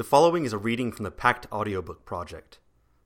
The 0.00 0.04
following 0.04 0.46
is 0.46 0.54
a 0.54 0.58
reading 0.58 0.92
from 0.92 1.04
the 1.04 1.10
Pact 1.10 1.46
Audiobook 1.52 2.06
Project. 2.06 2.58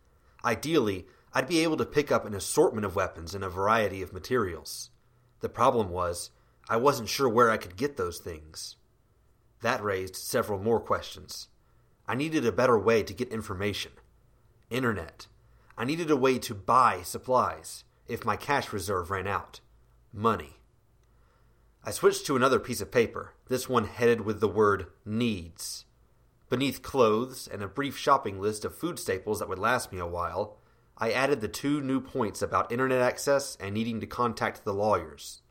Ideally, 0.44 1.08
I'd 1.36 1.46
be 1.46 1.62
able 1.64 1.76
to 1.76 1.84
pick 1.84 2.10
up 2.10 2.24
an 2.24 2.32
assortment 2.32 2.86
of 2.86 2.96
weapons 2.96 3.34
in 3.34 3.42
a 3.42 3.50
variety 3.50 4.00
of 4.00 4.14
materials. 4.14 4.88
The 5.40 5.50
problem 5.50 5.90
was, 5.90 6.30
I 6.66 6.78
wasn't 6.78 7.10
sure 7.10 7.28
where 7.28 7.50
I 7.50 7.58
could 7.58 7.76
get 7.76 7.98
those 7.98 8.16
things. 8.16 8.76
That 9.60 9.84
raised 9.84 10.16
several 10.16 10.58
more 10.58 10.80
questions. 10.80 11.48
I 12.08 12.14
needed 12.14 12.46
a 12.46 12.52
better 12.52 12.78
way 12.78 13.02
to 13.02 13.12
get 13.12 13.28
information. 13.28 13.92
Internet. 14.70 15.26
I 15.76 15.84
needed 15.84 16.10
a 16.10 16.16
way 16.16 16.38
to 16.38 16.54
buy 16.54 17.02
supplies 17.02 17.84
if 18.08 18.24
my 18.24 18.36
cash 18.36 18.72
reserve 18.72 19.10
ran 19.10 19.26
out. 19.26 19.60
Money. 20.14 20.56
I 21.84 21.90
switched 21.90 22.24
to 22.24 22.36
another 22.36 22.58
piece 22.58 22.80
of 22.80 22.90
paper, 22.90 23.34
this 23.48 23.68
one 23.68 23.84
headed 23.84 24.22
with 24.22 24.40
the 24.40 24.48
word 24.48 24.86
needs. 25.04 25.84
Beneath 26.48 26.80
clothes 26.80 27.46
and 27.46 27.62
a 27.62 27.68
brief 27.68 27.98
shopping 27.98 28.40
list 28.40 28.64
of 28.64 28.74
food 28.74 28.98
staples 28.98 29.40
that 29.40 29.50
would 29.50 29.58
last 29.58 29.92
me 29.92 29.98
a 29.98 30.06
while, 30.06 30.60
I 30.98 31.12
added 31.12 31.40
the 31.40 31.48
two 31.48 31.80
new 31.80 32.00
points 32.00 32.40
about 32.40 32.72
internet 32.72 33.02
access 33.02 33.56
and 33.60 33.74
needing 33.74 34.00
to 34.00 34.06
contact 34.06 34.64
the 34.64 34.72
lawyers. 34.72 35.42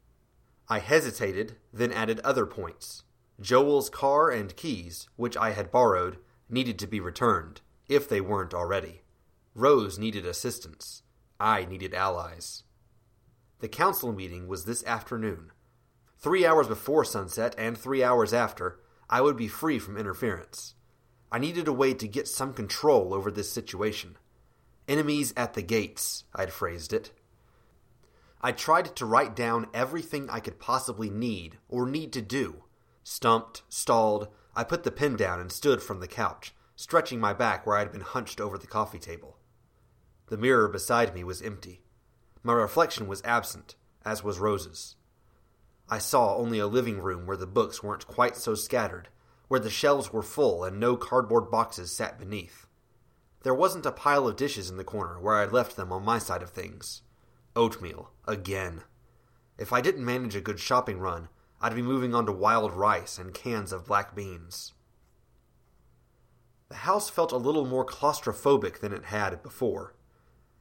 I 0.68 0.80
hesitated, 0.80 1.58
then 1.72 1.92
added 1.92 2.20
other 2.22 2.48
points. 2.48 3.04
Joel's 3.40 3.90
car 3.90 4.32
and 4.32 4.56
keys, 4.56 5.08
which 5.16 5.38
I 5.38 5.52
had 5.52 5.72
borrowed, 5.72 6.18
needed 6.50 6.80
to 6.80 6.88
be 6.88 7.00
returned, 7.00 7.62
if 7.88 8.10
they 8.10 8.22
weren't 8.22 8.54
already. 8.54 9.04
Rose 9.54 10.00
needed 10.00 10.26
assistance. 10.26 11.04
I 11.40 11.66
needed 11.66 11.94
allies. 11.94 12.64
The 13.60 13.68
council 13.68 14.12
meeting 14.12 14.48
was 14.48 14.66
this 14.66 14.84
afternoon. 14.86 15.52
Three 16.18 16.46
hours 16.46 16.68
before 16.68 17.06
sunset 17.06 17.54
and 17.58 17.78
three 17.78 18.04
hours 18.04 18.34
after, 18.34 18.80
I 19.10 19.22
would 19.22 19.38
be 19.38 19.48
free 19.48 19.78
from 19.78 19.98
interference. 19.98 20.74
I 21.32 21.38
needed 21.38 21.68
a 21.68 21.74
way 21.74 21.94
to 21.94 22.08
get 22.08 22.28
some 22.28 22.54
control 22.54 23.14
over 23.14 23.30
this 23.30 23.52
situation. 23.52 24.18
Enemies 24.88 25.34
at 25.36 25.56
the 25.56 25.64
gates, 25.64 26.26
I'd 26.36 26.54
phrased 26.54 26.94
it. 26.94 27.12
I 28.42 28.52
tried 28.52 28.96
to 28.96 29.06
write 29.06 29.36
down 29.36 29.68
everything 29.74 30.30
I 30.30 30.40
could 30.40 30.60
possibly 30.60 31.10
need 31.10 31.58
or 31.68 31.88
need 31.88 32.14
to 32.14 32.22
do. 32.22 32.64
Stumped, 33.04 33.64
stalled, 33.68 34.28
I 34.56 34.64
put 34.64 34.84
the 34.84 34.92
pen 34.92 35.16
down 35.16 35.40
and 35.40 35.52
stood 35.52 35.82
from 35.82 36.00
the 36.00 36.08
couch, 36.08 36.54
stretching 36.76 37.20
my 37.20 37.34
back 37.34 37.66
where 37.66 37.76
I 37.76 37.80
had 37.80 37.92
been 37.92 38.02
hunched 38.02 38.40
over 38.40 38.58
the 38.58 38.68
coffee 38.68 39.00
table. 39.00 39.40
The 40.28 40.38
mirror 40.38 40.68
beside 40.68 41.16
me 41.16 41.24
was 41.24 41.42
empty. 41.42 41.82
My 42.44 42.54
reflection 42.54 43.08
was 43.08 43.24
absent, 43.24 43.76
as 44.06 44.24
was 44.24 44.38
Rose's. 44.38 44.96
I 45.90 45.98
saw 45.98 46.36
only 46.36 46.60
a 46.60 46.68
living 46.68 47.00
room 47.00 47.26
where 47.26 47.38
the 47.38 47.48
books 47.48 47.82
weren't 47.82 48.08
quite 48.08 48.36
so 48.36 48.54
scattered, 48.54 49.10
where 49.48 49.60
the 49.60 49.70
shelves 49.70 50.14
were 50.14 50.24
full 50.24 50.64
and 50.64 50.80
no 50.80 50.96
cardboard 50.96 51.50
boxes 51.50 51.92
sat 51.92 52.20
beneath. 52.20 52.65
There 53.46 53.54
wasn't 53.54 53.86
a 53.86 53.92
pile 53.92 54.28
of 54.28 54.38
dishes 54.38 54.72
in 54.72 54.78
the 54.78 54.84
corner 54.84 55.20
where 55.20 55.36
I'd 55.36 55.52
left 55.52 55.76
them 55.76 55.92
on 55.92 56.04
my 56.04 56.18
side 56.18 56.42
of 56.42 56.50
things. 56.50 57.04
Oatmeal, 57.56 58.10
again. 58.28 58.82
If 59.60 59.72
I 59.72 59.82
didn't 59.82 60.04
manage 60.04 60.36
a 60.36 60.42
good 60.42 60.60
shopping 60.60 60.98
run, 60.98 61.30
I'd 61.62 61.76
be 61.76 61.84
moving 61.84 62.16
on 62.16 62.26
to 62.26 62.32
wild 62.32 62.74
rice 62.74 63.20
and 63.20 63.36
cans 63.36 63.72
of 63.72 63.86
black 63.86 64.16
beans. 64.16 64.74
The 66.70 66.78
house 66.78 67.12
felt 67.12 67.32
a 67.32 67.38
little 67.38 67.68
more 67.68 67.86
claustrophobic 67.86 68.80
than 68.80 68.92
it 68.92 69.06
had 69.06 69.44
before. 69.44 69.94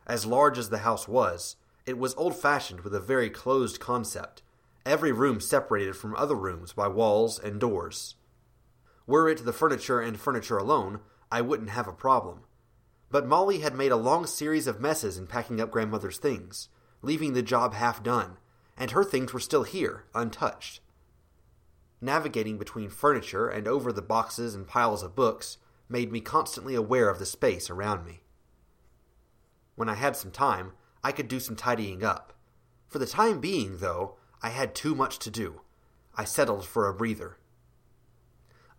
As 0.07 0.27
large 0.27 0.59
as 0.59 0.69
the 0.69 0.85
house 0.85 1.09
was, 1.09 1.57
it 1.87 1.97
was 1.97 2.15
old 2.17 2.37
fashioned 2.37 2.83
with 2.83 2.95
a 2.95 3.01
very 3.01 3.31
closed 3.31 3.81
concept, 3.81 4.43
every 4.85 5.11
room 5.11 5.41
separated 5.41 5.97
from 5.97 6.15
other 6.17 6.37
rooms 6.37 6.75
by 6.75 6.89
walls 6.89 7.39
and 7.39 7.59
doors. 7.59 8.17
Were 9.07 9.27
it 9.31 9.47
the 9.47 9.55
furniture 9.55 10.03
and 10.03 10.21
furniture 10.21 10.59
alone, 10.59 11.01
I 11.33 11.41
wouldn't 11.41 11.71
have 11.71 11.89
a 11.89 11.93
problem. 11.93 12.43
But 13.15 13.29
Molly 13.29 13.61
had 13.61 13.77
made 13.77 13.93
a 13.93 13.97
long 13.97 14.27
series 14.27 14.67
of 14.67 14.81
messes 14.81 15.17
in 15.17 15.29
packing 15.29 15.61
up 15.61 15.71
grandmother's 15.71 16.19
things, 16.19 16.69
leaving 17.01 17.33
the 17.33 17.45
job 17.45 17.73
half 17.73 18.03
done, 18.03 18.39
and 18.77 18.91
her 18.91 19.05
things 19.05 19.33
were 19.33 19.39
still 19.39 19.63
here, 19.63 20.07
untouched. 20.17 20.81
Navigating 22.01 22.59
between 22.59 22.91
furniture 22.91 23.47
and 23.47 23.69
over 23.69 23.93
the 23.93 24.03
boxes 24.03 24.57
and 24.57 24.67
piles 24.67 25.05
of 25.05 25.15
books 25.15 25.59
made 25.89 26.11
me 26.11 26.21
constantly 26.21 26.75
aware 26.75 27.09
of 27.09 27.21
the 27.21 27.25
space 27.25 27.71
around 27.71 28.05
me. 28.05 28.25
When 29.77 29.89
I 29.89 29.95
had 29.95 30.17
some 30.17 30.33
time, 30.33 30.73
I 31.05 31.13
could 31.13 31.29
do 31.29 31.39
some 31.39 31.55
tidying 31.55 32.03
up. 32.03 32.33
For 32.89 32.99
the 32.99 33.07
time 33.07 33.39
being, 33.39 33.77
though, 33.77 34.17
I 34.43 34.49
had 34.49 34.75
too 34.75 34.97
much 34.97 35.21
to 35.21 35.31
do. 35.31 35.61
I 36.17 36.25
settled 36.25 36.67
for 36.67 36.89
a 36.89 36.93
breather. 36.93 37.39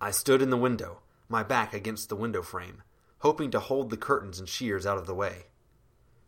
I 0.02 0.12
stood 0.12 0.42
in 0.42 0.50
the 0.50 0.58
window, 0.58 1.00
my 1.30 1.42
back 1.42 1.74
against 1.74 2.10
the 2.10 2.18
window 2.18 2.42
frame, 2.42 2.84
hoping 3.20 3.52
to 3.52 3.60
hold 3.60 3.90
the 3.90 3.98
curtains 3.98 4.40
and 4.40 4.48
shears 4.48 4.86
out 4.86 4.98
of 4.98 5.08
the 5.08 5.16
way. 5.16 5.48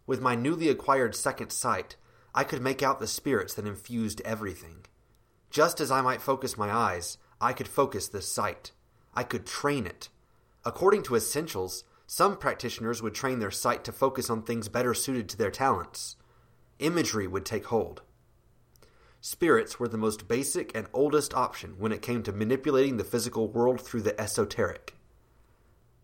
With 0.06 0.22
my 0.22 0.36
newly 0.36 0.70
acquired 0.70 1.16
second 1.16 1.52
sight, 1.52 1.96
I 2.34 2.44
could 2.44 2.62
make 2.62 2.84
out 2.84 3.00
the 3.00 3.08
spirits 3.08 3.54
that 3.56 3.68
infused 3.68 4.22
everything. 4.22 4.86
Just 5.50 5.82
as 5.82 5.92
I 5.92 6.02
might 6.02 6.22
focus 6.22 6.58
my 6.58 6.72
eyes, 6.72 7.18
I 7.42 7.54
could 7.54 7.68
focus 7.68 8.08
this 8.08 8.32
sight. 8.32 8.72
I 9.14 9.24
could 9.24 9.46
train 9.46 9.86
it. 9.86 10.10
According 10.64 11.04
to 11.04 11.16
Essentials, 11.16 11.84
some 12.06 12.38
practitioners 12.38 13.02
would 13.02 13.14
train 13.14 13.40
their 13.40 13.52
sight 13.52 13.84
to 13.84 13.92
focus 13.92 14.30
on 14.30 14.42
things 14.42 14.70
better 14.70 14.94
suited 14.94 15.28
to 15.30 15.38
their 15.38 15.52
talents. 15.52 16.16
Imagery 16.80 17.28
would 17.28 17.46
take 17.46 17.66
hold. 17.66 18.02
Spirits 19.20 19.80
were 19.80 19.88
the 19.88 19.98
most 19.98 20.28
basic 20.28 20.76
and 20.76 20.88
oldest 20.94 21.34
option 21.34 21.76
when 21.78 21.92
it 21.92 22.02
came 22.02 22.24
to 22.24 22.32
manipulating 22.32 22.98
the 22.98 23.04
physical 23.04 23.48
world 23.48 23.82
through 23.82 24.02
the 24.02 24.20
esoteric. 24.20 24.97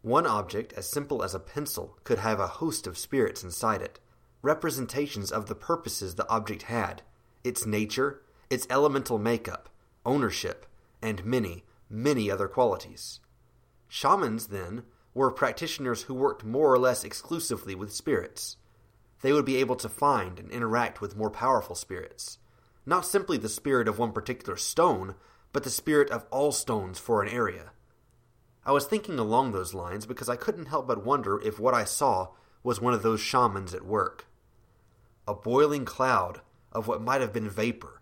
One 0.04 0.28
object 0.28 0.74
as 0.74 0.90
simple 0.90 1.24
as 1.24 1.34
a 1.34 1.40
pencil 1.40 1.98
could 2.04 2.20
have 2.20 2.40
a 2.40 2.60
host 2.60 2.88
of 2.88 2.98
spirits 2.98 3.42
inside 3.42 3.82
it, 3.82 4.02
representations 4.42 5.32
of 5.32 5.46
the 5.46 5.56
purposes 5.56 6.16
the 6.16 6.28
object 6.28 6.64
had, 6.64 7.04
its 7.44 7.66
nature, 7.66 8.22
its 8.50 8.68
elemental 8.70 9.18
makeup, 9.18 9.70
ownership, 10.06 10.66
and 11.02 11.24
many, 11.24 11.64
many 11.90 12.30
other 12.30 12.50
qualities. 12.50 13.22
Shamans, 13.88 14.48
then, 14.48 14.84
were 15.14 15.32
practitioners 15.32 16.04
who 16.04 16.14
worked 16.14 16.44
more 16.44 16.74
or 16.74 16.80
less 16.80 17.06
exclusively 17.06 17.74
with 17.74 17.94
spirits. 17.94 18.58
They 19.22 19.32
would 19.32 19.46
be 19.46 19.58
able 19.58 19.78
to 19.78 19.88
find 19.88 20.38
and 20.38 20.52
interact 20.52 21.00
with 21.00 21.16
more 21.16 21.30
powerful 21.30 21.76
spirits. 21.76 22.40
Not 22.86 23.06
simply 23.06 23.38
the 23.38 23.48
spirit 23.48 23.88
of 23.88 24.00
one 24.00 24.12
particular 24.12 24.58
stone, 24.58 25.16
but 25.54 25.64
the 25.64 25.70
spirit 25.70 26.10
of 26.10 26.26
all 26.30 26.52
stones 26.52 27.00
for 27.00 27.22
an 27.22 27.30
area. 27.30 27.72
I 28.66 28.72
was 28.72 28.86
thinking 28.86 29.20
along 29.20 29.52
those 29.52 29.74
lines 29.74 30.06
because 30.06 30.30
I 30.30 30.38
couldn't 30.38 30.68
help 30.68 30.88
but 30.88 31.06
wonder 31.06 31.40
if 31.42 31.60
what 31.60 31.74
I 31.74 31.84
saw 31.84 32.30
was 32.64 32.80
one 32.80 32.94
of 32.94 33.04
those 33.04 33.20
shamans 33.20 33.74
at 33.74 33.86
work. 33.86 34.26
A 35.28 35.34
boiling 35.34 35.84
cloud 35.84 36.42
of 36.72 36.88
what 36.88 37.02
might 37.02 37.22
have 37.22 37.34
been 37.34 37.50
vapor, 37.50 38.02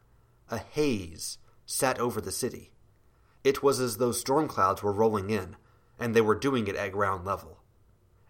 a 0.50 0.60
haze, 0.60 1.40
sat 1.66 2.00
over 2.00 2.22
the 2.22 2.32
city. 2.32 2.72
It 3.44 3.64
was 3.64 3.80
as 3.80 3.98
though 3.98 4.12
storm 4.12 4.48
clouds 4.48 4.84
were 4.84 4.92
rolling 4.92 5.32
in, 5.32 5.56
and 6.00 6.16
they 6.16 6.22
were 6.22 6.36
doing 6.36 6.68
it 6.68 6.76
at 6.76 6.92
ground 6.92 7.26
level. 7.26 7.60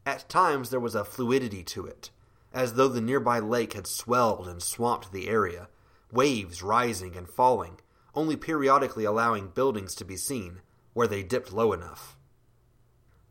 At 0.05 0.29
times 0.29 0.69
there 0.69 0.79
was 0.79 0.95
a 0.95 1.03
fluidity 1.03 1.63
to 1.63 1.85
it, 1.85 2.11
as 2.53 2.73
though 2.73 2.87
the 2.87 3.01
nearby 3.01 3.39
lake 3.39 3.73
had 3.73 3.87
swelled 3.87 4.47
and 4.47 4.63
swamped 4.63 5.11
the 5.11 5.27
area, 5.27 5.67
waves 6.11 6.63
rising 6.63 7.15
and 7.15 7.27
falling, 7.27 7.79
only 8.15 8.35
periodically 8.35 9.03
allowing 9.03 9.49
buildings 9.49 9.95
to 9.95 10.05
be 10.05 10.17
seen 10.17 10.61
where 10.93 11.07
they 11.07 11.23
dipped 11.23 11.51
low 11.51 11.73
enough. 11.73 12.17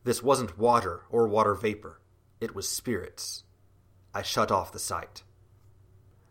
This 0.03 0.23
wasn't 0.23 0.57
water 0.57 1.03
or 1.09 1.27
water 1.27 1.53
vapor, 1.53 1.99
it 2.39 2.55
was 2.55 2.67
spirits. 2.67 3.43
I 4.13 4.23
shut 4.23 4.51
off 4.51 4.71
the 4.71 4.79
sight. 4.79 5.23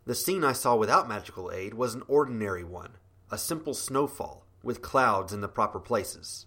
The 0.07 0.15
scene 0.15 0.43
I 0.43 0.53
saw 0.53 0.75
without 0.75 1.09
magical 1.09 1.53
aid 1.53 1.75
was 1.75 1.95
an 1.95 2.03
ordinary 2.09 2.65
one, 2.65 2.97
a 3.31 3.39
simple 3.39 3.75
snowfall, 3.75 4.45
with 4.63 4.83
clouds 4.83 5.33
in 5.33 5.41
the 5.41 5.49
proper 5.49 5.79
places. 5.79 6.47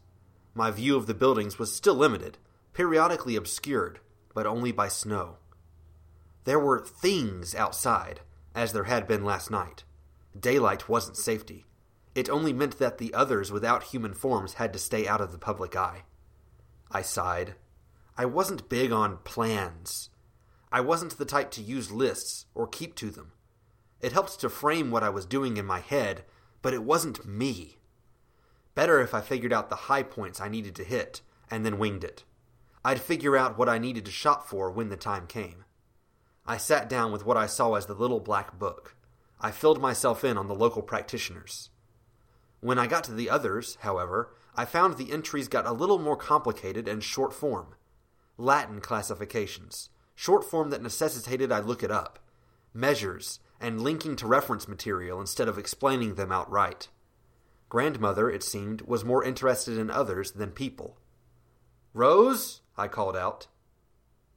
My 0.54 0.70
view 0.70 0.98
of 0.98 1.08
the 1.08 1.14
buildings 1.14 1.58
was 1.58 1.74
still 1.74 1.96
limited, 1.96 2.38
periodically 2.74 3.36
obscured, 3.36 4.00
but 4.34 4.46
only 4.46 4.72
by 4.72 4.88
snow. 4.88 5.38
There 6.44 6.60
were 6.60 6.80
things 6.80 7.56
outside, 7.56 8.20
as 8.54 8.74
there 8.74 8.84
had 8.84 9.08
been 9.08 9.24
last 9.24 9.50
night. 9.50 9.84
Daylight 10.38 10.90
wasn't 10.90 11.18
safety. 11.18 11.66
It 12.16 12.30
only 12.30 12.54
meant 12.54 12.80
that 12.80 12.98
the 12.98 13.14
others 13.14 13.52
without 13.52 13.84
human 13.84 14.14
forms 14.14 14.56
had 14.56 14.74
to 14.74 14.80
stay 14.80 15.08
out 15.08 15.22
of 15.22 15.32
the 15.32 15.38
public 15.38 15.76
eye. 15.76 16.04
I 16.94 17.02
sighed. 17.02 17.56
I 18.16 18.26
wasn't 18.26 18.70
big 18.70 18.92
on 18.92 19.18
plans. 19.24 20.10
I 20.72 20.82
wasn't 20.82 21.18
the 21.18 21.26
type 21.26 21.50
to 21.52 21.62
use 21.62 21.92
lists 21.92 22.46
or 22.54 22.68
keep 22.68 22.96
to 22.96 23.10
them. 23.10 23.32
It 24.00 24.12
helped 24.12 24.40
to 24.40 24.50
frame 24.50 24.92
what 24.92 25.04
I 25.04 25.10
was 25.10 25.26
doing 25.26 25.58
in 25.58 25.66
my 25.66 25.80
head, 25.80 26.24
but 26.62 26.74
it 26.74 26.84
wasn't 26.84 27.26
me. 27.26 27.78
Better 28.76 29.02
if 29.02 29.14
I 29.14 29.22
figured 29.22 29.54
out 29.54 29.70
the 29.70 29.76
high 29.76 30.04
points 30.04 30.40
I 30.40 30.50
needed 30.50 30.76
to 30.76 30.84
hit 30.84 31.22
and 31.50 31.66
then 31.66 31.80
winged 31.80 32.04
it. 32.04 32.24
I'd 32.86 33.02
figure 33.02 33.38
out 33.38 33.58
what 33.58 33.70
I 33.70 33.78
needed 33.78 34.06
to 34.06 34.12
shop 34.12 34.48
for 34.48 34.70
when 34.70 34.90
the 34.90 34.98
time 34.98 35.26
came. 35.26 35.66
I 36.46 36.58
sat 36.58 36.90
down 36.90 37.12
with 37.12 37.26
what 37.26 37.38
I 37.38 37.46
saw 37.46 37.76
as 37.76 37.86
the 37.86 37.94
little 37.94 38.20
black 38.20 38.60
book. 38.60 38.96
I 39.40 39.52
filled 39.52 39.82
myself 39.82 40.24
in 40.24 40.38
on 40.38 40.48
the 40.48 40.56
local 40.56 40.82
practitioners. 40.82 41.70
When 42.60 42.78
I 42.78 42.88
got 42.88 43.04
to 43.06 43.14
the 43.14 43.30
others, 43.30 43.78
however, 43.82 44.36
I 44.56 44.66
found 44.66 44.98
the 44.98 45.12
entries 45.12 45.48
got 45.48 45.66
a 45.66 45.72
little 45.72 46.00
more 46.00 46.16
complicated 46.16 46.88
and 46.88 47.04
short 47.04 47.34
form. 47.34 47.76
Latin 48.38 48.82
classifications, 48.82 49.90
short 50.16 50.44
form 50.44 50.70
that 50.70 50.82
necessitated 50.82 51.52
I 51.52 51.60
look 51.60 51.84
it 51.84 51.92
up, 51.92 52.20
measures, 52.74 53.40
and 53.60 53.82
linking 53.82 54.16
to 54.18 54.28
reference 54.28 54.68
material 54.68 55.20
instead 55.22 55.48
of 55.48 55.58
explaining 55.58 56.16
them 56.16 56.32
outright. 56.32 56.90
Grandmother, 57.70 58.30
it 58.30 58.44
seemed, 58.44 58.82
was 58.82 59.06
more 59.06 59.24
interested 59.24 59.78
in 59.78 59.90
others 59.90 60.32
than 60.34 60.52
people. 60.52 60.98
Rose? 61.94 62.62
I 62.78 62.88
called 62.88 63.16
out. 63.16 63.48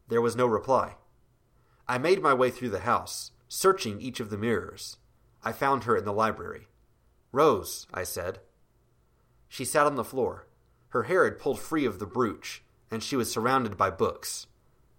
There 0.09 0.23
was 0.23 0.37
no 0.37 0.47
reply. 0.47 0.95
I 1.89 1.99
made 1.99 2.23
my 2.23 2.33
way 2.33 2.51
through 2.51 2.71
the 2.71 2.81
house, 2.81 3.33
searching 3.49 4.01
each 4.01 4.21
of 4.21 4.31
the 4.31 4.39
mirrors. 4.39 4.97
I 5.43 5.53
found 5.53 5.85
her 5.85 5.97
in 5.97 6.05
the 6.05 6.13
library. 6.13 6.69
Rose, 7.33 7.87
I 7.93 8.05
said. 8.05 8.41
She 9.49 9.65
sat 9.65 9.87
on 9.87 9.97
the 9.97 10.05
floor. 10.05 10.47
Her 10.91 11.05
hair 11.05 11.25
had 11.25 11.39
pulled 11.39 11.61
free 11.61 11.85
of 11.85 11.99
the 11.99 12.07
brooch, 12.07 12.63
and 12.91 13.03
she 13.03 13.17
was 13.17 13.31
surrounded 13.31 13.77
by 13.77 13.91
books. 13.91 14.47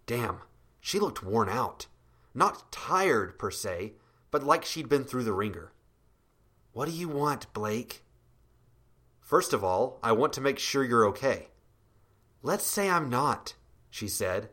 Damn, 0.06 0.40
she 0.80 1.00
looked 1.00 1.24
worn 1.24 1.50
out. 1.50 1.88
Not 2.34 2.72
tired, 2.72 3.40
per 3.40 3.52
se, 3.52 3.94
but 4.32 4.44
like 4.44 4.64
she'd 4.64 4.90
been 4.90 5.04
through 5.04 5.24
the 5.24 5.34
ringer. 5.34 5.72
What 6.74 6.88
do 6.88 6.92
you 6.92 7.10
want, 7.10 7.52
Blake? 7.54 8.04
First 9.20 9.54
of 9.54 9.64
all, 9.64 10.00
I 10.04 10.12
want 10.12 10.34
to 10.34 10.42
make 10.42 10.60
sure 10.60 10.84
you're 10.84 11.08
okay. 11.08 11.48
Let's 12.44 12.66
say 12.66 12.90
I'm 12.90 13.10
not, 13.10 13.56
she 13.90 14.08
said. 14.08 14.50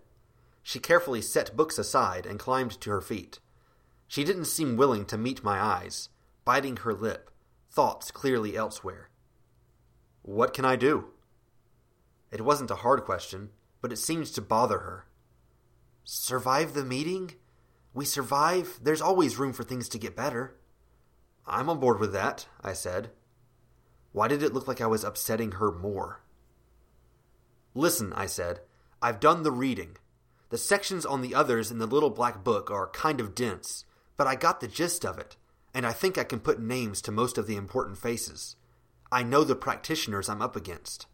She 0.63 0.79
carefully 0.79 1.21
set 1.21 1.55
books 1.55 1.79
aside 1.79 2.25
and 2.25 2.39
climbed 2.39 2.81
to 2.81 2.91
her 2.91 3.03
feet. 3.03 3.39
She 4.09 4.25
didn't 4.25 4.47
seem 4.47 4.77
willing 4.77 5.05
to 5.07 5.19
meet 5.19 5.45
my 5.45 5.61
eyes, 5.61 6.09
biting 6.45 6.79
her 6.79 6.95
lip, 6.95 7.31
thoughts 7.71 8.11
clearly 8.11 8.57
elsewhere. 8.57 9.11
What 10.25 10.55
can 10.55 10.65
I 10.65 10.77
do? 10.77 11.09
It 12.33 12.41
wasn't 12.41 12.71
a 12.71 12.77
hard 12.77 13.05
question, 13.05 13.51
but 13.83 13.93
it 13.93 13.99
seemed 13.99 14.25
to 14.25 14.41
bother 14.41 14.79
her. 14.79 15.05
Survive 16.03 16.73
the 16.73 16.83
meeting? 16.83 17.33
We 17.93 18.07
survive. 18.07 18.81
There's 18.83 19.03
always 19.03 19.39
room 19.39 19.53
for 19.53 19.65
things 19.65 19.87
to 19.91 19.99
get 19.99 20.17
better. 20.17 20.57
I'm 21.47 21.69
on 21.69 21.79
board 21.79 22.01
with 22.01 22.15
that, 22.15 22.49
I 22.63 22.73
said. 22.73 23.11
Why 24.13 24.27
did 24.27 24.43
it 24.43 24.55
look 24.55 24.67
like 24.67 24.81
I 24.81 24.87
was 24.87 25.05
upsetting 25.05 25.53
her 25.53 25.71
more? 25.71 26.23
Listen, 27.75 28.11
I 28.15 28.25
said. 28.25 28.61
I've 29.03 29.21
done 29.21 29.43
the 29.43 29.53
reading. 29.53 29.99
The 30.49 30.57
sections 30.57 31.05
on 31.05 31.21
the 31.21 31.35
others 31.35 31.71
in 31.71 31.77
the 31.77 31.87
little 31.87 32.09
black 32.09 32.43
book 32.43 32.71
are 32.71 32.89
kind 32.89 33.21
of 33.21 33.35
dense, 33.35 33.85
but 34.17 34.27
I 34.27 34.37
got 34.37 34.61
the 34.61 34.69
gist 34.69 35.05
of 35.05 35.19
it, 35.19 35.37
and 35.75 35.87
I 35.87 35.93
think 35.93 36.17
I 36.17 36.25
can 36.25 36.41
put 36.41 36.59
names 36.59 37.03
to 37.03 37.13
most 37.13 37.37
of 37.37 37.47
the 37.47 37.57
important 37.57 37.99
faces. 37.99 38.57
I 39.11 39.23
know 39.23 39.45
the 39.45 39.55
practitioners 39.55 40.29
I'm 40.29 40.43
up 40.43 40.57
against. 40.57 41.07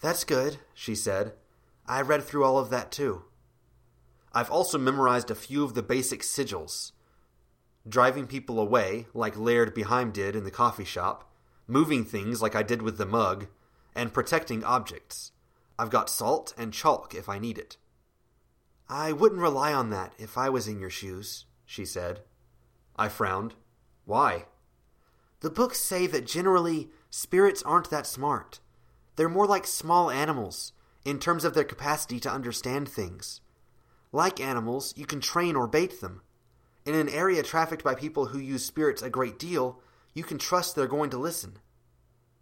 That's 0.00 0.24
good, 0.24 0.58
she 0.74 0.94
said. 0.94 1.32
I 1.86 2.00
read 2.02 2.24
through 2.24 2.44
all 2.44 2.58
of 2.58 2.70
that 2.70 2.90
too. 2.90 3.24
I've 4.32 4.50
also 4.50 4.76
memorized 4.76 5.30
a 5.30 5.34
few 5.34 5.64
of 5.64 5.74
the 5.74 5.82
basic 5.82 6.20
sigils. 6.20 6.92
Driving 7.88 8.26
people 8.26 8.58
away, 8.58 9.06
like 9.14 9.38
Laird 9.38 9.74
Behaim 9.74 10.12
did 10.12 10.36
in 10.36 10.44
the 10.44 10.50
coffee 10.50 10.84
shop, 10.84 11.32
moving 11.66 12.04
things 12.04 12.42
like 12.42 12.54
I 12.54 12.62
did 12.62 12.82
with 12.82 12.98
the 12.98 13.06
mug, 13.06 13.46
and 13.94 14.12
protecting 14.12 14.64
objects. 14.64 15.32
I've 15.78 15.90
got 15.90 16.10
salt 16.10 16.52
and 16.58 16.72
chalk 16.72 17.14
if 17.14 17.28
I 17.28 17.38
need 17.38 17.58
it. 17.58 17.76
I 18.88 19.12
wouldn't 19.12 19.40
rely 19.40 19.72
on 19.72 19.90
that 19.90 20.14
if 20.18 20.36
I 20.36 20.48
was 20.48 20.68
in 20.68 20.80
your 20.80 20.90
shoes, 20.90 21.46
she 21.64 21.84
said. 21.84 22.20
I 22.96 23.08
frowned. 23.08 23.54
Why? 24.04 24.46
The 25.40 25.50
books 25.50 25.78
say 25.78 26.06
that 26.06 26.26
generally 26.26 26.90
spirits 27.10 27.62
aren't 27.62 27.90
that 27.90 28.06
smart. 28.06 28.60
They're 29.16 29.28
more 29.28 29.46
like 29.46 29.66
small 29.66 30.10
animals 30.10 30.72
in 31.04 31.18
terms 31.18 31.44
of 31.44 31.54
their 31.54 31.64
capacity 31.64 32.18
to 32.20 32.30
understand 32.30 32.88
things. 32.88 33.40
Like 34.12 34.40
animals, 34.40 34.94
you 34.96 35.06
can 35.06 35.20
train 35.20 35.56
or 35.56 35.66
bait 35.66 36.00
them. 36.00 36.22
In 36.84 36.94
an 36.94 37.08
area 37.08 37.42
trafficked 37.42 37.84
by 37.84 37.94
people 37.94 38.26
who 38.26 38.38
use 38.38 38.64
spirits 38.64 39.02
a 39.02 39.10
great 39.10 39.38
deal, 39.38 39.80
you 40.14 40.24
can 40.24 40.38
trust 40.38 40.74
they're 40.74 40.86
going 40.86 41.10
to 41.10 41.18
listen. 41.18 41.58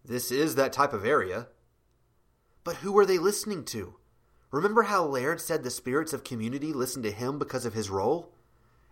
This 0.05 0.31
is 0.31 0.55
that 0.55 0.73
type 0.73 0.93
of 0.93 1.05
area. 1.05 1.49
But 2.63 2.77
who 2.77 2.97
are 2.99 3.07
they 3.07 3.19
listening 3.19 3.65
to? 3.67 3.97
Remember 4.51 4.85
how 4.85 5.05
Laird 5.05 5.41
said 5.41 5.63
the 5.63 5.71
spirits 5.71 6.13
of 6.13 6.25
community 6.25 6.73
listen 6.73 7.03
to 7.03 7.11
him 7.11 7.39
because 7.39 7.67
of 7.67 7.75
his 7.75 7.91
role? 7.91 8.33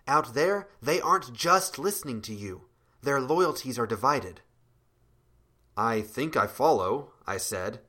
Out 0.08 0.34
there, 0.34 0.68
they 0.80 1.00
aren't 1.00 1.32
just 1.32 1.78
listening 1.78 2.20
to 2.22 2.34
you. 2.34 2.62
Their 3.02 3.20
loyalties 3.20 3.78
are 3.78 3.86
divided. 3.86 4.40
I 5.76 6.00
think 6.02 6.36
I 6.36 6.46
follow, 6.46 7.12
I 7.26 7.36
said. 7.36 7.80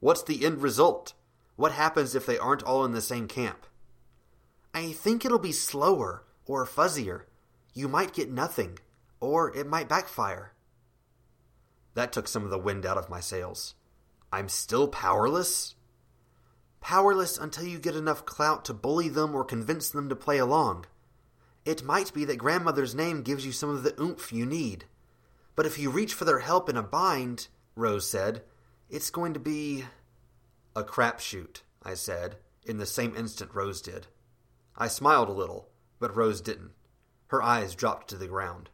What's 0.00 0.22
the 0.22 0.44
end 0.44 0.62
result? 0.62 1.14
What 1.56 1.72
happens 1.72 2.14
if 2.14 2.26
they 2.26 2.38
aren't 2.38 2.62
all 2.62 2.84
in 2.84 2.92
the 2.92 3.00
same 3.00 3.26
camp? 3.28 3.66
I 4.72 4.92
think 4.92 5.24
it'll 5.24 5.38
be 5.38 5.52
slower 5.52 6.24
or 6.46 6.66
fuzzier. 6.66 7.22
You 7.72 7.88
might 7.88 8.12
get 8.12 8.30
nothing, 8.30 8.78
or 9.20 9.54
it 9.56 9.66
might 9.66 9.88
backfire. 9.88 10.52
That 11.94 12.12
took 12.12 12.28
some 12.28 12.44
of 12.44 12.50
the 12.50 12.58
wind 12.58 12.84
out 12.84 12.98
of 12.98 13.08
my 13.08 13.20
sails. 13.20 13.74
I'm 14.32 14.48
still 14.48 14.88
powerless? 14.88 15.76
Powerless 16.80 17.38
until 17.38 17.64
you 17.64 17.78
get 17.78 17.96
enough 17.96 18.26
clout 18.26 18.64
to 18.66 18.74
bully 18.74 19.08
them 19.08 19.34
or 19.34 19.44
convince 19.44 19.88
them 19.88 20.08
to 20.08 20.16
play 20.16 20.38
along. 20.38 20.86
It 21.64 21.82
might 21.82 22.12
be 22.12 22.24
that 22.26 22.36
grandmother's 22.36 22.94
name 22.94 23.22
gives 23.22 23.46
you 23.46 23.52
some 23.52 23.70
of 23.70 23.82
the 23.82 24.00
oomph 24.00 24.32
you 24.32 24.44
need. 24.44 24.84
But 25.56 25.66
if 25.66 25.78
you 25.78 25.90
reach 25.90 26.12
for 26.12 26.24
their 26.24 26.40
help 26.40 26.68
in 26.68 26.76
a 26.76 26.82
bind, 26.82 27.48
Rose 27.74 28.08
said, 28.08 28.42
it's 28.90 29.10
going 29.10 29.32
to 29.34 29.40
be. 29.40 29.84
A 30.76 30.82
crapshoot, 30.82 31.62
I 31.82 31.94
said, 31.94 32.36
in 32.66 32.78
the 32.78 32.86
same 32.86 33.16
instant 33.16 33.54
Rose 33.54 33.80
did. 33.80 34.08
I 34.76 34.88
smiled 34.88 35.28
a 35.28 35.32
little, 35.32 35.68
but 36.00 36.16
Rose 36.16 36.40
didn't. 36.40 36.72
Her 37.28 37.42
eyes 37.42 37.74
dropped 37.74 38.08
to 38.08 38.16
the 38.16 38.26
ground. 38.26 38.70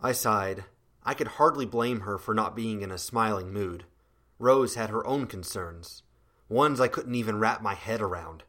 I 0.00 0.12
sighed. 0.12 0.64
I 1.04 1.14
could 1.14 1.28
hardly 1.28 1.66
blame 1.66 2.00
her 2.00 2.18
for 2.18 2.34
not 2.34 2.56
being 2.56 2.82
in 2.82 2.90
a 2.90 2.98
smiling 2.98 3.52
mood. 3.52 3.84
Rose 4.38 4.74
had 4.74 4.90
her 4.90 5.06
own 5.06 5.26
concerns, 5.26 6.02
ones 6.48 6.80
I 6.80 6.88
couldn't 6.88 7.14
even 7.14 7.38
wrap 7.38 7.62
my 7.62 7.74
head 7.74 8.00
around. 8.00 8.42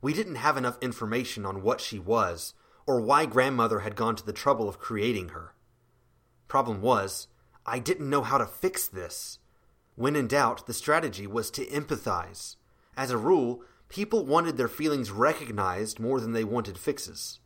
We 0.00 0.14
didn't 0.14 0.36
have 0.36 0.56
enough 0.56 0.78
information 0.80 1.44
on 1.44 1.62
what 1.62 1.80
she 1.80 1.98
was, 1.98 2.54
or 2.88 3.00
why 3.00 3.24
grandmother 3.24 3.80
had 3.80 3.94
gone 3.94 4.16
to 4.16 4.26
the 4.26 4.32
trouble 4.32 4.68
of 4.68 4.80
creating 4.80 5.28
her. 5.28 5.54
Problem 6.48 6.80
was, 6.80 7.28
I 7.64 7.78
didn't 7.78 8.10
know 8.10 8.22
how 8.22 8.38
to 8.38 8.46
fix 8.46 8.88
this. 8.88 9.38
When 9.94 10.16
in 10.16 10.26
doubt, 10.26 10.66
the 10.66 10.74
strategy 10.74 11.26
was 11.26 11.52
to 11.52 11.66
empathize. 11.66 12.56
As 12.96 13.12
a 13.12 13.18
rule, 13.18 13.62
People 13.88 14.26
wanted 14.26 14.56
their 14.56 14.68
feelings 14.68 15.10
recognized 15.10 15.98
more 15.98 16.20
than 16.20 16.32
they 16.32 16.44
wanted 16.44 16.78
fixes. 16.78 17.40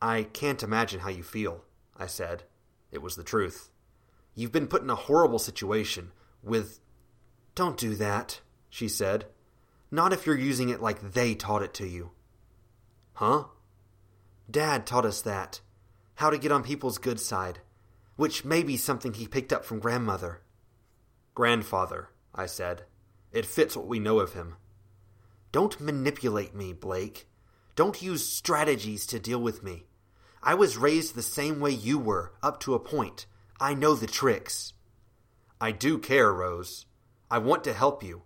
I 0.00 0.24
can't 0.24 0.62
imagine 0.62 1.00
how 1.00 1.08
you 1.08 1.22
feel, 1.22 1.64
I 1.96 2.06
said. 2.06 2.44
It 2.92 3.02
was 3.02 3.16
the 3.16 3.24
truth. 3.24 3.70
You've 4.34 4.52
been 4.52 4.68
put 4.68 4.82
in 4.82 4.90
a 4.90 4.94
horrible 4.94 5.38
situation 5.38 6.12
with. 6.42 6.80
Don't 7.54 7.76
do 7.76 7.94
that, 7.96 8.40
she 8.68 8.88
said. 8.88 9.24
Not 9.90 10.12
if 10.12 10.26
you're 10.26 10.36
using 10.36 10.68
it 10.68 10.82
like 10.82 11.12
they 11.12 11.34
taught 11.34 11.62
it 11.62 11.74
to 11.74 11.88
you. 11.88 12.10
Huh? 13.14 13.44
Dad 14.50 14.86
taught 14.86 15.04
us 15.04 15.20
that. 15.22 15.60
How 16.16 16.30
to 16.30 16.38
get 16.38 16.52
on 16.52 16.62
people's 16.62 16.98
good 16.98 17.20
side. 17.20 17.60
Which 18.16 18.44
may 18.44 18.62
be 18.62 18.76
something 18.76 19.12
he 19.12 19.28
picked 19.28 19.52
up 19.52 19.64
from 19.64 19.78
grandmother. 19.78 20.40
Grandfather, 21.34 22.08
I 22.34 22.46
said. 22.46 22.84
It 23.32 23.46
fits 23.46 23.76
what 23.76 23.86
we 23.86 23.98
know 23.98 24.18
of 24.18 24.32
him. 24.32 24.56
Don't 25.52 25.80
manipulate 25.80 26.54
me, 26.54 26.72
Blake. 26.72 27.28
Don't 27.76 28.02
use 28.02 28.26
strategies 28.26 29.06
to 29.06 29.20
deal 29.20 29.40
with 29.40 29.62
me. 29.62 29.84
I 30.42 30.54
was 30.54 30.76
raised 30.76 31.14
the 31.14 31.22
same 31.22 31.60
way 31.60 31.70
you 31.70 31.98
were, 31.98 32.32
up 32.42 32.60
to 32.60 32.74
a 32.74 32.80
point. 32.80 33.26
I 33.60 33.74
know 33.74 33.94
the 33.94 34.06
tricks. 34.06 34.72
I 35.60 35.72
do 35.72 35.98
care, 35.98 36.32
Rose. 36.32 36.86
I 37.30 37.38
want 37.38 37.64
to 37.64 37.72
help 37.72 38.02
you. 38.02 38.22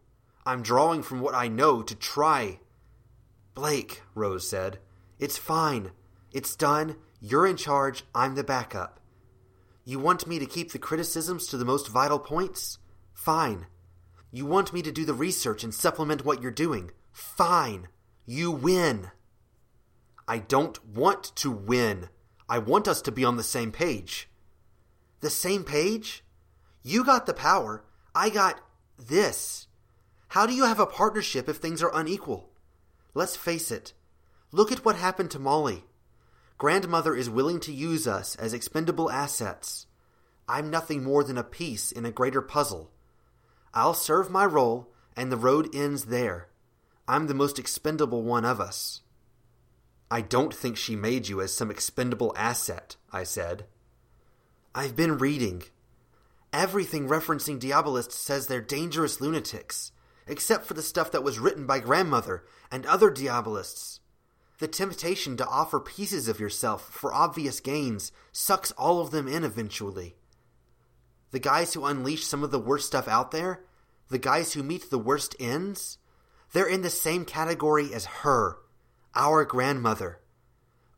I'm 0.47 0.63
drawing 0.63 1.03
from 1.03 1.21
what 1.21 1.35
I 1.35 1.49
know 1.49 1.83
to 1.83 1.95
try. 1.95 2.61
Blake, 3.55 4.03
Rose 4.15 4.49
said, 4.49 4.79
it's 5.19 5.39
fine. 5.39 5.93
It's 6.33 6.57
done. 6.57 6.97
You're 7.21 7.47
in 7.47 7.57
charge. 7.57 8.05
I'm 8.15 8.35
the 8.35 8.45
backup. 8.45 9.01
You 9.85 9.99
want 9.99 10.27
me 10.27 10.39
to 10.39 10.47
keep 10.47 10.73
the 10.73 10.79
criticisms 10.79 11.47
to 11.49 11.57
the 11.57 11.65
most 11.65 11.89
vital 11.89 12.19
points? 12.19 12.79
Fine. 13.13 13.67
You 14.31 14.47
want 14.47 14.73
me 14.73 14.81
to 14.83 14.93
do 14.93 15.05
the 15.05 15.15
research 15.15 15.63
and 15.63 15.75
supplement 15.75 16.25
what 16.25 16.41
you're 16.41 16.51
doing? 16.51 16.91
Fine. 17.13 17.89
You 18.25 18.51
win. 18.51 19.11
I 20.27 20.39
don't 20.39 20.83
want 20.87 21.35
to 21.37 21.51
win. 21.51 22.09
I 22.49 22.59
want 22.59 22.89
us 22.89 23.03
to 23.03 23.13
be 23.13 23.25
on 23.25 23.37
the 23.37 23.43
same 23.43 23.73
page. 23.73 24.29
The 25.21 25.31
same 25.31 25.65
page? 25.65 26.25
You 26.83 27.05
got 27.05 27.27
the 27.27 27.35
power. 27.35 27.85
I 28.15 28.31
got 28.31 28.61
this. 28.99 29.67
How 30.29 30.47
do 30.47 30.55
you 30.55 30.65
have 30.65 30.81
a 30.81 30.87
partnership 30.87 31.49
if 31.49 31.57
things 31.57 31.83
are 31.83 31.95
unequal? 31.95 32.51
Let's 33.15 33.37
face 33.37 33.71
it. 33.71 33.93
Look 34.51 34.73
at 34.73 34.85
what 34.85 34.97
happened 34.97 35.31
to 35.33 35.39
Molly. 35.39 35.85
Grandmother 36.63 37.17
is 37.17 37.29
willing 37.29 37.59
to 37.59 37.73
use 37.73 38.07
us 38.07 38.37
as 38.37 38.55
expendable 38.55 39.11
assets. 39.11 39.89
I'm 40.49 40.71
nothing 40.71 41.03
more 41.03 41.25
than 41.25 41.37
a 41.37 41.43
piece 41.43 41.91
in 41.91 42.05
a 42.05 42.13
greater 42.13 42.41
puzzle. 42.41 42.93
I'll 43.75 43.95
serve 43.95 44.31
my 44.31 44.45
role, 44.45 44.87
and 45.17 45.33
the 45.33 45.37
road 45.37 45.75
ends 45.75 46.05
there. 46.05 46.51
I'm 47.09 47.27
the 47.27 47.35
most 47.35 47.59
expendable 47.59 48.23
one 48.23 48.45
of 48.45 48.61
us. 48.61 49.01
I 50.09 50.21
don't 50.21 50.55
think 50.55 50.77
she 50.77 50.95
made 50.95 51.27
you 51.27 51.41
as 51.41 51.53
some 51.53 51.69
expendable 51.69 52.33
asset, 52.37 52.95
I 53.13 53.25
said. 53.25 53.67
I've 54.73 54.95
been 54.95 55.19
reading. 55.19 55.65
Everything 56.53 57.09
referencing 57.09 57.59
Diabolists 57.59 58.15
says 58.15 58.47
they're 58.47 58.61
dangerous 58.61 59.21
lunatics, 59.21 59.91
except 60.29 60.67
for 60.67 60.75
the 60.75 60.83
stuff 60.83 61.11
that 61.11 61.25
was 61.25 61.41
written 61.41 61.67
by 61.67 61.81
grandmother 61.81 62.45
and 62.71 62.87
other 62.87 63.11
Diabolists. 63.11 63.99
The 64.63 64.69
temptation 64.69 65.37
to 65.39 65.47
offer 65.49 65.81
pieces 65.81 66.29
of 66.29 66.39
yourself 66.39 66.89
for 66.89 67.13
obvious 67.13 67.59
gains 67.59 68.13
sucks 68.31 68.71
all 68.71 69.01
of 69.01 69.11
them 69.11 69.27
in 69.27 69.43
eventually. 69.43 70.15
The 71.33 71.41
guys 71.41 71.75
who 71.75 71.85
unleash 71.85 72.25
some 72.25 72.45
of 72.45 72.53
the 72.53 72.61
worst 72.61 72.87
stuff 72.87 73.09
out 73.09 73.33
there, 73.33 73.65
the 74.09 74.21
guys 74.21 74.53
who 74.53 74.63
meet 74.63 74.89
the 74.89 75.01
worst 75.01 75.35
ends, 75.41 75.99
they're 76.53 76.69
in 76.69 76.83
the 76.83 76.91
same 76.91 77.25
category 77.25 77.93
as 77.93 78.05
her, 78.23 78.59
our 79.17 79.45
grandmother. 79.45 80.21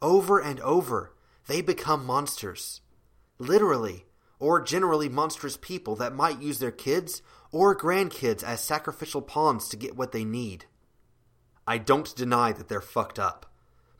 Over 0.02 0.40
and 0.40 0.60
over, 0.60 1.14
they 1.46 1.62
become 1.62 2.04
monsters 2.04 2.82
literally, 3.38 4.04
or 4.38 4.60
generally 4.60 5.08
monstrous 5.08 5.56
people 5.56 5.96
that 5.96 6.14
might 6.14 6.42
use 6.42 6.58
their 6.58 6.70
kids 6.70 7.22
or 7.50 7.74
grandkids 7.74 8.42
as 8.44 8.60
sacrificial 8.60 9.22
pawns 9.22 9.70
to 9.70 9.78
get 9.78 9.96
what 9.96 10.12
they 10.12 10.22
need. 10.26 10.66
I 11.66 11.78
don't 11.78 12.14
deny 12.14 12.52
that 12.52 12.68
they're 12.68 12.82
fucked 12.82 13.18
up, 13.18 13.46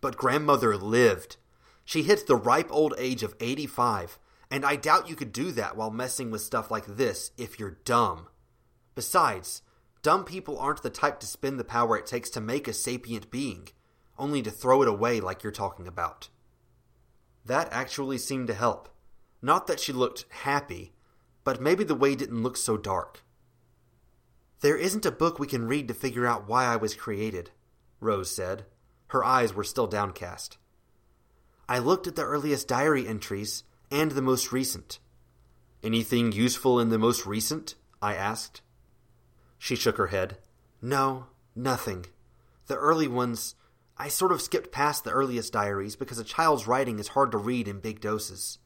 but 0.04 0.18
grandmother 0.18 0.76
lived. 0.76 1.38
She 1.82 2.02
hit 2.02 2.26
the 2.26 2.36
ripe 2.36 2.70
old 2.70 2.92
age 2.98 3.22
of 3.22 3.34
85, 3.40 4.18
and 4.50 4.62
I 4.62 4.76
doubt 4.76 5.08
you 5.08 5.16
could 5.16 5.32
do 5.32 5.50
that 5.52 5.78
while 5.78 5.90
messing 5.90 6.30
with 6.30 6.42
stuff 6.42 6.70
like 6.70 6.84
this 6.84 7.30
if 7.38 7.58
you're 7.58 7.78
dumb. 7.86 8.28
Besides, 8.94 9.62
dumb 10.02 10.26
people 10.26 10.58
aren't 10.58 10.82
the 10.82 10.90
type 10.90 11.20
to 11.20 11.26
spend 11.26 11.58
the 11.58 11.64
power 11.64 11.96
it 11.96 12.04
takes 12.04 12.28
to 12.30 12.40
make 12.42 12.68
a 12.68 12.74
sapient 12.74 13.30
being, 13.30 13.68
only 14.18 14.42
to 14.42 14.50
throw 14.50 14.82
it 14.82 14.88
away 14.88 15.22
like 15.22 15.42
you're 15.42 15.50
talking 15.50 15.88
about. 15.88 16.28
That 17.42 17.72
actually 17.72 18.18
seemed 18.18 18.48
to 18.48 18.54
help. 18.54 18.90
Not 19.40 19.66
that 19.68 19.80
she 19.80 19.94
looked 19.94 20.26
happy, 20.28 20.92
but 21.44 21.62
maybe 21.62 21.82
the 21.82 21.94
way 21.94 22.14
didn't 22.14 22.42
look 22.42 22.58
so 22.58 22.76
dark. 22.76 23.24
There 24.60 24.76
isn't 24.76 25.06
a 25.06 25.10
book 25.10 25.38
we 25.38 25.46
can 25.46 25.66
read 25.66 25.88
to 25.88 25.94
figure 25.94 26.26
out 26.26 26.46
why 26.46 26.66
I 26.66 26.76
was 26.76 26.94
created, 26.94 27.52
Rose 28.00 28.30
said. 28.30 28.66
Her 29.14 29.22
eyes 29.22 29.54
were 29.54 29.62
still 29.62 29.86
downcast. 29.86 30.58
I 31.68 31.78
looked 31.78 32.08
at 32.08 32.16
the 32.16 32.24
earliest 32.24 32.66
diary 32.66 33.06
entries 33.06 33.62
and 33.88 34.10
the 34.10 34.20
most 34.20 34.50
recent. 34.50 34.98
Anything 35.84 36.32
useful 36.32 36.80
in 36.80 36.88
the 36.88 36.98
most 36.98 37.24
recent? 37.24 37.76
I 38.02 38.16
asked. 38.16 38.60
She 39.56 39.76
shook 39.76 39.98
her 39.98 40.08
head. 40.08 40.38
No, 40.82 41.28
nothing. 41.54 42.06
The 42.66 42.74
early 42.74 43.06
ones, 43.06 43.54
I 43.96 44.08
sort 44.08 44.32
of 44.32 44.42
skipped 44.42 44.72
past 44.72 45.04
the 45.04 45.12
earliest 45.12 45.52
diaries 45.52 45.94
because 45.94 46.18
a 46.18 46.24
child's 46.24 46.66
writing 46.66 46.98
is 46.98 47.06
hard 47.14 47.30
to 47.30 47.38
read 47.38 47.68
in 47.68 47.78
big 47.78 48.00
doses 48.00 48.58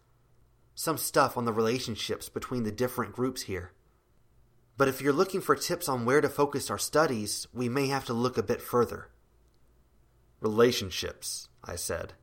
some 0.74 0.96
stuff 0.96 1.36
on 1.36 1.44
the 1.44 1.52
relationships 1.52 2.30
between 2.30 2.62
the 2.62 2.72
different 2.72 3.12
groups 3.12 3.42
here. 3.42 3.72
But 4.78 4.88
if 4.88 5.02
you're 5.02 5.12
looking 5.12 5.42
for 5.42 5.56
tips 5.56 5.90
on 5.90 6.06
where 6.06 6.22
to 6.22 6.28
focus 6.30 6.70
our 6.70 6.78
studies, 6.78 7.46
we 7.52 7.68
may 7.68 7.88
have 7.88 8.06
to 8.06 8.14
look 8.14 8.38
a 8.38 8.42
bit 8.42 8.62
further. 8.62 9.08
Relationships, 10.40 11.48
I 11.64 11.76
said. 11.76 12.14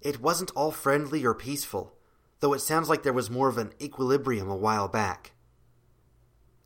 It 0.00 0.20
wasn't 0.20 0.52
all 0.54 0.70
friendly 0.70 1.24
or 1.24 1.34
peaceful, 1.34 1.96
though 2.40 2.52
it 2.52 2.60
sounds 2.60 2.88
like 2.88 3.02
there 3.02 3.12
was 3.12 3.30
more 3.30 3.48
of 3.48 3.58
an 3.58 3.72
equilibrium 3.80 4.48
a 4.48 4.56
while 4.56 4.86
back. 4.86 5.32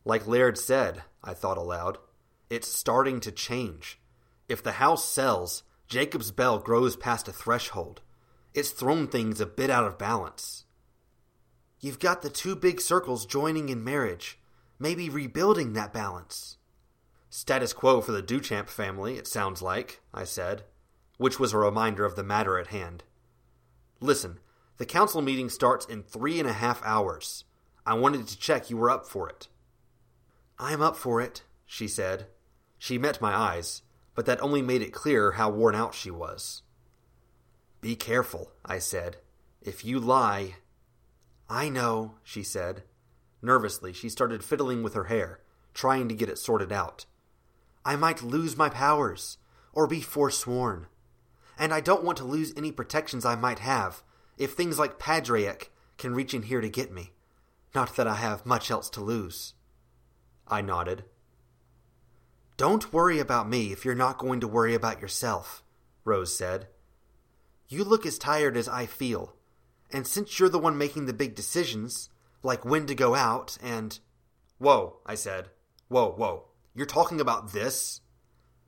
Like 0.05 0.27
Laird 0.27 0.59
said, 0.59 1.03
I 1.23 1.35
thought 1.35 1.59
aloud, 1.59 1.99
it's 2.51 2.69
starting 2.69 3.21
to 3.21 3.33
change. 3.33 4.01
If 4.49 4.63
the 4.63 4.73
house 4.73 5.05
sells, 5.05 5.63
Jacob's 5.87 6.31
bell 6.31 6.59
grows 6.59 6.97
past 6.97 7.29
a 7.29 7.33
threshold. 7.33 8.03
It's 8.55 8.71
thrown 8.71 9.07
things 9.07 9.41
a 9.41 9.47
bit 9.47 9.71
out 9.71 9.87
of 9.87 9.99
balance. 9.99 10.65
You've 11.81 11.99
got 11.99 12.23
the 12.23 12.31
two 12.31 12.57
big 12.57 12.81
circles 12.81 13.25
joining 13.25 13.69
in 13.69 13.85
marriage, 13.85 14.39
maybe 14.79 15.09
rebuilding 15.09 15.75
that 15.75 15.93
balance. 15.93 16.57
Status 17.41 17.73
quo 17.73 18.01
for 18.01 18.11
the 18.11 18.21
Duchamp 18.21 18.69
family, 18.69 19.15
it 19.17 19.29
sounds 19.29 19.63
like, 19.63 20.01
I 20.13 20.25
said, 20.25 20.65
which 21.19 21.39
was 21.39 21.53
a 21.53 21.59
reminder 21.59 22.05
of 22.05 22.17
the 22.17 22.25
matter 22.25 22.59
at 22.59 22.67
hand. 22.67 23.05
Listen, 24.01 24.41
the 24.79 24.85
council 24.85 25.23
meeting 25.23 25.49
starts 25.49 25.87
in 25.87 26.03
three 26.03 26.41
and 26.41 26.49
a 26.49 26.53
half 26.53 26.85
hours. 26.85 27.45
I 27.87 27.95
wanted 27.95 28.27
to 28.27 28.37
check 28.37 28.71
you 28.71 28.77
were 28.77 28.91
up 28.91 29.07
for 29.07 29.29
it. 29.29 29.47
I'm 30.59 30.83
up 30.83 30.97
for 30.97 31.21
it, 31.21 31.45
she 31.65 31.87
said. 31.87 32.27
She 32.77 32.99
met 32.99 33.21
my 33.21 33.33
eyes, 33.33 33.83
but 34.17 34.27
that 34.27 34.43
only 34.43 34.61
made 34.61 34.83
it 34.83 34.93
clearer 34.93 35.31
how 35.31 35.49
worn 35.49 35.77
out 35.77 35.95
she 35.95 36.11
was. 36.11 36.63
Be 37.81 37.95
careful, 37.95 38.51
I 38.65 38.81
said. 38.81 39.19
If 39.63 39.85
you 39.85 40.01
lie, 40.01 40.57
I 41.49 41.69
know, 41.69 42.17
she 42.25 42.43
said. 42.43 42.83
Nervously, 43.41 43.93
she 43.93 44.09
started 44.09 44.43
fiddling 44.43 44.83
with 44.83 44.95
her 44.95 45.05
hair, 45.05 45.39
trying 45.73 46.09
to 46.09 46.17
get 46.17 46.29
it 46.29 46.39
sorted 46.39 46.73
out. 46.73 47.07
I 47.89 47.97
might 47.97 48.23
lose 48.23 48.55
my 48.55 48.69
powers, 48.69 49.39
or 49.73 49.87
be 49.87 50.03
forsworn. 50.03 50.89
And 51.59 51.73
I 51.73 51.81
don't 51.81 52.05
want 52.05 52.19
to 52.19 52.25
lose 52.25 52.53
any 52.55 52.71
protections 52.71 53.25
I 53.25 53.35
might 53.35 53.61
have 53.61 54.03
if 54.37 54.53
things 54.53 54.79
like 54.79 54.99
Padraic 54.99 55.73
can 55.97 56.15
reach 56.15 56.35
in 56.35 56.43
here 56.43 56.61
to 56.61 56.69
get 56.69 56.93
me. 56.93 57.13
Not 57.75 57.97
that 57.97 58.07
I 58.07 58.17
have 58.17 58.45
much 58.45 58.71
else 58.71 58.91
to 58.91 59.01
lose. 59.01 59.55
I 60.47 60.61
nodded. 60.61 61.05
Don't 62.59 62.93
worry 62.93 63.21
about 63.21 63.49
me 63.49 63.73
if 63.73 63.87
you're 63.87 63.95
not 63.95 64.19
going 64.19 64.41
to 64.41 64.47
worry 64.47 64.75
about 64.75 65.01
yourself, 65.01 65.63
Rose 66.05 66.37
said. 66.37 66.69
You 67.69 67.85
look 67.85 68.05
as 68.05 68.19
tired 68.19 68.59
as 68.59 68.69
I 68.69 68.85
feel, 68.85 69.35
and 69.91 70.07
since 70.07 70.39
you're 70.39 70.51
the 70.51 70.59
one 70.59 70.77
making 70.77 71.07
the 71.07 71.15
big 71.15 71.35
decisions, 71.35 72.11
like 72.43 72.67
when 72.67 72.85
to 72.85 72.95
go 72.95 73.15
out 73.15 73.57
and. 73.63 73.99
Whoa, 74.59 74.99
I 75.07 75.15
said. 75.15 75.49
Whoa, 75.89 76.11
whoa. 76.11 76.48
You're 76.79 76.87
talking 76.87 77.21
about 77.21 77.53
this? 77.53 78.03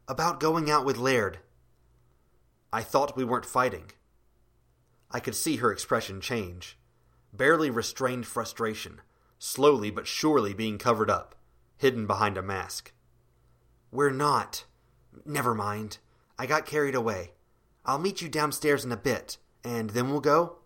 About 0.09 0.41
going 0.41 0.69
out 0.69 0.85
with 0.85 0.97
Laird. 0.97 1.39
I 2.73 2.83
thought 2.83 3.17
we 3.17 3.23
weren't 3.23 3.47
fighting. 3.47 3.93
I 5.13 5.21
could 5.21 5.37
see 5.37 5.59
her 5.59 5.71
expression 5.71 6.21
change. 6.21 6.77
Barely 7.33 7.71
restrained 7.71 8.27
frustration, 8.27 9.01
slowly 9.39 9.93
but 9.93 10.09
surely 10.09 10.53
being 10.53 10.77
covered 10.77 11.09
up, 11.09 11.37
hidden 11.77 12.09
behind 12.09 12.37
a 12.37 12.43
mask. 12.43 12.93
We're 13.93 14.11
not. 14.11 14.65
Never 15.25 15.55
mind. 15.55 15.99
I 16.37 16.47
got 16.47 16.67
carried 16.67 16.97
away. 16.97 17.35
I'll 17.87 18.01
meet 18.01 18.21
you 18.21 18.29
downstairs 18.29 18.85
in 18.85 18.91
a 18.91 18.97
bit, 18.97 19.39
and 19.63 19.91
then 19.91 20.11
we'll 20.11 20.19
go? 20.19 20.57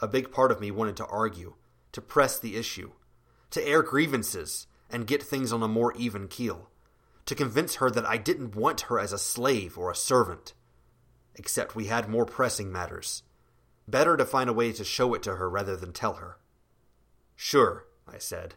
A 0.00 0.08
big 0.08 0.32
part 0.32 0.50
of 0.50 0.60
me 0.60 0.72
wanted 0.72 0.96
to 0.96 1.06
argue, 1.06 1.54
to 1.92 2.00
press 2.00 2.36
the 2.36 2.56
issue, 2.56 2.90
to 3.50 3.64
air 3.64 3.84
grievances 3.84 4.66
and 4.92 5.06
get 5.06 5.22
things 5.22 5.52
on 5.52 5.62
a 5.62 5.68
more 5.68 5.92
even 5.94 6.28
keel, 6.28 6.68
to 7.26 7.34
convince 7.34 7.76
her 7.76 7.90
that 7.90 8.06
I 8.06 8.18
didn't 8.18 8.54
want 8.54 8.82
her 8.82 8.98
as 8.98 9.12
a 9.12 9.18
slave 9.18 9.78
or 9.78 9.90
a 9.90 9.96
servant. 9.96 10.52
Except 11.34 11.74
we 11.74 11.86
had 11.86 12.08
more 12.08 12.26
pressing 12.26 12.70
matters. 12.70 13.22
Better 13.88 14.16
to 14.16 14.26
find 14.26 14.50
a 14.50 14.52
way 14.52 14.70
to 14.72 14.84
show 14.84 15.14
it 15.14 15.22
to 15.22 15.36
her 15.36 15.48
rather 15.48 15.76
than 15.76 15.92
tell 15.92 16.14
her. 16.14 16.36
Sure, 17.34 17.86
I 18.06 18.18
said. 18.18 18.54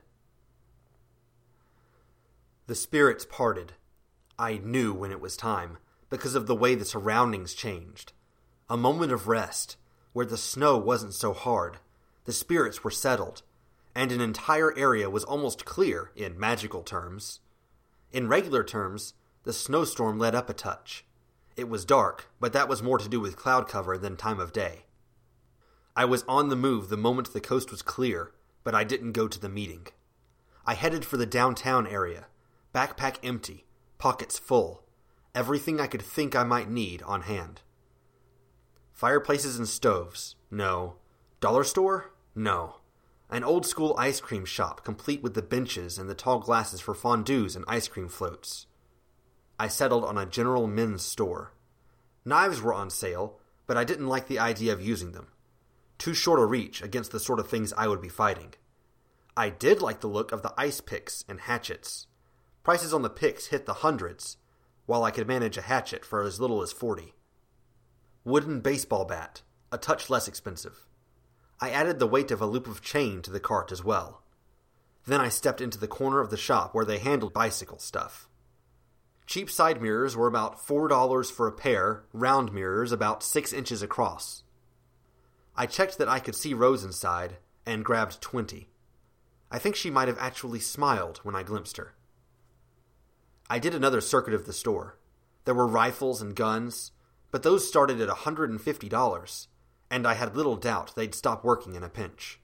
The 2.67 2.75
spirits 2.75 3.25
parted. 3.25 3.73
I 4.37 4.57
knew 4.57 4.93
when 4.93 5.11
it 5.11 5.21
was 5.21 5.37
time, 5.37 5.77
because 6.09 6.35
of 6.35 6.47
the 6.47 6.55
way 6.55 6.75
the 6.75 6.85
surroundings 6.85 7.53
changed. 7.53 8.11
A 8.69 8.75
moment 8.75 9.11
of 9.11 9.27
rest, 9.27 9.77
where 10.13 10.25
the 10.25 10.37
snow 10.37 10.77
wasn't 10.77 11.13
so 11.13 11.31
hard, 11.33 11.77
the 12.25 12.33
spirits 12.33 12.83
were 12.83 12.91
settled, 12.91 13.43
and 13.95 14.11
an 14.11 14.19
entire 14.19 14.77
area 14.77 15.09
was 15.09 15.23
almost 15.23 15.65
clear 15.65 16.11
in 16.15 16.37
magical 16.37 16.83
terms. 16.83 17.39
In 18.11 18.27
regular 18.27 18.63
terms, 18.63 19.13
the 19.43 19.53
snowstorm 19.53 20.19
let 20.19 20.35
up 20.35 20.49
a 20.49 20.53
touch. 20.53 21.05
It 21.55 21.69
was 21.69 21.85
dark, 21.85 22.29
but 22.39 22.51
that 22.53 22.67
was 22.67 22.83
more 22.83 22.97
to 22.97 23.07
do 23.07 23.21
with 23.21 23.37
cloud 23.37 23.69
cover 23.69 23.97
than 23.97 24.17
time 24.17 24.39
of 24.39 24.51
day. 24.51 24.85
I 25.95 26.03
was 26.03 26.25
on 26.27 26.49
the 26.49 26.57
move 26.57 26.89
the 26.89 26.97
moment 26.97 27.31
the 27.31 27.39
coast 27.39 27.71
was 27.71 27.81
clear, 27.81 28.33
but 28.65 28.75
I 28.75 28.83
didn't 28.83 29.13
go 29.13 29.29
to 29.29 29.39
the 29.39 29.47
meeting. 29.47 29.87
I 30.65 30.73
headed 30.73 31.05
for 31.05 31.15
the 31.15 31.25
downtown 31.25 31.87
area, 31.87 32.25
backpack 32.73 33.17
empty, 33.23 33.65
pockets 33.97 34.37
full, 34.37 34.83
everything 35.33 35.79
I 35.79 35.87
could 35.87 36.01
think 36.01 36.35
I 36.35 36.43
might 36.43 36.69
need 36.69 37.01
on 37.03 37.21
hand. 37.21 37.61
Fireplaces 38.91 39.57
and 39.57 39.67
stoves? 39.67 40.35
No. 40.51 40.95
Dollar 41.39 41.63
store? 41.63 42.11
No. 42.33 42.77
An 43.35 43.43
old 43.43 43.65
school 43.65 43.93
ice 43.97 44.21
cream 44.21 44.45
shop, 44.45 44.85
complete 44.85 45.21
with 45.21 45.33
the 45.33 45.41
benches 45.41 45.99
and 45.99 46.09
the 46.09 46.15
tall 46.15 46.39
glasses 46.39 46.79
for 46.79 46.93
fondues 46.93 47.57
and 47.57 47.65
ice 47.67 47.89
cream 47.89 48.07
floats. 48.07 48.65
I 49.59 49.67
settled 49.67 50.05
on 50.05 50.17
a 50.17 50.25
general 50.25 50.67
men's 50.67 51.03
store. 51.03 51.51
Knives 52.23 52.61
were 52.61 52.73
on 52.73 52.89
sale, 52.89 53.37
but 53.67 53.75
I 53.75 53.83
didn't 53.83 54.07
like 54.07 54.29
the 54.29 54.39
idea 54.39 54.71
of 54.71 54.81
using 54.81 55.11
them. 55.11 55.27
Too 55.97 56.13
short 56.13 56.39
a 56.39 56.45
reach 56.45 56.81
against 56.81 57.11
the 57.11 57.19
sort 57.19 57.41
of 57.41 57.49
things 57.49 57.73
I 57.73 57.89
would 57.89 57.99
be 57.99 58.07
fighting. 58.07 58.53
I 59.35 59.49
did 59.49 59.81
like 59.81 59.99
the 59.99 60.07
look 60.07 60.31
of 60.31 60.41
the 60.41 60.53
ice 60.57 60.79
picks 60.79 61.25
and 61.27 61.41
hatchets. 61.41 62.07
Prices 62.63 62.93
on 62.93 63.01
the 63.01 63.09
picks 63.09 63.47
hit 63.47 63.65
the 63.65 63.73
hundreds, 63.83 64.37
while 64.85 65.03
I 65.03 65.11
could 65.11 65.27
manage 65.27 65.57
a 65.57 65.63
hatchet 65.63 66.05
for 66.05 66.23
as 66.23 66.39
little 66.39 66.61
as 66.61 66.71
forty. 66.71 67.15
Wooden 68.23 68.61
baseball 68.61 69.03
bat, 69.03 69.41
a 69.73 69.77
touch 69.77 70.09
less 70.09 70.29
expensive. 70.29 70.87
I 71.59 71.69
added 71.69 71.99
the 71.99 72.07
weight 72.07 72.31
of 72.31 72.41
a 72.41 72.45
loop 72.45 72.67
of 72.67 72.81
chain 72.81 73.21
to 73.21 73.31
the 73.31 73.39
cart 73.39 73.71
as 73.71 73.83
well. 73.83 74.21
Then 75.05 75.21
I 75.21 75.29
stepped 75.29 75.61
into 75.61 75.77
the 75.77 75.87
corner 75.87 76.19
of 76.19 76.29
the 76.29 76.37
shop 76.37 76.73
where 76.73 76.85
they 76.85 76.97
handled 76.97 77.33
bicycle 77.33 77.79
stuff. 77.79 78.27
Cheap 79.25 79.49
side 79.49 79.81
mirrors 79.81 80.15
were 80.15 80.27
about 80.27 80.65
$4 80.65 81.31
for 81.31 81.47
a 81.47 81.51
pair, 81.51 82.03
round 82.13 82.53
mirrors 82.53 82.91
about 82.91 83.23
6 83.23 83.53
inches 83.53 83.81
across. 83.81 84.43
I 85.55 85.65
checked 85.65 85.97
that 85.97 86.09
I 86.09 86.19
could 86.19 86.35
see 86.35 86.53
Rose 86.53 86.83
inside 86.83 87.37
and 87.65 87.85
grabbed 87.85 88.21
20. 88.21 88.69
I 89.49 89.59
think 89.59 89.75
she 89.75 89.89
might 89.89 90.07
have 90.07 90.17
actually 90.19 90.59
smiled 90.59 91.19
when 91.23 91.35
I 91.35 91.43
glimpsed 91.43 91.77
her. 91.77 91.93
I 93.49 93.59
did 93.59 93.73
another 93.73 94.01
circuit 94.01 94.33
of 94.33 94.45
the 94.45 94.53
store. 94.53 94.97
There 95.45 95.55
were 95.55 95.67
rifles 95.67 96.21
and 96.21 96.35
guns, 96.35 96.91
but 97.31 97.43
those 97.43 97.67
started 97.67 98.01
at 98.01 98.09
$150, 98.09 99.47
and 99.89 100.07
I 100.07 100.13
had 100.13 100.35
little 100.35 100.55
doubt 100.55 100.95
they'd 100.95 101.15
stop 101.15 101.43
working 101.43 101.75
in 101.75 101.83
a 101.83 101.89
pinch. 101.89 102.39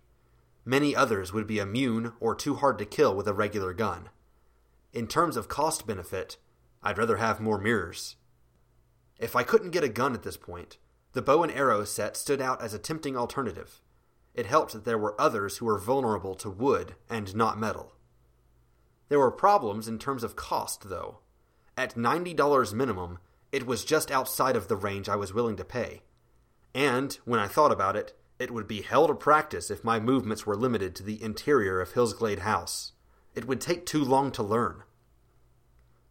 Many 0.63 0.95
others 0.95 1.33
would 1.33 1.47
be 1.47 1.59
immune 1.59 2.13
or 2.19 2.35
too 2.35 2.55
hard 2.55 2.77
to 2.79 2.85
kill 2.85 3.15
with 3.15 3.27
a 3.27 3.33
regular 3.33 3.73
gun. 3.73 4.09
In 4.93 5.07
terms 5.07 5.35
of 5.35 5.47
cost 5.47 5.87
benefit, 5.87 6.37
I'd 6.83 6.97
rather 6.97 7.17
have 7.17 7.39
more 7.39 7.57
mirrors. 7.57 8.15
If 9.17 9.35
I 9.35 9.43
couldn't 9.43 9.71
get 9.71 9.83
a 9.83 9.89
gun 9.89 10.13
at 10.13 10.23
this 10.23 10.37
point, 10.37 10.77
the 11.13 11.21
bow 11.21 11.43
and 11.43 11.51
arrow 11.51 11.83
set 11.83 12.15
stood 12.15 12.41
out 12.41 12.61
as 12.61 12.73
a 12.73 12.79
tempting 12.79 13.17
alternative. 13.17 13.81
It 14.33 14.45
helped 14.45 14.73
that 14.73 14.85
there 14.85 14.97
were 14.97 15.19
others 15.19 15.57
who 15.57 15.65
were 15.65 15.77
vulnerable 15.77 16.35
to 16.35 16.49
wood 16.49 16.95
and 17.09 17.35
not 17.35 17.59
metal. 17.59 17.93
There 19.09 19.19
were 19.19 19.31
problems 19.31 19.87
in 19.87 19.99
terms 19.99 20.23
of 20.23 20.35
cost, 20.35 20.89
though. 20.89 21.19
At 21.77 21.95
$90 21.95 22.73
minimum, 22.73 23.19
it 23.51 23.65
was 23.65 23.83
just 23.83 24.09
outside 24.09 24.55
of 24.55 24.67
the 24.67 24.77
range 24.77 25.09
I 25.09 25.17
was 25.17 25.33
willing 25.33 25.57
to 25.57 25.65
pay. 25.65 26.03
And, 26.73 27.17
when 27.25 27.39
I 27.39 27.47
thought 27.47 27.71
about 27.71 27.95
it, 27.95 28.17
it 28.39 28.51
would 28.51 28.67
be 28.67 28.81
hell 28.81 29.07
to 29.07 29.13
practice 29.13 29.69
if 29.69 29.83
my 29.83 29.99
movements 29.99 30.45
were 30.45 30.55
limited 30.55 30.95
to 30.95 31.03
the 31.03 31.21
interior 31.21 31.79
of 31.79 31.93
Hillsglade 31.93 32.39
House. 32.39 32.93
It 33.35 33.45
would 33.45 33.61
take 33.61 33.85
too 33.85 34.03
long 34.03 34.31
to 34.31 34.43
learn. 34.43 34.83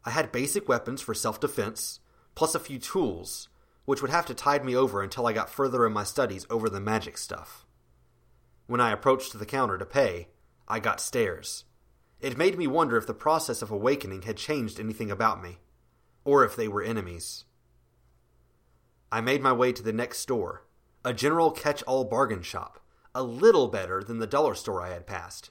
I 0.05 0.11
had 0.11 0.33
basic 0.33 0.69
weapons 0.69 1.01
for 1.01 1.15
self 1.15 1.41
defense, 1.41 2.01
plus 2.35 2.55
a 2.55 2.61
few 2.61 2.79
tools, 2.79 3.49
which 3.85 4.01
would 4.01 4.11
have 4.11 4.27
to 4.27 4.35
tide 4.35 4.65
me 4.65 4.77
over 4.77 5.03
until 5.03 5.27
I 5.27 5.33
got 5.33 5.51
further 5.51 5.87
in 5.87 5.93
my 5.93 6.05
studies 6.05 6.47
over 6.49 6.71
the 6.71 6.81
magic 6.81 7.19
stuff. 7.19 7.67
When 8.67 8.81
I 8.81 8.93
approached 8.93 9.39
the 9.39 9.47
counter 9.47 9.77
to 9.77 9.85
pay, 9.85 10.29
I 10.69 10.79
got 10.79 11.01
stares. 11.01 11.65
It 12.21 12.39
made 12.39 12.57
me 12.57 12.67
wonder 12.67 12.97
if 12.97 13.07
the 13.07 13.15
process 13.15 13.63
of 13.63 13.71
awakening 13.71 14.23
had 14.23 14.37
changed 14.37 14.79
anything 14.79 15.11
about 15.11 15.43
me, 15.43 15.59
or 16.25 16.45
if 16.45 16.55
they 16.55 16.69
were 16.69 16.83
enemies. 16.83 17.45
I 19.13 19.21
made 19.21 19.43
my 19.43 19.53
way 19.53 19.73
to 19.73 19.83
the 19.83 19.93
next 19.93 20.19
store, 20.19 20.65
a 21.05 21.13
general 21.13 21.51
catch 21.51 21.83
all 21.83 22.05
bargain 22.05 22.43
shop, 22.43 22.81
a 23.15 23.23
little 23.23 23.69
better 23.69 24.03
than 24.03 24.19
the 24.19 24.27
dollar 24.27 24.55
store 24.55 24.83
I 24.83 24.91
had 24.91 25.07
passed. 25.07 25.51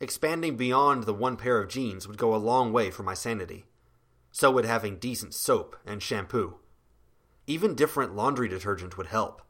Expanding 0.00 0.56
beyond 0.56 1.04
the 1.04 1.14
one 1.14 1.36
pair 1.36 1.58
of 1.58 1.68
jeans 1.68 2.08
would 2.08 2.18
go 2.18 2.34
a 2.34 2.36
long 2.36 2.72
way 2.72 2.90
for 2.90 3.02
my 3.02 3.14
sanity. 3.14 3.66
So 4.30 4.50
would 4.50 4.64
having 4.64 4.98
decent 4.98 5.34
soap 5.34 5.76
and 5.86 6.02
shampoo. 6.02 6.58
Even 7.46 7.74
different 7.74 8.14
laundry 8.14 8.48
detergent 8.48 8.96
would 8.96 9.06
help. 9.06 9.42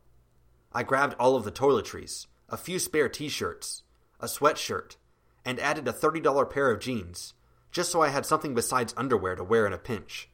I 0.72 0.82
grabbed 0.82 1.16
all 1.18 1.34
of 1.34 1.44
the 1.44 1.52
toiletries, 1.52 2.26
a 2.48 2.56
few 2.56 2.78
spare 2.78 3.08
t 3.08 3.28
shirts, 3.28 3.82
a 4.20 4.26
sweatshirt, 4.26 4.96
and 5.44 5.58
added 5.60 5.88
a 5.88 5.92
$30 5.92 6.50
pair 6.50 6.70
of 6.70 6.80
jeans, 6.80 7.34
just 7.70 7.90
so 7.90 8.02
I 8.02 8.08
had 8.08 8.24
something 8.24 8.54
besides 8.54 8.94
underwear 8.96 9.36
to 9.36 9.44
wear 9.44 9.66
in 9.66 9.72
a 9.72 9.78
pinch. 9.78 10.30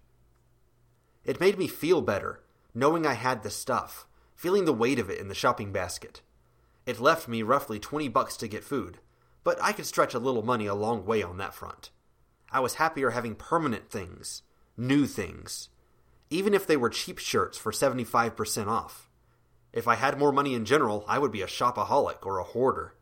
It 1.24 1.40
made 1.40 1.58
me 1.58 1.66
feel 1.66 2.02
better, 2.02 2.43
knowing 2.74 3.06
I 3.06 3.14
had 3.14 3.42
the 3.42 3.50
stuff, 3.50 4.06
feeling 4.34 4.64
the 4.64 4.72
weight 4.72 4.98
of 4.98 5.08
it 5.08 5.20
in 5.20 5.28
the 5.28 5.34
shopping 5.34 5.72
basket. 5.72 6.22
It 6.86 7.00
left 7.00 7.28
me 7.28 7.42
roughly 7.42 7.78
20 7.78 8.08
bucks 8.08 8.36
to 8.38 8.48
get 8.48 8.64
food, 8.64 8.98
but 9.42 9.58
I 9.62 9.72
could 9.72 9.86
stretch 9.86 10.14
a 10.14 10.18
little 10.18 10.42
money 10.42 10.66
a 10.66 10.74
long 10.74 11.06
way 11.06 11.22
on 11.22 11.38
that 11.38 11.54
front. 11.54 11.90
I 12.50 12.60
was 12.60 12.74
happier 12.74 13.10
having 13.10 13.34
permanent 13.34 13.90
things, 13.90 14.42
new 14.76 15.06
things, 15.06 15.68
even 16.30 16.54
if 16.54 16.66
they 16.66 16.76
were 16.76 16.90
cheap 16.90 17.18
shirts 17.18 17.56
for 17.56 17.72
75% 17.72 18.66
off. 18.66 19.08
If 19.72 19.88
I 19.88 19.94
had 19.94 20.18
more 20.18 20.32
money 20.32 20.54
in 20.54 20.64
general, 20.64 21.04
I 21.08 21.18
would 21.18 21.32
be 21.32 21.42
a 21.42 21.46
shopaholic 21.46 22.24
or 22.24 22.38
a 22.38 22.44
hoarder. 22.44 22.94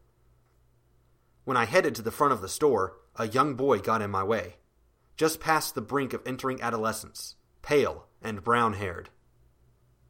When 1.44 1.56
I 1.56 1.64
headed 1.64 1.94
to 1.96 2.02
the 2.02 2.10
front 2.10 2.32
of 2.32 2.40
the 2.40 2.48
store, 2.48 2.96
a 3.16 3.28
young 3.28 3.54
boy 3.54 3.78
got 3.78 4.00
in 4.00 4.10
my 4.10 4.22
way, 4.22 4.56
just 5.16 5.40
past 5.40 5.74
the 5.74 5.82
brink 5.82 6.12
of 6.12 6.22
entering 6.26 6.62
adolescence, 6.62 7.36
pale 7.60 8.06
and 8.22 8.42
brown 8.42 8.74
haired. 8.74 9.10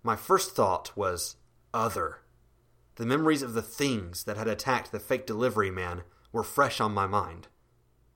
My 0.02 0.16
first 0.16 0.56
thought 0.56 0.96
was 0.96 1.36
other. 1.72 2.18
The 2.96 3.06
memories 3.06 3.42
of 3.42 3.54
the 3.54 3.62
things 3.62 4.24
that 4.24 4.36
had 4.36 4.48
attacked 4.48 4.92
the 4.92 5.00
fake 5.00 5.26
delivery 5.26 5.70
man 5.70 6.02
were 6.32 6.42
fresh 6.42 6.80
on 6.80 6.92
my 6.92 7.06
mind. 7.06 7.48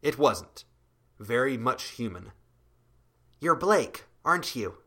It 0.02 0.18
wasn't 0.18 0.64
very 1.18 1.56
much 1.56 1.90
human. 1.90 2.32
You're 3.40 3.54
Blake, 3.54 4.04
aren't 4.24 4.56
you? 4.56 4.78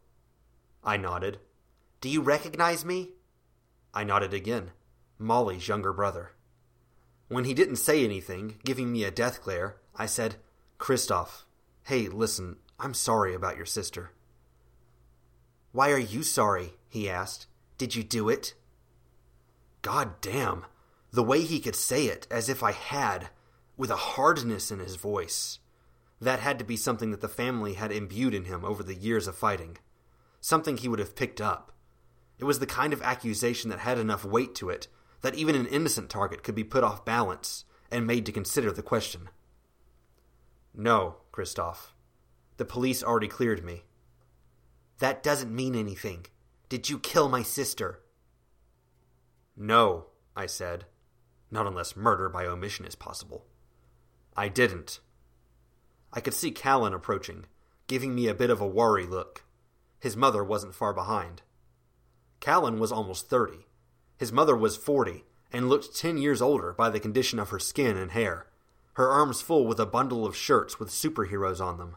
I 0.83 0.97
nodded. 0.97 1.39
Do 2.01 2.09
you 2.09 2.21
recognize 2.21 2.85
me? 2.85 3.11
I 3.93 4.03
nodded 4.03 4.33
again. 4.33 4.71
Molly's 5.17 5.67
younger 5.67 5.91
brother. 5.91 6.31
When 7.27 7.43
he 7.43 7.53
didn't 7.53 7.75
say 7.77 8.03
anything, 8.03 8.59
giving 8.63 8.91
me 8.91 9.03
a 9.03 9.11
death 9.11 9.43
glare, 9.43 9.77
I 9.95 10.05
said, 10.05 10.35
Christoff, 10.79 11.43
hey, 11.83 12.07
listen, 12.07 12.57
I'm 12.79 12.93
sorry 12.93 13.33
about 13.33 13.57
your 13.57 13.65
sister. 13.65 14.11
Why 15.71 15.91
are 15.91 15.99
you 15.99 16.23
sorry? 16.23 16.73
He 16.89 17.09
asked. 17.09 17.47
Did 17.77 17.95
you 17.95 18.03
do 18.03 18.27
it? 18.27 18.55
God 19.81 20.19
damn, 20.19 20.65
the 21.11 21.23
way 21.23 21.41
he 21.41 21.59
could 21.59 21.75
say 21.75 22.07
it 22.07 22.27
as 22.29 22.49
if 22.49 22.61
I 22.61 22.73
had, 22.73 23.29
with 23.77 23.89
a 23.89 23.95
hardness 23.95 24.71
in 24.71 24.79
his 24.79 24.95
voice. 24.95 25.59
That 26.19 26.41
had 26.41 26.59
to 26.59 26.65
be 26.65 26.75
something 26.75 27.11
that 27.11 27.21
the 27.21 27.29
family 27.29 27.75
had 27.75 27.93
imbued 27.93 28.33
in 28.33 28.43
him 28.43 28.65
over 28.65 28.83
the 28.83 28.95
years 28.95 29.27
of 29.27 29.37
fighting. 29.37 29.77
Something 30.41 30.75
he 30.75 30.89
would 30.89 30.99
have 30.99 31.15
picked 31.15 31.39
up. 31.39 31.71
It 32.37 32.43
was 32.43 32.59
the 32.59 32.65
kind 32.65 32.91
of 32.91 33.01
accusation 33.01 33.69
that 33.69 33.79
had 33.79 33.97
enough 33.97 34.25
weight 34.25 34.55
to 34.55 34.69
it 34.69 34.87
that 35.21 35.35
even 35.35 35.55
an 35.55 35.65
innocent 35.67 36.09
target 36.09 36.43
could 36.43 36.55
be 36.55 36.63
put 36.63 36.83
off 36.83 37.05
balance 37.05 37.65
and 37.91 38.07
made 38.07 38.25
to 38.25 38.31
consider 38.31 38.71
the 38.71 38.81
question. 38.81 39.29
No, 40.73 41.17
Christoff. 41.33 41.91
The 42.57 42.65
police 42.65 43.03
already 43.03 43.27
cleared 43.27 43.63
me. 43.63 43.83
That 44.99 45.23
doesn't 45.23 45.53
mean 45.53 45.75
anything. 45.75 46.25
Did 46.69 46.87
you 46.87 46.99
kill 46.99 47.29
my 47.29 47.41
sister? 47.41 47.99
No, 49.57 50.05
I 50.35 50.45
said. 50.45 50.85
Not 51.49 51.65
unless 51.65 51.95
murder 51.95 52.29
by 52.29 52.45
omission 52.45 52.85
is 52.85 52.93
possible. 52.93 53.47
I 54.37 54.49
didn't. 54.49 54.99
I 56.13 56.21
could 56.21 56.35
see 56.35 56.51
Callan 56.51 56.93
approaching, 56.93 57.45
giving 57.87 58.13
me 58.13 58.27
a 58.27 58.35
bit 58.35 58.51
of 58.51 58.61
a 58.61 58.67
worry 58.67 59.07
look. 59.07 59.43
His 59.99 60.15
mother 60.15 60.43
wasn't 60.43 60.75
far 60.75 60.93
behind. 60.93 61.41
Callan 62.39 62.79
was 62.79 62.91
almost 62.91 63.27
thirty. 63.27 63.65
His 64.17 64.31
mother 64.31 64.55
was 64.55 64.77
forty, 64.77 65.25
and 65.51 65.69
looked 65.69 65.97
ten 65.97 66.19
years 66.19 66.41
older 66.41 66.71
by 66.73 66.89
the 66.89 66.99
condition 66.99 67.39
of 67.39 67.49
her 67.49 67.59
skin 67.59 67.97
and 67.97 68.11
hair, 68.11 68.47
her 68.93 69.09
arms 69.09 69.41
full 69.41 69.65
with 69.65 69.79
a 69.79 69.85
bundle 69.85 70.25
of 70.25 70.35
shirts 70.35 70.79
with 70.79 70.89
superheroes 70.89 71.59
on 71.59 71.77
them. 71.79 71.95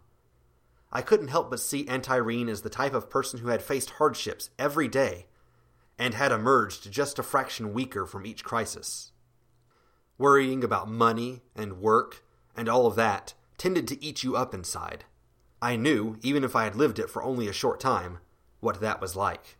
I 0.92 1.00
couldn't 1.00 1.28
help 1.28 1.48
but 1.50 1.60
see 1.60 1.88
Aunt 1.88 2.10
Irene 2.10 2.50
as 2.50 2.62
the 2.62 2.70
type 2.70 2.92
of 2.92 3.08
person 3.08 3.40
who 3.40 3.48
had 3.48 3.62
faced 3.62 3.90
hardships 3.90 4.50
every 4.58 4.88
day 4.88 5.26
and 5.98 6.14
had 6.14 6.32
emerged 6.32 6.90
just 6.92 7.18
a 7.18 7.22
fraction 7.22 7.72
weaker 7.72 8.04
from 8.04 8.26
each 8.26 8.44
crisis. 8.44 9.12
Worrying 10.18 10.62
about 10.62 10.90
money 10.90 11.42
and 11.56 11.80
work 11.80 12.22
and 12.54 12.68
all 12.68 12.86
of 12.86 12.96
that 12.96 13.32
tended 13.56 13.88
to 13.88 14.04
eat 14.04 14.22
you 14.22 14.36
up 14.36 14.52
inside. 14.52 15.04
I 15.62 15.76
knew, 15.76 16.18
even 16.22 16.44
if 16.44 16.54
I 16.54 16.64
had 16.64 16.76
lived 16.76 16.98
it 16.98 17.08
for 17.08 17.22
only 17.22 17.48
a 17.48 17.52
short 17.52 17.80
time, 17.80 18.18
what 18.60 18.80
that 18.80 19.00
was 19.00 19.16
like. 19.16 19.56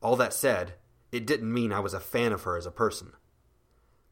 All 0.00 0.16
that 0.16 0.32
said, 0.32 0.74
it 1.12 1.26
didn't 1.26 1.52
mean 1.52 1.72
I 1.72 1.80
was 1.80 1.94
a 1.94 2.00
fan 2.00 2.32
of 2.32 2.44
her 2.44 2.56
as 2.56 2.64
a 2.64 2.70
person. 2.70 3.12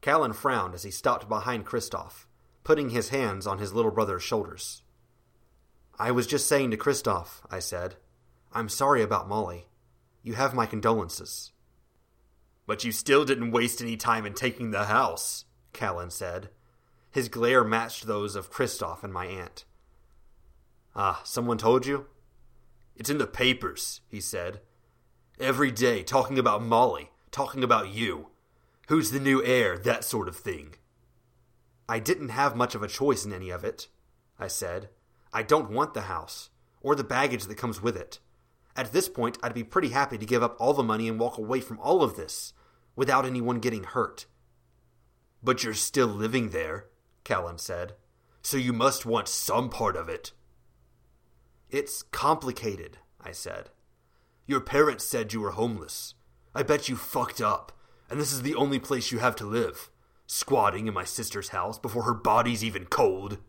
Callan 0.01 0.33
frowned 0.33 0.75
as 0.75 0.83
he 0.83 0.91
stopped 0.91 1.27
behind 1.29 1.65
Christoff, 1.65 2.25
putting 2.63 2.89
his 2.89 3.09
hands 3.09 3.47
on 3.47 3.57
his 3.57 3.73
little 3.73 3.91
brother's 3.91 4.23
shoulders. 4.23 4.83
I 5.99 6.11
was 6.11 6.27
just 6.27 6.47
saying 6.47 6.71
to 6.71 6.77
Christoff, 6.77 7.41
I 7.49 7.57
said. 7.57 7.95
I'm 8.53 8.69
sorry 8.69 9.01
about 9.01 9.27
Molly. 9.27 9.65
You 10.21 10.33
have 10.33 10.53
my 10.53 10.67
condolences. 10.67 11.51
But 12.67 12.83
you 12.83 12.91
still 12.91 13.25
didn't 13.25 13.51
waste 13.51 13.81
any 13.81 13.97
time 13.97 14.25
in 14.25 14.33
taking 14.33 14.69
the 14.69 14.85
house, 14.85 15.45
Callan 15.73 16.11
said. 16.11 16.49
His 17.09 17.29
glare 17.29 17.63
matched 17.63 18.05
those 18.05 18.35
of 18.35 18.51
Christoff 18.51 19.03
and 19.03 19.11
my 19.11 19.25
aunt. 19.25 19.65
Ah, 20.95 21.21
someone 21.23 21.57
told 21.57 21.87
you? 21.87 22.05
It's 22.95 23.09
in 23.09 23.17
the 23.17 23.25
papers, 23.25 24.01
he 24.07 24.19
said. 24.21 24.61
Every 25.39 25.71
day, 25.71 26.03
talking 26.03 26.37
about 26.37 26.61
Molly, 26.63 27.09
talking 27.31 27.63
about 27.63 27.89
you. 27.89 28.27
Who's 28.87 29.11
the 29.11 29.19
new 29.19 29.43
heir, 29.43 29.77
that 29.79 30.03
sort 30.03 30.27
of 30.27 30.35
thing. 30.35 30.75
I 31.89 31.99
didn't 31.99 32.29
have 32.29 32.55
much 32.55 32.75
of 32.75 32.83
a 32.83 32.87
choice 32.87 33.25
in 33.25 33.33
any 33.33 33.49
of 33.49 33.63
it, 33.63 33.87
I 34.39 34.47
said. 34.47 34.89
I 35.33 35.43
don't 35.43 35.71
want 35.71 35.93
the 35.93 36.01
house, 36.01 36.49
or 36.81 36.95
the 36.95 37.03
baggage 37.03 37.45
that 37.45 37.57
comes 37.57 37.81
with 37.81 37.95
it. 37.95 38.19
At 38.75 38.93
this 38.93 39.09
point, 39.09 39.37
I'd 39.41 39.53
be 39.53 39.63
pretty 39.63 39.89
happy 39.89 40.17
to 40.17 40.25
give 40.25 40.43
up 40.43 40.55
all 40.59 40.73
the 40.73 40.83
money 40.83 41.07
and 41.07 41.19
walk 41.19 41.37
away 41.37 41.61
from 41.61 41.79
all 41.79 42.03
of 42.03 42.15
this, 42.15 42.53
without 42.95 43.25
anyone 43.25 43.59
getting 43.59 43.83
hurt. 43.83 44.25
But 45.43 45.63
you're 45.63 45.73
still 45.73 46.07
living 46.07 46.49
there, 46.49 46.85
Callan 47.23 47.57
said, 47.57 47.93
so 48.41 48.55
you 48.55 48.71
must 48.71 49.05
want 49.05 49.27
some 49.27 49.69
part 49.69 49.97
of 49.97 50.07
it. 50.07 50.31
It's 51.69 52.01
complicated, 52.01 52.97
I 53.19 53.31
said. 53.33 53.71
Your 54.45 54.61
parents 54.61 55.03
said 55.03 55.33
you 55.33 55.41
were 55.41 55.51
homeless. 55.51 56.13
I 56.55 56.63
bet 56.63 56.87
you 56.87 56.95
fucked 56.95 57.41
up, 57.41 57.73
and 58.09 58.19
this 58.19 58.31
is 58.31 58.43
the 58.43 58.55
only 58.55 58.79
place 58.79 59.11
you 59.11 59.19
have 59.19 59.35
to 59.37 59.45
live. 59.45 59.91
Squatting 60.25 60.87
in 60.87 60.93
my 60.93 61.03
sister's 61.03 61.49
house 61.49 61.77
before 61.77 62.03
her 62.03 62.13
body's 62.13 62.63
even 62.63 62.85
cold. 62.85 63.39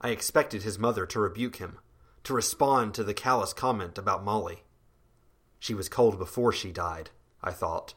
I 0.00 0.10
expected 0.10 0.62
his 0.62 0.78
mother 0.78 1.06
to 1.06 1.20
rebuke 1.20 1.56
him, 1.56 1.78
to 2.24 2.34
respond 2.34 2.94
to 2.94 3.04
the 3.04 3.14
callous 3.14 3.52
comment 3.52 3.98
about 3.98 4.24
Molly. 4.24 4.64
She 5.58 5.74
was 5.74 5.88
cold 5.88 6.18
before 6.18 6.52
she 6.52 6.72
died, 6.72 7.10
I 7.42 7.50
thought. 7.50 7.94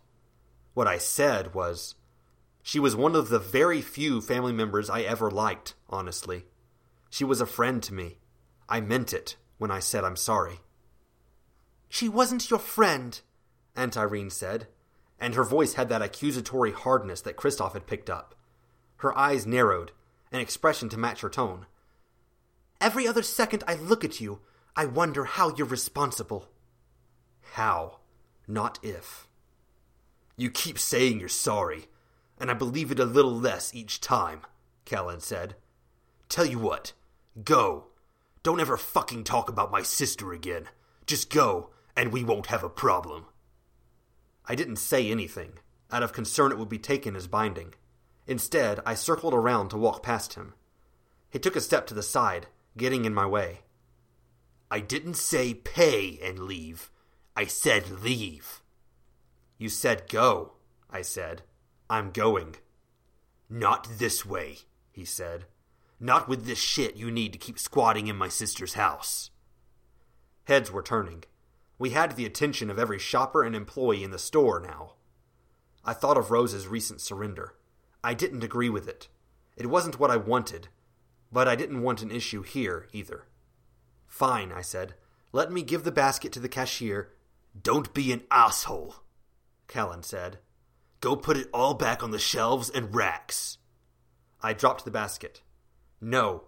What 0.73 0.87
I 0.87 0.97
said 0.97 1.53
was, 1.53 1.95
she 2.61 2.79
was 2.79 2.95
one 2.95 3.15
of 3.15 3.29
the 3.29 3.39
very 3.39 3.81
few 3.81 4.21
family 4.21 4.53
members 4.53 4.89
I 4.89 5.01
ever 5.01 5.29
liked, 5.29 5.73
honestly. 5.89 6.45
She 7.09 7.23
was 7.23 7.41
a 7.41 7.45
friend 7.45 7.81
to 7.83 7.93
me. 7.93 8.19
I 8.67 8.79
meant 8.81 9.13
it 9.13 9.35
when 9.57 9.71
I 9.71 9.79
said 9.79 10.03
I'm 10.03 10.15
sorry. 10.15 10.59
She 11.89 12.07
wasn't 12.07 12.49
your 12.49 12.59
friend, 12.59 13.19
Aunt 13.75 13.97
Irene 13.97 14.29
said, 14.29 14.67
and 15.19 15.35
her 15.35 15.43
voice 15.43 15.73
had 15.73 15.89
that 15.89 16.01
accusatory 16.01 16.71
hardness 16.71 17.21
that 17.21 17.35
Christoff 17.35 17.73
had 17.73 17.87
picked 17.87 18.09
up. 18.09 18.35
Her 18.97 19.17
eyes 19.17 19.45
narrowed, 19.45 19.91
an 20.31 20.39
expression 20.39 20.87
to 20.89 20.97
match 20.97 21.21
her 21.21 21.29
tone. 21.29 21.65
Every 22.81 23.07
other 23.07 23.23
second 23.23 23.63
I 23.67 23.75
look 23.75 24.05
at 24.05 24.21
you, 24.21 24.39
I 24.75 24.85
wonder 24.85 25.25
how 25.25 25.53
you're 25.55 25.67
responsible. 25.67 26.47
How, 27.53 27.99
not 28.47 28.79
if. 28.81 29.27
You 30.37 30.49
keep 30.49 30.79
saying 30.79 31.19
you're 31.19 31.27
sorry, 31.27 31.87
and 32.39 32.49
I 32.49 32.53
believe 32.53 32.91
it 32.91 32.99
a 32.99 33.05
little 33.05 33.35
less 33.35 33.75
each 33.75 33.99
time, 33.99 34.41
Callan 34.85 35.19
said. 35.19 35.55
Tell 36.29 36.45
you 36.45 36.59
what, 36.59 36.93
go. 37.43 37.87
Don't 38.43 38.61
ever 38.61 38.77
fucking 38.77 39.25
talk 39.25 39.49
about 39.49 39.71
my 39.71 39.81
sister 39.81 40.31
again. 40.31 40.69
Just 41.05 41.29
go, 41.29 41.71
and 41.97 42.13
we 42.13 42.23
won't 42.23 42.45
have 42.45 42.63
a 42.63 42.69
problem. 42.69 43.25
I 44.45 44.55
didn't 44.55 44.77
say 44.77 45.11
anything, 45.11 45.53
out 45.91 46.03
of 46.03 46.13
concern 46.13 46.53
it 46.53 46.57
would 46.57 46.69
be 46.69 46.79
taken 46.79 47.17
as 47.17 47.27
binding. 47.27 47.73
Instead, 48.25 48.79
I 48.85 48.93
circled 48.93 49.33
around 49.33 49.69
to 49.69 49.77
walk 49.77 50.01
past 50.01 50.35
him. 50.35 50.53
He 51.29 51.39
took 51.39 51.57
a 51.57 51.61
step 51.61 51.85
to 51.87 51.93
the 51.93 52.01
side, 52.01 52.47
getting 52.79 53.05
in 53.05 53.13
my 53.13 53.27
way. 53.27 53.59
I 54.71 54.79
didn't 54.79 55.15
say 55.15 55.53
pay 55.53 56.19
and 56.23 56.39
leave. 56.39 56.89
I 57.35 57.45
said 57.45 58.01
leave. 58.01 58.61
You 59.59 59.69
said 59.69 60.09
go, 60.09 60.53
I 60.89 61.03
said. 61.03 61.43
I'm 61.89 62.09
going. 62.11 62.55
Not 63.49 63.87
this 63.97 64.25
way, 64.25 64.59
he 64.91 65.05
said. 65.05 65.45
Not 65.99 66.27
with 66.27 66.45
this 66.45 66.59
shit 66.59 66.95
you 66.95 67.11
need 67.11 67.33
to 67.33 67.39
keep 67.39 67.59
squatting 67.59 68.07
in 68.07 68.15
my 68.15 68.29
sister's 68.29 68.75
house. 68.75 69.31
Heads 70.45 70.71
were 70.71 70.81
turning. 70.81 71.23
We 71.77 71.91
had 71.91 72.15
the 72.15 72.25
attention 72.25 72.69
of 72.69 72.79
every 72.79 72.99
shopper 72.99 73.43
and 73.43 73.55
employee 73.55 74.03
in 74.03 74.11
the 74.11 74.19
store 74.19 74.59
now. 74.59 74.93
I 75.83 75.93
thought 75.93 76.17
of 76.17 76.31
Rose's 76.31 76.67
recent 76.67 77.01
surrender. 77.01 77.55
I 78.03 78.13
didn't 78.13 78.43
agree 78.43 78.69
with 78.69 78.87
it. 78.87 79.07
It 79.57 79.67
wasn't 79.67 79.99
what 79.99 80.11
I 80.11 80.17
wanted, 80.17 80.69
but 81.31 81.47
I 81.47 81.55
didn't 81.55 81.81
want 81.81 82.01
an 82.01 82.11
issue 82.11 82.41
here 82.41 82.87
either. 82.91 83.25
Fine, 84.07 84.51
I 84.51 84.61
said. 84.61 84.95
Let 85.31 85.51
me 85.51 85.61
give 85.61 85.83
the 85.83 85.91
basket 85.91 86.31
to 86.33 86.39
the 86.39 86.49
cashier. 86.49 87.11
Don't 87.61 87.93
be 87.93 88.11
an 88.11 88.23
asshole, 88.31 88.95
Callan 89.67 90.03
said. 90.03 90.39
Go 91.01 91.15
put 91.15 91.37
it 91.37 91.49
all 91.53 91.73
back 91.73 92.03
on 92.03 92.11
the 92.11 92.19
shelves 92.19 92.69
and 92.69 92.93
racks. 92.93 93.57
I 94.41 94.53
dropped 94.53 94.85
the 94.85 94.91
basket. 94.91 95.41
No, 96.01 96.45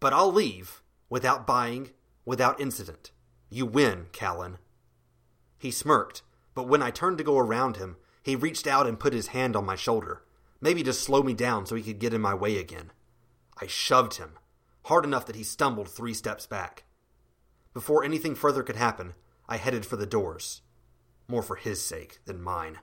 but 0.00 0.12
I'll 0.12 0.32
leave 0.32 0.82
without 1.08 1.46
buying, 1.46 1.90
without 2.24 2.60
incident. 2.60 3.12
You 3.50 3.66
win, 3.66 4.06
Callan. 4.12 4.58
He 5.58 5.70
smirked, 5.70 6.22
but 6.54 6.68
when 6.68 6.82
I 6.82 6.90
turned 6.90 7.18
to 7.18 7.24
go 7.24 7.38
around 7.38 7.76
him, 7.76 7.96
he 8.22 8.36
reached 8.36 8.66
out 8.66 8.86
and 8.86 9.00
put 9.00 9.12
his 9.12 9.28
hand 9.28 9.56
on 9.56 9.64
my 9.64 9.76
shoulder, 9.76 10.22
maybe 10.60 10.82
to 10.82 10.92
slow 10.92 11.22
me 11.22 11.34
down 11.34 11.66
so 11.66 11.74
he 11.74 11.82
could 11.82 11.98
get 11.98 12.12
in 12.12 12.20
my 12.20 12.34
way 12.34 12.58
again. 12.58 12.90
I 13.60 13.66
shoved 13.66 14.14
him, 14.14 14.38
hard 14.84 15.04
enough 15.04 15.26
that 15.26 15.36
he 15.36 15.42
stumbled 15.42 15.88
three 15.88 16.14
steps 16.14 16.46
back. 16.46 16.84
Before 17.74 18.04
anything 18.04 18.34
further 18.34 18.62
could 18.62 18.76
happen, 18.76 19.14
I 19.48 19.56
headed 19.56 19.84
for 19.84 19.96
the 19.96 20.06
doors. 20.06 20.62
More 21.26 21.42
for 21.42 21.56
his 21.56 21.84
sake 21.84 22.18
than 22.24 22.42
mine. 22.42 22.78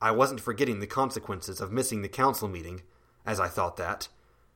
I 0.00 0.12
wasn't 0.12 0.40
forgetting 0.40 0.80
the 0.80 0.86
consequences 0.86 1.60
of 1.60 1.72
missing 1.72 2.02
the 2.02 2.08
council 2.08 2.48
meeting, 2.48 2.82
as 3.26 3.40
I 3.40 3.48
thought 3.48 3.76
that. 3.76 4.08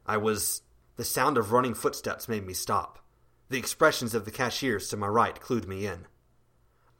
I 0.06 0.16
was. 0.16 0.62
The 0.96 1.04
sound 1.04 1.38
of 1.38 1.52
running 1.52 1.74
footsteps 1.74 2.28
made 2.28 2.46
me 2.46 2.52
stop. 2.52 2.98
The 3.48 3.58
expressions 3.58 4.14
of 4.14 4.24
the 4.24 4.30
cashiers 4.30 4.88
to 4.88 4.96
my 4.96 5.08
right 5.08 5.38
clued 5.40 5.66
me 5.66 5.86
in. 5.86 6.06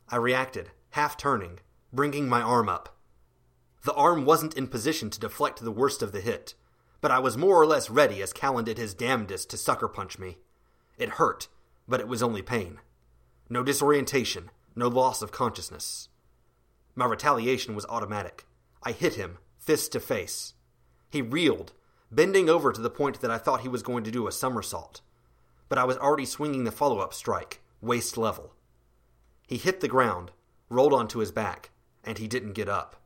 I 0.09 0.17
reacted, 0.17 0.71
half 0.91 1.17
turning, 1.17 1.61
bringing 1.93 2.29
my 2.29 2.43
arm 2.43 2.69
up. 2.69 2.97
The 3.85 3.95
arm 3.95 4.25
wasn't 4.25 4.57
in 4.57 4.67
position 4.67 5.11
to 5.11 5.21
deflect 5.21 5.61
the 5.61 5.71
worst 5.71 6.03
of 6.03 6.13
the 6.13 6.21
hit, 6.21 6.55
but 7.03 7.11
I 7.11 7.19
was 7.19 7.37
more 7.37 7.61
or 7.61 7.67
less 7.67 7.91
ready 7.91 8.23
as 8.23 8.33
Callan 8.33 8.65
did 8.65 8.79
his 8.79 8.95
damnedest 8.95 9.51
to 9.51 9.59
sucker 9.59 9.89
punch 9.89 10.19
me. 10.19 10.39
It 10.97 11.11
hurt, 11.11 11.49
but 11.87 12.01
it 12.01 12.09
was 12.09 12.23
only 12.23 12.43
pain. 12.43 12.79
No 13.51 13.63
disorientation, 13.63 14.51
no 14.77 14.87
loss 14.89 15.21
of 15.21 15.33
consciousness. 15.33 16.09
My 16.95 17.05
retaliation 17.05 17.75
was 17.75 17.85
automatic. 17.87 18.47
I 18.85 18.93
hit 18.93 19.15
him, 19.15 19.39
fist 19.59 19.93
to 19.93 20.01
face. 20.01 20.55
He 21.11 21.21
reeled, 21.21 21.73
bending 22.11 22.49
over 22.49 22.73
to 22.73 22.81
the 22.81 22.89
point 22.89 23.21
that 23.21 23.31
I 23.31 23.39
thought 23.39 23.63
he 23.63 23.69
was 23.69 23.83
going 23.83 24.05
to 24.05 24.11
do 24.13 24.29
a 24.29 24.33
somersault. 24.33 25.01
But 25.69 25.79
I 25.79 25.85
was 25.85 25.97
already 25.97 26.25
swinging 26.25 26.65
the 26.65 26.71
follow 26.71 27.01
up 27.01 27.13
strike, 27.13 27.61
waist 27.81 28.17
level. 28.17 28.55
He 29.49 29.57
hit 29.57 29.81
the 29.81 29.89
ground, 29.89 30.31
rolled 30.69 30.93
onto 30.93 31.19
his 31.19 31.33
back, 31.33 31.71
and 32.05 32.19
he 32.19 32.29
didn't 32.29 32.53
get 32.53 32.69
up. 32.69 33.03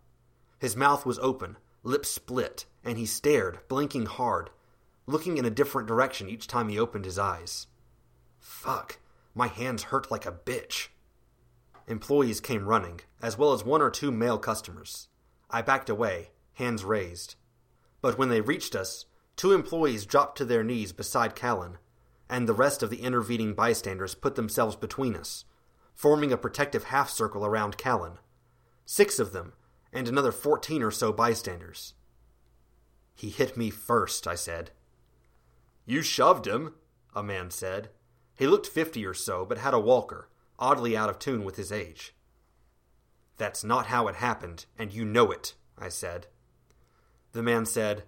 His 0.59 0.77
mouth 0.77 1.07
was 1.07 1.19
open, 1.21 1.57
lips 1.87 2.11
split, 2.11 2.67
and 2.85 2.99
he 2.99 3.07
stared, 3.07 3.61
blinking 3.69 4.07
hard, 4.07 4.51
looking 5.07 5.39
in 5.39 5.45
a 5.45 5.51
different 5.51 5.87
direction 5.87 6.29
each 6.29 6.47
time 6.47 6.69
he 6.69 6.79
opened 6.79 7.05
his 7.05 7.19
eyes. 7.19 7.69
Fuck, 8.41 8.99
my 9.35 9.47
hands 9.47 9.85
hurt 9.85 10.11
like 10.11 10.27
a 10.27 10.33
bitch. 10.33 10.89
Employees 11.87 12.41
came 12.41 12.67
running, 12.67 13.01
as 13.23 13.39
well 13.39 13.53
as 13.53 13.65
one 13.65 13.81
or 13.81 13.91
two 13.91 14.11
male 14.11 14.39
customers. 14.39 15.09
I 15.49 15.63
backed 15.63 15.89
away, 15.89 16.31
hands 16.55 16.85
raised. 16.85 17.37
But 18.03 18.19
when 18.19 18.29
they 18.29 18.41
reached 18.41 18.75
us, 18.75 19.07
two 19.37 19.53
employees 19.53 20.07
dropped 20.07 20.37
to 20.39 20.45
their 20.45 20.65
knees 20.65 20.93
beside 20.93 21.37
Callan, 21.37 21.79
and 22.29 22.49
the 22.49 22.53
rest 22.53 22.83
of 22.83 22.91
the 22.91 23.03
intervening 23.03 23.55
bystanders 23.55 24.17
put 24.17 24.35
themselves 24.35 24.75
between 24.75 25.15
us, 25.15 25.45
forming 25.95 26.33
a 26.33 26.37
protective 26.37 26.85
half 26.85 27.09
circle 27.09 27.47
around 27.47 27.79
Callan. 27.79 28.19
Six 28.85 29.21
of 29.21 29.33
them, 29.33 29.53
and 29.97 30.07
another 30.07 30.33
fourteen 30.33 30.83
or 30.83 30.91
so 30.91 31.11
bystanders. 31.13 31.95
He 33.15 33.31
hit 33.31 33.57
me 33.57 33.71
first, 33.71 34.27
I 34.27 34.35
said. 34.35 34.71
You 35.87 36.03
shoved 36.03 36.47
him, 36.47 36.75
a 37.15 37.23
man 37.23 37.51
said. 37.51 37.89
He 38.35 38.47
looked 38.47 38.67
fifty 38.67 39.07
or 39.07 39.15
so, 39.15 39.47
but 39.47 39.59
had 39.59 39.73
a 39.73 39.81
walker, 39.81 40.29
oddly 40.59 40.95
out 40.97 41.09
of 41.09 41.19
tune 41.19 41.45
with 41.45 41.57
his 41.57 41.73
age. 41.73 42.15
That's 43.39 43.65
not 43.65 43.87
how 43.87 44.07
it 44.09 44.17
happened, 44.17 44.67
and 44.79 44.93
you 44.93 45.05
know 45.05 45.31
it, 45.31 45.55
I 45.79 45.89
said. 45.89 46.27
The 47.33 47.43
man 47.43 47.65
said, 47.65 48.05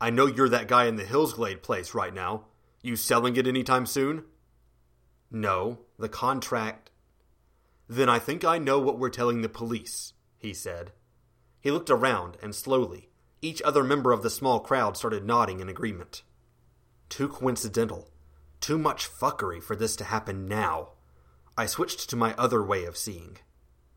I 0.00 0.10
know 0.10 0.26
you're 0.26 0.48
that 0.50 0.68
guy 0.68 0.84
in 0.84 0.96
the 0.96 1.04
Hillsglade 1.04 1.62
place 1.62 1.94
right 1.94 2.12
now. 2.12 2.46
You 2.82 2.96
selling 2.96 3.36
it 3.36 3.46
any 3.46 3.62
time 3.62 3.86
soon? 3.86 4.24
No, 5.30 5.78
the 5.98 6.08
contract. 6.08 6.90
Then 7.88 8.08
I 8.08 8.18
think 8.18 8.44
I 8.44 8.58
know 8.58 8.78
what 8.78 8.98
we're 8.98 9.10
telling 9.10 9.40
the 9.40 9.48
police, 9.48 10.12
he 10.36 10.52
said. 10.52 10.92
He 11.62 11.70
looked 11.70 11.90
around, 11.90 12.36
and 12.42 12.54
slowly, 12.54 13.08
each 13.40 13.62
other 13.62 13.84
member 13.84 14.12
of 14.12 14.22
the 14.22 14.30
small 14.30 14.60
crowd 14.60 14.96
started 14.96 15.24
nodding 15.24 15.60
in 15.60 15.68
agreement. 15.68 16.22
Too 17.08 17.28
coincidental. 17.28 18.10
Too 18.60 18.78
much 18.78 19.08
fuckery 19.08 19.62
for 19.62 19.76
this 19.76 19.96
to 19.96 20.04
happen 20.04 20.46
now. 20.46 20.90
I 21.56 21.66
switched 21.66 22.10
to 22.10 22.16
my 22.16 22.34
other 22.34 22.62
way 22.62 22.84
of 22.84 22.96
seeing. 22.96 23.38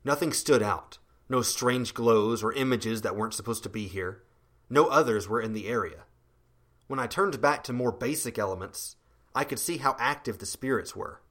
Nothing 0.04 0.32
stood 0.32 0.62
out. 0.62 1.00
No 1.28 1.42
strange 1.42 1.96
glows 1.96 2.44
or 2.44 2.54
images 2.54 3.02
that 3.02 3.16
weren't 3.16 3.34
supposed 3.34 3.64
to 3.64 3.70
be 3.70 3.88
here. 3.88 4.24
No 4.70 4.86
others 4.86 5.28
were 5.28 5.42
in 5.42 5.54
the 5.54 5.68
area. 5.68 6.04
When 6.88 7.00
I 7.00 7.08
turned 7.08 7.42
back 7.42 7.64
to 7.64 7.74
more 7.74 7.92
basic 7.92 8.38
elements, 8.38 8.96
I 9.34 9.44
could 9.44 9.60
see 9.60 9.78
how 9.78 9.96
active 10.00 10.38
the 10.38 10.46
spirits 10.46 10.96
were. 10.96 11.22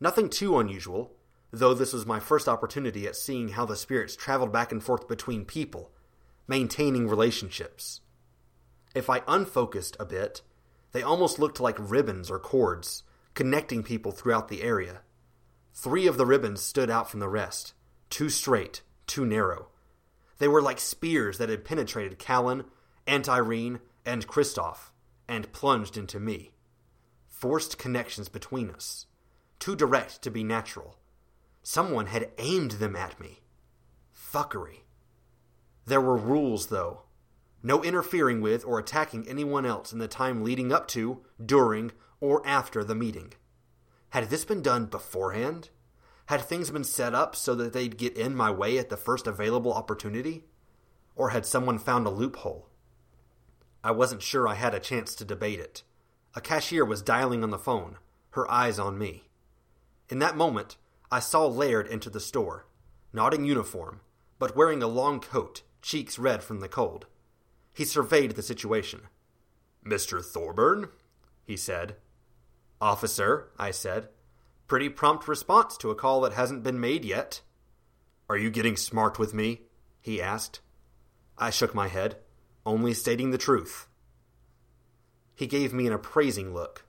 Nothing 0.00 0.28
too 0.28 0.58
unusual, 0.58 1.16
though 1.50 1.74
this 1.74 1.92
was 1.92 2.06
my 2.06 2.20
first 2.20 2.48
opportunity 2.48 3.06
at 3.06 3.16
seeing 3.16 3.50
how 3.50 3.64
the 3.64 3.76
spirits 3.76 4.16
traveled 4.16 4.52
back 4.52 4.72
and 4.72 4.82
forth 4.82 5.08
between 5.08 5.44
people, 5.44 5.90
maintaining 6.46 7.08
relationships. 7.08 8.00
If 8.94 9.08
I 9.08 9.22
unfocused 9.26 9.96
a 9.98 10.04
bit, 10.04 10.42
they 10.92 11.02
almost 11.02 11.38
looked 11.38 11.60
like 11.60 11.76
ribbons 11.78 12.30
or 12.30 12.38
cords, 12.38 13.02
connecting 13.34 13.82
people 13.82 14.12
throughout 14.12 14.48
the 14.48 14.62
area. 14.62 15.02
Three 15.74 16.06
of 16.06 16.16
the 16.16 16.26
ribbons 16.26 16.60
stood 16.60 16.90
out 16.90 17.10
from 17.10 17.20
the 17.20 17.28
rest, 17.28 17.74
too 18.10 18.28
straight, 18.28 18.82
too 19.06 19.24
narrow. 19.24 19.68
They 20.38 20.48
were 20.48 20.62
like 20.62 20.80
spears 20.80 21.38
that 21.38 21.48
had 21.48 21.64
penetrated 21.64 22.18
Callan, 22.18 22.64
Aunt 23.06 23.28
Irene, 23.28 23.80
and 24.04 24.26
Christoff, 24.26 24.90
and 25.28 25.52
plunged 25.52 25.96
into 25.96 26.18
me. 26.18 26.52
Forced 27.26 27.78
connections 27.78 28.28
between 28.28 28.70
us, 28.70 29.06
too 29.58 29.76
direct 29.76 30.22
to 30.22 30.30
be 30.30 30.42
natural. 30.42 30.97
Someone 31.70 32.06
had 32.06 32.30
aimed 32.38 32.70
them 32.70 32.96
at 32.96 33.20
me. 33.20 33.40
Fuckery. 34.10 34.84
There 35.84 36.00
were 36.00 36.16
rules, 36.16 36.68
though. 36.68 37.02
No 37.62 37.84
interfering 37.84 38.40
with 38.40 38.64
or 38.64 38.78
attacking 38.78 39.28
anyone 39.28 39.66
else 39.66 39.92
in 39.92 39.98
the 39.98 40.08
time 40.08 40.42
leading 40.42 40.72
up 40.72 40.88
to, 40.88 41.20
during, 41.44 41.92
or 42.22 42.40
after 42.46 42.82
the 42.82 42.94
meeting. 42.94 43.34
Had 44.08 44.30
this 44.30 44.46
been 44.46 44.62
done 44.62 44.86
beforehand? 44.86 45.68
Had 46.24 46.40
things 46.40 46.70
been 46.70 46.84
set 46.84 47.14
up 47.14 47.36
so 47.36 47.54
that 47.56 47.74
they'd 47.74 47.98
get 47.98 48.16
in 48.16 48.34
my 48.34 48.50
way 48.50 48.78
at 48.78 48.88
the 48.88 48.96
first 48.96 49.26
available 49.26 49.74
opportunity? 49.74 50.46
Or 51.16 51.28
had 51.28 51.44
someone 51.44 51.78
found 51.78 52.06
a 52.06 52.10
loophole? 52.10 52.70
I 53.84 53.90
wasn't 53.90 54.22
sure 54.22 54.48
I 54.48 54.54
had 54.54 54.72
a 54.74 54.80
chance 54.80 55.14
to 55.16 55.24
debate 55.26 55.60
it. 55.60 55.82
A 56.34 56.40
cashier 56.40 56.86
was 56.86 57.02
dialing 57.02 57.44
on 57.44 57.50
the 57.50 57.58
phone, 57.58 57.98
her 58.30 58.50
eyes 58.50 58.78
on 58.78 58.96
me. 58.96 59.28
In 60.08 60.18
that 60.20 60.34
moment, 60.34 60.78
I 61.10 61.20
saw 61.20 61.46
Laird 61.46 61.88
enter 61.88 62.10
the 62.10 62.20
store, 62.20 62.66
not 63.12 63.32
in 63.32 63.44
uniform, 63.44 64.00
but 64.38 64.56
wearing 64.56 64.82
a 64.82 64.86
long 64.86 65.20
coat, 65.20 65.62
cheeks 65.80 66.18
red 66.18 66.42
from 66.42 66.60
the 66.60 66.68
cold. 66.68 67.06
He 67.72 67.84
surveyed 67.84 68.32
the 68.32 68.42
situation. 68.42 69.02
Mr. 69.84 70.22
Thorburn? 70.24 70.88
he 71.44 71.56
said. 71.56 71.96
Officer, 72.80 73.48
I 73.58 73.70
said. 73.70 74.08
Pretty 74.66 74.88
prompt 74.88 75.26
response 75.26 75.76
to 75.78 75.90
a 75.90 75.94
call 75.94 76.20
that 76.20 76.34
hasn't 76.34 76.62
been 76.62 76.78
made 76.78 77.04
yet. 77.04 77.40
Are 78.28 78.36
you 78.36 78.50
getting 78.50 78.76
smart 78.76 79.18
with 79.18 79.32
me? 79.32 79.62
he 80.02 80.20
asked. 80.20 80.60
I 81.38 81.50
shook 81.50 81.74
my 81.74 81.88
head, 81.88 82.16
only 82.66 82.92
stating 82.92 83.30
the 83.30 83.38
truth. 83.38 83.88
He 85.34 85.46
gave 85.46 85.72
me 85.72 85.86
an 85.86 85.92
appraising 85.92 86.52
look. 86.52 86.84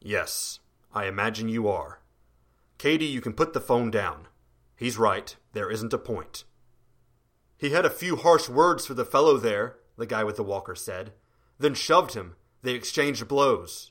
Yes, 0.00 0.60
I 0.94 1.06
imagine 1.06 1.48
you 1.48 1.68
are. 1.68 1.97
Katie, 2.78 3.06
you 3.06 3.20
can 3.20 3.32
put 3.32 3.52
the 3.52 3.60
phone 3.60 3.90
down. 3.90 4.28
He's 4.76 4.96
right, 4.96 5.34
there 5.52 5.70
isn't 5.70 5.92
a 5.92 5.98
point. 5.98 6.44
He 7.58 7.70
had 7.70 7.84
a 7.84 7.90
few 7.90 8.14
harsh 8.14 8.48
words 8.48 8.86
for 8.86 8.94
the 8.94 9.04
fellow 9.04 9.36
there, 9.36 9.78
the 9.96 10.06
guy 10.06 10.22
with 10.22 10.36
the 10.36 10.44
walker 10.44 10.76
said, 10.76 11.12
then 11.58 11.74
shoved 11.74 12.14
him. 12.14 12.36
They 12.62 12.74
exchanged 12.74 13.26
blows. 13.26 13.90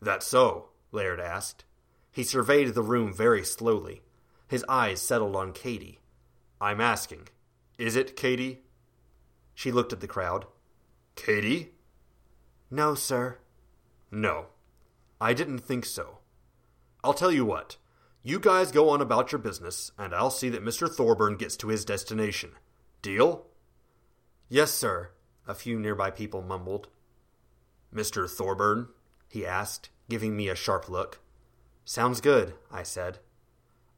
That 0.00 0.22
so? 0.22 0.68
Laird 0.92 1.20
asked. 1.20 1.64
He 2.12 2.22
surveyed 2.22 2.74
the 2.74 2.82
room 2.82 3.12
very 3.12 3.44
slowly. 3.44 4.02
His 4.46 4.64
eyes 4.68 5.00
settled 5.00 5.36
on 5.36 5.52
Katie. 5.52 6.00
I'm 6.60 6.80
asking, 6.80 7.28
is 7.78 7.96
it 7.96 8.16
Katie? 8.16 8.62
She 9.54 9.72
looked 9.72 9.92
at 9.92 10.00
the 10.00 10.08
crowd. 10.08 10.46
Katie? 11.16 11.72
No, 12.70 12.94
sir. 12.94 13.38
No. 14.10 14.46
I 15.20 15.34
didn't 15.34 15.58
think 15.60 15.84
so. 15.84 16.18
I'll 17.02 17.14
tell 17.14 17.32
you 17.32 17.44
what. 17.44 17.76
You 18.22 18.38
guys 18.38 18.70
go 18.70 18.90
on 18.90 19.00
about 19.00 19.32
your 19.32 19.38
business, 19.38 19.92
and 19.96 20.14
I'll 20.14 20.30
see 20.30 20.50
that 20.50 20.64
Mr. 20.64 20.94
Thorburn 20.94 21.36
gets 21.36 21.56
to 21.58 21.68
his 21.68 21.86
destination. 21.86 22.50
Deal? 23.00 23.46
Yes, 24.50 24.72
sir, 24.72 25.12
a 25.48 25.54
few 25.54 25.78
nearby 25.78 26.10
people 26.10 26.42
mumbled. 26.42 26.88
Mr. 27.94 28.28
Thorburn? 28.28 28.88
he 29.26 29.46
asked, 29.46 29.88
giving 30.10 30.36
me 30.36 30.48
a 30.48 30.54
sharp 30.54 30.90
look. 30.90 31.20
Sounds 31.86 32.20
good, 32.20 32.52
I 32.70 32.82
said. 32.82 33.20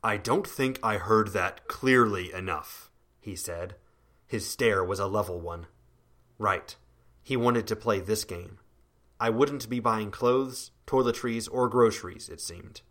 I 0.04 0.18
don't 0.18 0.46
think 0.46 0.78
I 0.84 0.98
heard 0.98 1.32
that 1.32 1.66
clearly 1.66 2.32
enough, 2.32 2.92
he 3.20 3.34
said. 3.34 3.74
His 4.28 4.48
stare 4.48 4.84
was 4.84 5.00
a 5.00 5.06
level 5.08 5.40
one. 5.40 5.66
Right. 6.38 6.76
He 7.24 7.36
wanted 7.36 7.66
to 7.66 7.76
play 7.76 7.98
this 7.98 8.22
game. 8.22 8.58
I 9.18 9.30
wouldn't 9.30 9.68
be 9.68 9.80
buying 9.80 10.12
clothes, 10.12 10.70
toiletries, 10.86 11.48
or 11.50 11.68
groceries, 11.68 12.28
it 12.28 12.40
seemed. 12.40 12.82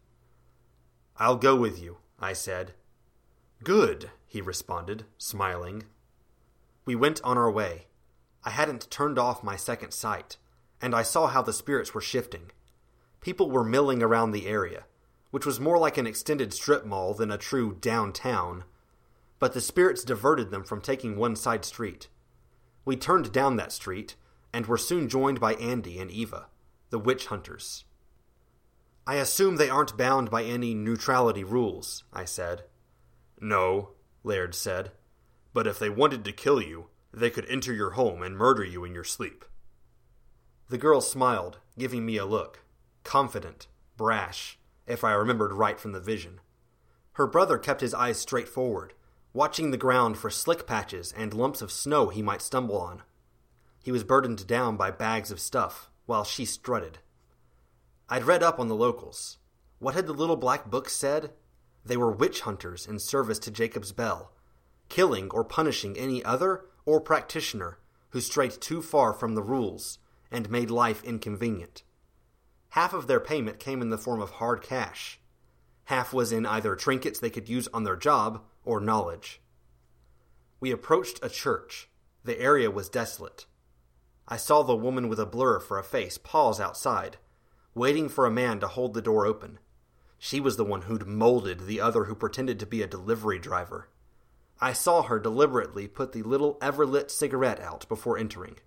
I'll 1.18 1.36
go 1.36 1.56
with 1.56 1.82
you, 1.82 1.98
I 2.20 2.34
said. 2.34 2.74
Good, 3.64 4.10
he 4.28 4.42
responded, 4.42 5.06
smiling. 5.18 5.84
We 6.86 6.96
went 6.96 7.22
on 7.24 7.38
our 7.38 7.52
way. 7.52 7.88
I 8.44 8.50
hadn't 8.50 8.90
turned 8.90 9.20
off 9.20 9.44
my 9.44 9.56
second 9.56 9.92
sight, 9.92 10.38
and 10.82 10.96
I 10.96 11.04
saw 11.04 11.28
how 11.28 11.42
the 11.42 11.54
spirits 11.54 11.94
were 11.94 12.02
shifting. 12.02 12.52
People 13.20 13.52
were 13.52 13.64
milling 13.64 14.02
around 14.02 14.32
the 14.32 14.48
area, 14.48 14.86
which 15.30 15.46
was 15.46 15.60
more 15.60 15.78
like 15.78 15.98
an 15.98 16.08
extended 16.08 16.54
strip 16.54 16.86
mall 16.86 17.14
than 17.14 17.32
a 17.32 17.38
true 17.38 17.78
downtown, 17.80 18.64
but 19.38 19.54
the 19.54 19.62
spirits 19.62 20.04
diverted 20.04 20.50
them 20.50 20.64
from 20.64 20.82
taking 20.82 21.16
one 21.16 21.36
side 21.36 21.66
street. 21.66 22.08
We 22.84 22.96
turned 22.96 23.32
down 23.32 23.58
that 23.58 23.72
street 23.72 24.16
and 24.52 24.66
were 24.66 24.78
soon 24.78 25.08
joined 25.08 25.40
by 25.40 25.54
Andy 25.56 26.00
and 26.00 26.10
Eva, 26.10 26.48
the 26.90 27.00
witch 27.00 27.28
hunters. 27.28 27.86
I 29.08 29.16
assume 29.16 29.56
they 29.56 29.70
aren't 29.70 29.98
bound 29.98 30.30
by 30.30 30.44
any 30.44 30.74
neutrality 30.74 31.44
rules, 31.44 32.04
I 32.14 32.26
said. 32.26 32.64
No, 33.40 33.92
Laird 34.24 34.54
said. 34.54 34.92
But 35.54 35.68
if 35.68 35.80
they 35.80 35.90
wanted 35.90 36.24
to 36.26 36.32
kill 36.32 36.62
you, 36.62 36.88
they 37.14 37.30
could 37.30 37.46
enter 37.50 37.74
your 37.74 37.92
home 37.92 38.22
and 38.22 38.38
murder 38.38 38.64
you 38.64 38.86
in 38.86 38.94
your 38.94 39.04
sleep. 39.04 39.44
The 40.70 40.78
girl 40.78 41.02
smiled, 41.02 41.58
giving 41.78 42.06
me 42.06 42.18
a 42.18 42.26
look. 42.26 42.64
Confident, 43.04 43.68
brash, 43.98 44.58
if 44.88 45.04
I 45.04 45.12
remembered 45.14 45.52
right 45.52 45.80
from 45.80 45.92
the 45.92 46.00
vision. 46.00 46.40
Her 47.14 47.28
brother 47.28 47.58
kept 47.58 47.82
his 47.82 47.94
eyes 47.94 48.20
straight 48.20 48.48
forward, 48.48 48.94
watching 49.34 49.72
the 49.72 49.78
ground 49.78 50.18
for 50.18 50.30
slick 50.30 50.66
patches 50.66 51.12
and 51.12 51.34
lumps 51.34 51.62
of 51.62 51.72
snow 51.72 52.08
he 52.08 52.22
might 52.22 52.42
stumble 52.42 52.78
on. 52.78 53.02
He 53.84 53.92
was 53.92 54.04
burdened 54.04 54.48
down 54.48 54.78
by 54.78 54.92
bags 54.92 55.32
of 55.32 55.40
stuff, 55.40 55.90
while 56.06 56.24
she 56.24 56.46
strutted. 56.46 57.00
I'd 58.12 58.26
read 58.26 58.44
up 58.44 58.60
on 58.60 58.68
the 58.68 58.76
locals. 58.76 59.38
What 59.80 59.96
had 59.96 60.06
the 60.06 60.14
little 60.14 60.36
black 60.36 60.70
book 60.70 60.90
said? 60.90 61.32
They 61.86 61.96
were 61.96 62.12
witch 62.12 62.42
hunters 62.42 62.86
in 62.86 63.00
service 63.00 63.40
to 63.40 63.52
Jacob's 63.52 63.94
Bell, 63.94 64.34
killing 64.90 65.32
or 65.32 65.46
punishing 65.46 65.98
any 65.98 66.22
other 66.26 66.66
or 66.86 67.00
practitioner 67.00 67.80
who 68.10 68.20
strayed 68.20 68.52
too 68.52 68.82
far 68.82 69.14
from 69.14 69.36
the 69.36 69.42
rules 69.42 69.98
and 70.30 70.50
made 70.50 70.70
life 70.70 71.02
inconvenient. 71.06 71.84
Half 72.72 72.94
of 72.94 73.08
their 73.08 73.22
payment 73.22 73.60
came 73.60 73.82
in 73.82 73.92
the 73.92 73.98
form 73.98 74.22
of 74.22 74.32
hard 74.32 74.62
cash. 74.62 75.22
Half 75.86 76.12
was 76.12 76.34
in 76.34 76.46
either 76.46 76.76
trinkets 76.76 77.18
they 77.18 77.30
could 77.30 77.48
use 77.48 77.70
on 77.74 77.86
their 77.86 77.96
job 77.96 78.44
or 78.66 78.82
knowledge. 78.82 79.42
We 80.60 80.72
approached 80.72 81.20
a 81.24 81.30
church. 81.30 81.90
The 82.26 82.38
area 82.42 82.70
was 82.70 82.90
desolate. 82.90 83.46
I 84.28 84.36
saw 84.36 84.64
the 84.64 84.76
woman 84.76 85.08
with 85.08 85.20
a 85.20 85.26
blur 85.26 85.62
for 85.62 85.80
a 85.80 85.84
face 85.84 86.18
pause 86.18 86.60
outside, 86.60 87.16
waiting 87.74 88.10
for 88.10 88.26
a 88.26 88.32
man 88.32 88.60
to 88.60 88.68
hold 88.68 88.94
the 88.94 89.02
door 89.02 89.26
open. 89.26 89.60
She 90.18 90.40
was 90.40 90.58
the 90.58 90.66
one 90.66 90.84
who'd 90.84 91.08
molded 91.08 91.62
the 91.62 91.82
other 91.82 92.06
who 92.06 92.16
pretended 92.16 92.60
to 92.60 92.66
be 92.66 92.82
a 92.82 92.88
delivery 92.88 93.40
driver. 93.40 93.90
I 94.60 94.74
saw 94.74 95.02
her 95.04 95.20
deliberately 95.20 95.88
put 95.88 96.12
the 96.12 96.22
little 96.22 96.58
ever-lit 96.62 97.10
cigarette 97.10 97.60
out 97.60 97.88
before 97.90 98.18
entering. 98.18 98.58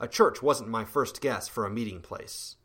A 0.00 0.08
church 0.08 0.42
wasn't 0.42 0.70
my 0.70 0.84
first 0.84 1.20
guess 1.20 1.46
for 1.46 1.64
a 1.64 1.70
meeting 1.70 2.00
place. 2.00 2.56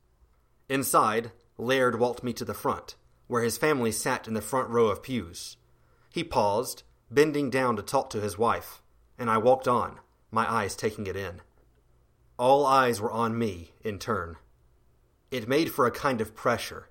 Inside, 0.69 1.31
Laird 1.57 1.99
walked 1.99 2.23
me 2.23 2.33
to 2.33 2.45
the 2.45 2.53
front, 2.53 2.95
where 3.27 3.43
his 3.43 3.57
family 3.57 3.91
sat 3.91 4.27
in 4.27 4.33
the 4.33 4.41
front 4.41 4.69
row 4.69 4.87
of 4.87 5.03
pews. 5.03 5.57
He 6.11 6.23
paused, 6.23 6.83
bending 7.11 7.49
down 7.49 7.75
to 7.75 7.83
talk 7.83 8.09
to 8.11 8.21
his 8.21 8.37
wife, 8.37 8.81
and 9.19 9.29
I 9.29 9.37
walked 9.37 9.67
on, 9.67 9.99
my 10.31 10.51
eyes 10.51 10.75
taking 10.75 11.05
it 11.05 11.15
in. 11.15 11.41
All 12.39 12.65
eyes 12.65 12.99
were 12.99 13.11
on 13.11 13.37
me, 13.37 13.73
in 13.83 13.99
turn. 13.99 14.37
It 15.31 15.47
made 15.47 15.71
for 15.71 15.85
a 15.85 15.91
kind 15.91 16.21
of 16.21 16.35
pressure. 16.35 16.89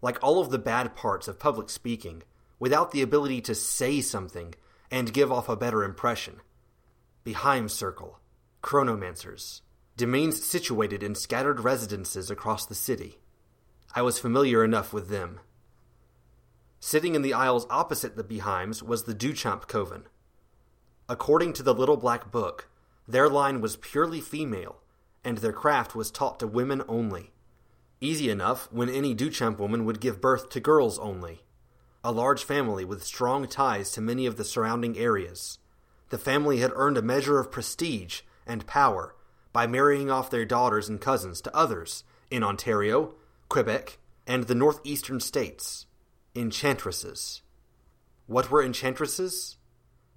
Like 0.00 0.18
all 0.22 0.40
of 0.40 0.50
the 0.50 0.58
bad 0.58 0.94
parts 0.94 1.28
of 1.28 1.38
public 1.38 1.70
speaking, 1.70 2.22
without 2.58 2.92
the 2.92 3.02
ability 3.02 3.40
to 3.42 3.54
say 3.54 4.00
something 4.00 4.54
and 4.90 5.12
give 5.12 5.32
off 5.32 5.48
a 5.48 5.56
better 5.56 5.82
impression. 5.84 6.40
Behaim 7.24 7.68
Circle, 7.68 8.20
Chronomancers, 8.62 9.60
domains 9.96 10.44
situated 10.44 11.02
in 11.02 11.14
scattered 11.14 11.60
residences 11.60 12.30
across 12.30 12.66
the 12.66 12.74
city. 12.74 13.18
I 13.94 14.02
was 14.02 14.18
familiar 14.18 14.64
enough 14.64 14.92
with 14.92 15.08
them. 15.08 15.40
Sitting 16.80 17.14
in 17.14 17.22
the 17.22 17.34
aisles 17.34 17.66
opposite 17.70 18.16
the 18.16 18.24
Behaims 18.24 18.82
was 18.82 19.04
the 19.04 19.14
Duchamp 19.14 19.66
Coven. 19.68 20.04
According 21.08 21.52
to 21.54 21.62
the 21.62 21.74
Little 21.74 21.96
Black 21.96 22.30
Book, 22.30 22.68
their 23.06 23.28
line 23.28 23.60
was 23.60 23.76
purely 23.76 24.20
female, 24.20 24.80
and 25.22 25.38
their 25.38 25.52
craft 25.52 25.94
was 25.94 26.10
taught 26.10 26.40
to 26.40 26.46
women 26.46 26.82
only. 26.88 27.33
Easy 28.04 28.28
enough 28.28 28.70
when 28.70 28.90
any 28.90 29.14
Duchamp 29.14 29.58
woman 29.58 29.86
would 29.86 29.98
give 29.98 30.20
birth 30.20 30.50
to 30.50 30.60
girls 30.60 30.98
only. 30.98 31.40
A 32.04 32.12
large 32.12 32.44
family 32.44 32.84
with 32.84 33.02
strong 33.02 33.48
ties 33.48 33.92
to 33.92 34.02
many 34.02 34.26
of 34.26 34.36
the 34.36 34.44
surrounding 34.44 34.98
areas. 34.98 35.58
The 36.10 36.18
family 36.18 36.58
had 36.58 36.70
earned 36.74 36.98
a 36.98 37.02
measure 37.02 37.38
of 37.38 37.50
prestige 37.50 38.20
and 38.46 38.66
power 38.66 39.14
by 39.54 39.66
marrying 39.66 40.10
off 40.10 40.28
their 40.28 40.44
daughters 40.44 40.86
and 40.86 41.00
cousins 41.00 41.40
to 41.40 41.56
others 41.56 42.04
in 42.30 42.42
Ontario, 42.42 43.14
Quebec, 43.48 43.96
and 44.26 44.44
the 44.44 44.54
northeastern 44.54 45.18
states. 45.18 45.86
Enchantresses. 46.34 47.40
What 48.26 48.50
were 48.50 48.62
enchantresses? 48.62 49.56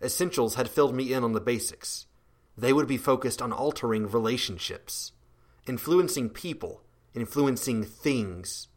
Essentials 0.02 0.56
had 0.56 0.68
filled 0.68 0.94
me 0.94 1.14
in 1.14 1.24
on 1.24 1.32
the 1.32 1.40
basics. 1.40 2.06
They 2.58 2.74
would 2.74 2.88
be 2.88 2.98
focused 2.98 3.42
on 3.42 3.54
altering 3.54 4.12
relationships, 4.12 5.14
influencing 5.66 6.32
people, 6.32 6.82
influencing 7.18 7.84
things. 7.84 8.68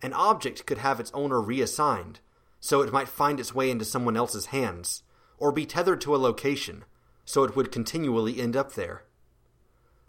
An 0.00 0.12
object 0.12 0.66
could 0.66 0.78
have 0.78 0.98
its 0.98 1.12
owner 1.12 1.40
reassigned, 1.40 2.20
so 2.58 2.80
it 2.80 2.92
might 2.92 3.08
find 3.08 3.38
its 3.38 3.54
way 3.54 3.70
into 3.70 3.84
someone 3.84 4.16
else's 4.16 4.46
hands, 4.46 5.02
or 5.38 5.52
be 5.52 5.66
tethered 5.66 6.00
to 6.00 6.14
a 6.14 6.18
location, 6.18 6.84
so 7.24 7.44
it 7.44 7.54
would 7.54 7.70
continually 7.70 8.40
end 8.40 8.56
up 8.56 8.72
there. 8.72 9.04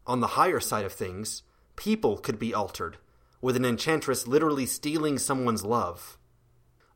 On 0.08 0.20
the 0.20 0.36
higher 0.40 0.60
side 0.60 0.86
of 0.86 0.94
things, 0.94 1.44
people 1.76 2.18
could 2.18 2.40
be 2.40 2.54
altered, 2.54 2.98
with 3.42 3.56
an 3.56 3.66
enchantress 3.66 4.28
literally 4.28 4.66
stealing 4.66 5.18
someone's 5.18 5.66
love. 5.66 6.18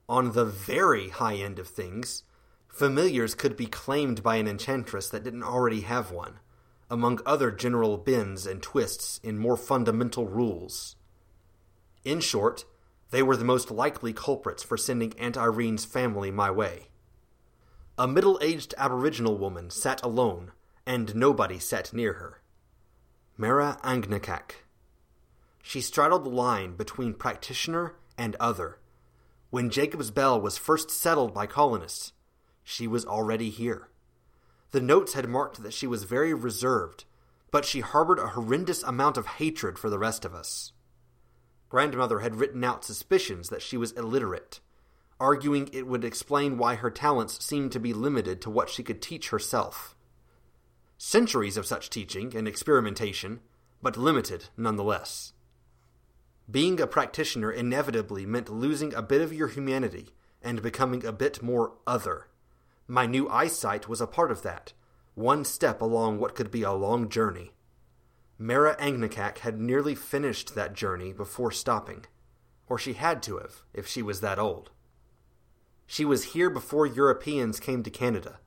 On 0.08 0.32
the 0.32 0.45
very 0.45 1.10
high 1.10 1.36
end 1.36 1.60
of 1.60 1.67
things, 1.67 2.23
familiars 2.67 3.36
could 3.36 3.58
be 3.58 3.65
claimed 3.65 4.23
by 4.23 4.38
an 4.38 4.47
enchantress 4.47 5.10
that 5.10 5.23
didn't 5.23 5.43
already 5.43 5.82
have 5.82 6.12
one, 6.12 6.39
among 6.89 7.19
other 7.26 7.52
general 7.52 7.97
bends 7.97 8.45
and 8.45 8.62
twists 8.62 9.19
in 9.23 9.38
more 9.38 9.58
fundamental 9.58 10.26
rules. 10.26 10.95
In 12.04 12.19
short, 12.19 12.65
they 13.12 13.23
were 13.23 13.38
the 13.38 13.45
most 13.45 13.71
likely 13.71 14.13
culprits 14.13 14.63
for 14.63 14.78
sending 14.78 15.13
Aunt 15.19 15.38
Irene's 15.38 15.86
family 15.86 16.32
my 16.32 16.52
way. 16.52 16.88
A 17.97 18.08
middle 18.08 18.39
aged 18.41 18.73
Aboriginal 18.78 19.38
woman 19.38 19.69
sat 19.69 20.04
alone, 20.04 20.52
and 20.86 21.15
nobody 21.15 21.60
sat 21.60 21.93
near 21.93 22.13
her. 22.13 22.41
Mara 23.36 23.80
Angnakak. 23.84 24.63
She 25.62 25.82
straddled 25.82 26.23
the 26.23 26.30
line 26.30 26.76
between 26.76 27.13
practitioner 27.13 27.95
and 28.17 28.36
other. 28.39 28.80
When 29.50 29.69
Jacob's 29.69 30.12
Bell 30.12 30.39
was 30.39 30.58
first 30.58 30.89
settled 30.89 31.34
by 31.34 31.45
colonists, 31.45 32.13
she 32.63 32.88
was 32.88 33.06
already 33.06 33.50
here. 33.50 33.89
The 34.78 34.84
notes 34.84 35.13
had 35.13 35.28
marked 35.28 35.63
that 35.63 35.74
she 35.74 35.88
was 35.88 36.04
very 36.04 36.36
reserved, 36.36 37.06
but 37.50 37.66
she 37.66 37.80
harbored 37.80 38.20
a 38.20 38.28
horrendous 38.28 38.84
amount 38.84 39.18
of 39.18 39.26
hatred 39.26 39.80
for 39.80 39.90
the 39.90 39.98
rest 39.98 40.24
of 40.24 40.36
us. 40.36 40.72
Grandmother 41.68 42.20
had 42.20 42.36
written 42.36 42.63
out 42.63 42.86
suspicions 42.86 43.50
that 43.50 43.63
she 43.63 43.76
was 43.76 43.92
illiterate, 43.94 44.60
arguing 45.20 45.68
it 45.74 45.88
would 45.88 46.06
explain 46.06 46.60
why 46.60 46.76
her 46.76 46.92
talents 46.92 47.44
seemed 47.44 47.72
to 47.72 47.80
be 47.80 47.92
limited 47.92 48.40
to 48.40 48.52
what 48.52 48.70
she 48.70 48.84
could 48.84 49.02
teach 49.02 49.30
herself. 49.30 49.96
Centuries 51.00 51.58
of 51.58 51.66
such 51.66 51.90
teaching 51.90 52.38
and 52.38 52.48
experimentation, 52.48 53.40
but 53.82 53.98
limited 53.98 54.50
nonetheless. 54.56 55.34
Being 56.52 56.80
a 56.80 56.86
practitioner 56.86 57.52
inevitably 57.52 58.28
meant 58.28 58.48
losing 58.48 58.94
a 58.94 59.02
bit 59.02 59.22
of 59.22 59.34
your 59.34 59.48
humanity 59.48 60.13
and 60.44 60.62
becoming 60.62 61.04
a 61.04 61.12
bit 61.12 61.42
more 61.42 61.74
other. 61.88 62.28
My 62.88 63.06
new 63.06 63.30
eyesight 63.30 63.89
was 63.89 64.00
a 64.00 64.08
part 64.08 64.32
of 64.32 64.43
that, 64.43 64.71
one 65.13 65.43
step 65.43 65.82
along 65.82 66.19
what 66.19 66.36
could 66.36 66.50
be 66.50 66.63
a 66.63 66.71
long 66.71 67.10
journey. 67.10 67.52
Mara 68.38 68.78
Angnakak 68.78 69.39
had 69.39 69.60
nearly 69.60 69.93
finished 69.93 70.56
that 70.56 70.73
journey 70.73 71.12
before 71.12 71.52
stopping, 71.52 72.06
or 72.67 72.78
she 72.78 72.93
had 72.93 73.21
to 73.23 73.39
have, 73.39 73.63
if 73.73 73.88
she 73.88 74.02
was 74.02 74.21
that 74.21 74.39
old. 74.39 74.71
She 75.86 76.06
was 76.06 76.34
here 76.34 76.50
before 76.50 76.86
Europeans 76.86 77.60
came 77.60 77.84
to 77.84 77.89
Canada, 77.89 78.39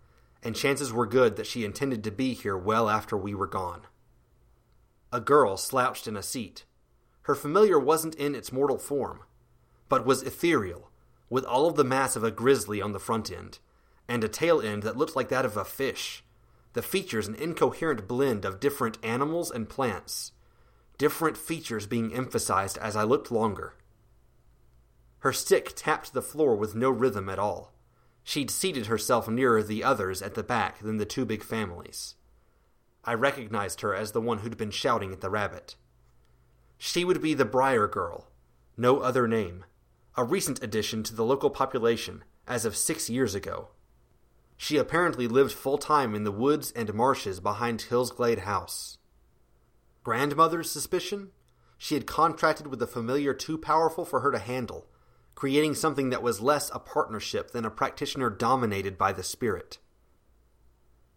and 0.42 0.56
chances 0.56 0.92
were 0.92 1.06
good 1.06 1.36
that 1.36 1.46
she 1.46 1.64
intended 1.64 2.02
to 2.04 2.10
be 2.10 2.32
here 2.32 2.56
well 2.56 2.88
after 2.88 3.16
we 3.16 3.34
were 3.34 3.46
gone. 3.46 3.82
A 5.12 5.20
girl 5.20 5.56
slouched 5.56 6.06
in 6.06 6.16
a 6.16 6.22
seat, 6.22 6.64
her 7.22 7.34
familiar 7.34 7.78
wasn't 7.78 8.14
in 8.14 8.34
its 8.34 8.52
mortal 8.52 8.78
form, 8.78 9.20
but 9.88 10.06
was 10.06 10.22
ethereal, 10.22 10.90
with 11.28 11.44
all 11.44 11.66
of 11.66 11.76
the 11.76 11.84
mass 11.84 12.16
of 12.16 12.24
a 12.24 12.30
grizzly 12.30 12.80
on 12.80 12.92
the 12.92 12.98
front 12.98 13.30
end, 13.30 13.58
and 14.10 14.24
a 14.24 14.28
tail 14.28 14.60
end 14.60 14.82
that 14.82 14.96
looked 14.96 15.14
like 15.14 15.28
that 15.28 15.46
of 15.46 15.56
a 15.56 15.64
fish. 15.64 16.24
The 16.72 16.82
features 16.82 17.28
an 17.28 17.36
incoherent 17.36 18.08
blend 18.08 18.44
of 18.44 18.58
different 18.58 18.98
animals 19.04 19.52
and 19.52 19.68
plants, 19.68 20.32
different 20.98 21.36
features 21.36 21.86
being 21.86 22.12
emphasized 22.12 22.76
as 22.78 22.96
I 22.96 23.04
looked 23.04 23.30
longer. 23.30 23.74
Her 25.20 25.32
stick 25.32 25.74
tapped 25.76 26.12
the 26.12 26.22
floor 26.22 26.56
with 26.56 26.74
no 26.74 26.90
rhythm 26.90 27.28
at 27.28 27.38
all. 27.38 27.72
She'd 28.24 28.50
seated 28.50 28.86
herself 28.86 29.28
nearer 29.28 29.62
the 29.62 29.84
others 29.84 30.22
at 30.22 30.34
the 30.34 30.42
back 30.42 30.80
than 30.80 30.96
the 30.96 31.06
two 31.06 31.24
big 31.24 31.44
families. 31.44 32.16
I 33.04 33.14
recognized 33.14 33.80
her 33.80 33.94
as 33.94 34.10
the 34.10 34.20
one 34.20 34.38
who'd 34.38 34.56
been 34.56 34.72
shouting 34.72 35.12
at 35.12 35.20
the 35.20 35.30
rabbit. 35.30 35.76
She 36.78 37.04
would 37.04 37.22
be 37.22 37.34
the 37.34 37.44
Briar 37.44 37.86
Girl, 37.86 38.26
no 38.76 39.00
other 39.00 39.28
name, 39.28 39.64
a 40.16 40.24
recent 40.24 40.62
addition 40.62 41.04
to 41.04 41.14
the 41.14 41.24
local 41.24 41.50
population 41.50 42.24
as 42.48 42.64
of 42.64 42.76
six 42.76 43.08
years 43.08 43.36
ago. 43.36 43.68
She 44.62 44.76
apparently 44.76 45.26
lived 45.26 45.52
full 45.52 45.78
time 45.78 46.14
in 46.14 46.24
the 46.24 46.30
woods 46.30 46.70
and 46.72 46.92
marshes 46.92 47.40
behind 47.40 47.80
Hillsglade 47.80 48.40
House. 48.40 48.98
Grandmother's 50.04 50.70
suspicion? 50.70 51.30
She 51.78 51.94
had 51.94 52.06
contracted 52.06 52.66
with 52.66 52.82
a 52.82 52.86
familiar 52.86 53.32
too 53.32 53.56
powerful 53.56 54.04
for 54.04 54.20
her 54.20 54.30
to 54.30 54.38
handle, 54.38 54.86
creating 55.34 55.76
something 55.76 56.10
that 56.10 56.22
was 56.22 56.42
less 56.42 56.70
a 56.74 56.78
partnership 56.78 57.52
than 57.52 57.64
a 57.64 57.70
practitioner 57.70 58.28
dominated 58.28 58.98
by 58.98 59.14
the 59.14 59.22
spirit. 59.22 59.78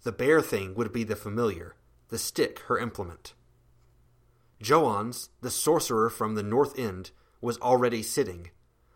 The 0.04 0.14
bear 0.14 0.42
thing 0.42 0.74
would 0.76 0.94
be 0.94 1.04
the 1.04 1.18
familiar, 1.18 1.76
the 2.08 2.18
stick 2.18 2.60
her 2.68 2.80
implement. 2.80 3.34
Johannes, 4.62 5.32
the 5.42 5.52
sorcerer 5.52 6.10
from 6.10 6.36
the 6.36 6.44
North 6.44 6.80
End, 6.80 7.12
was 7.42 7.60
already 7.60 8.04
sitting, 8.04 8.52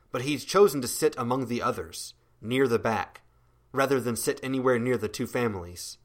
but 0.09 0.21
he'd 0.21 0.37
chosen 0.37 0.79
to 0.79 0.87
sit 0.87 1.15
among 1.17 1.47
the 1.47 1.61
others, 1.61 2.13
near 2.39 2.65
the 2.65 2.79
back, 2.79 3.23
rather 3.71 3.99
than 3.99 4.15
sit 4.15 4.39
anywhere 4.41 4.79
near 4.79 4.97
the 4.97 5.07
two 5.07 5.27
families. 5.27 5.97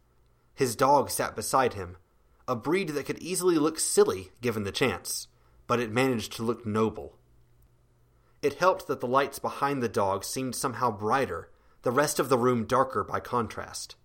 His 0.55 0.77
dog 0.77 1.11
sat 1.11 1.35
beside 1.35 1.75
him, 1.75 1.97
a 2.47 2.57
breed 2.57 2.91
that 2.91 3.07
could 3.07 3.19
easily 3.19 3.57
look 3.57 3.79
silly 3.79 4.33
given 4.41 4.65
the 4.65 4.73
chance, 4.73 5.29
but 5.67 5.81
it 5.81 5.91
managed 5.91 6.33
to 6.33 6.43
look 6.43 6.67
noble. 6.67 7.19
It 8.43 8.55
helped 8.55 8.89
that 8.89 9.01
the 9.01 9.07
lights 9.07 9.39
behind 9.39 9.83
the 9.83 9.89
dog 9.89 10.25
seemed 10.25 10.55
somehow 10.55 10.91
brighter, 10.91 11.51
the 11.83 11.93
rest 11.93 12.19
of 12.19 12.29
the 12.29 12.39
room 12.39 12.65
darker 12.65 13.05
by 13.05 13.21
contrast. 13.21 13.97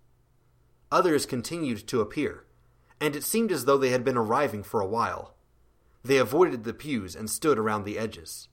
Others 0.92 1.26
continued 1.26 1.88
to 1.88 2.02
appear, 2.02 2.46
and 3.02 3.16
it 3.16 3.24
seemed 3.24 3.52
as 3.52 3.66
though 3.66 3.78
they 3.78 3.90
had 3.90 4.04
been 4.04 4.18
arriving 4.18 4.64
for 4.64 4.80
a 4.80 4.88
while. 4.88 5.36
They 6.04 6.18
avoided 6.18 6.64
the 6.64 6.74
pews 6.74 7.16
and 7.16 7.30
stood 7.30 7.58
around 7.58 7.84
the 7.84 7.98
edges. 7.98 8.48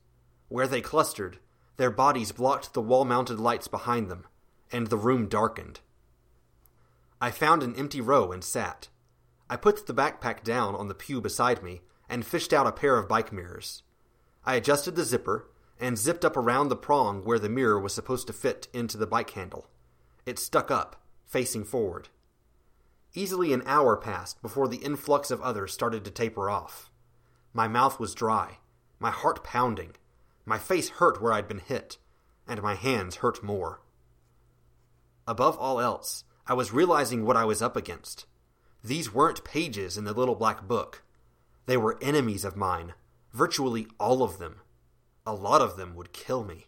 Where 0.49 0.67
they 0.67 0.81
clustered, 0.81 1.39
their 1.77 1.91
bodies 1.91 2.33
blocked 2.33 2.73
the 2.73 2.81
wall 2.81 3.05
mounted 3.05 3.39
lights 3.39 3.69
behind 3.69 4.11
them, 4.11 4.27
and 4.73 4.89
the 4.89 4.97
room 4.97 5.29
darkened. 5.29 5.81
I 7.21 7.31
found 7.31 7.63
an 7.63 7.77
empty 7.77 8.01
row 8.01 8.33
and 8.33 8.43
sat. 8.43 8.89
I 9.49 9.57
put 9.57 9.87
the 9.87 9.95
backpack 9.95 10.43
down 10.43 10.75
on 10.75 10.89
the 10.89 10.95
pew 10.95 11.21
beside 11.21 11.63
me 11.63 11.83
and 12.09 12.27
fished 12.27 12.53
out 12.53 12.67
a 12.67 12.73
pair 12.73 12.99
of 12.99 13.09
bike 13.09 13.33
mirrors. 13.33 13.83
I 14.45 14.57
adjusted 14.57 14.95
the 14.95 15.05
zipper 15.05 15.49
and 15.81 15.99
zipped 15.99 16.25
up 16.25 16.37
around 16.37 16.69
the 16.69 16.77
prong 16.77 17.25
where 17.25 17.39
the 17.39 17.49
mirror 17.49 17.81
was 17.81 17.95
supposed 17.95 18.27
to 18.27 18.33
fit 18.33 18.69
into 18.73 18.97
the 18.97 19.07
bike 19.07 19.31
handle. 19.31 19.69
It 20.27 20.39
stuck 20.39 20.71
up, 20.71 21.03
facing 21.27 21.65
forward. 21.65 22.09
Easily 23.15 23.53
an 23.53 23.63
hour 23.67 23.97
passed 23.97 24.43
before 24.43 24.69
the 24.69 24.79
influx 24.79 25.31
of 25.31 25.41
others 25.41 25.73
started 25.73 26.05
to 26.05 26.11
taper 26.11 26.51
off. 26.51 26.91
My 27.53 27.69
mouth 27.69 28.01
was 28.01 28.15
dry, 28.15 28.59
my 28.99 29.11
heart 29.11 29.45
pounding, 29.45 29.93
my 30.45 30.59
face 30.59 30.89
hurt 30.89 31.23
where 31.23 31.33
I'd 31.33 31.49
been 31.49 31.61
hit, 31.61 31.99
and 32.47 32.63
my 32.63 32.75
hands 32.75 33.17
hurt 33.17 33.43
more. 33.43 33.81
Above 35.27 35.57
all 35.59 35.81
else, 35.81 36.25
I 36.47 36.55
was 36.55 36.73
realizing 36.73 37.25
what 37.25 37.37
I 37.37 37.45
was 37.45 37.63
up 37.63 37.77
against. 37.77 38.27
These 38.83 39.15
weren't 39.15 39.45
pages 39.45 39.97
in 39.97 40.05
the 40.05 40.13
little 40.13 40.35
black 40.35 40.69
book. 40.69 41.03
They 41.67 41.77
were 41.79 41.99
enemies 42.03 42.45
of 42.45 42.57
mine, 42.57 42.93
virtually 43.33 43.87
all 43.99 44.23
of 44.23 44.39
them. 44.39 44.57
A 45.27 45.33
lot 45.33 45.63
of 45.63 45.77
them 45.77 45.95
would 45.95 46.13
kill 46.13 46.45
me. 46.45 46.67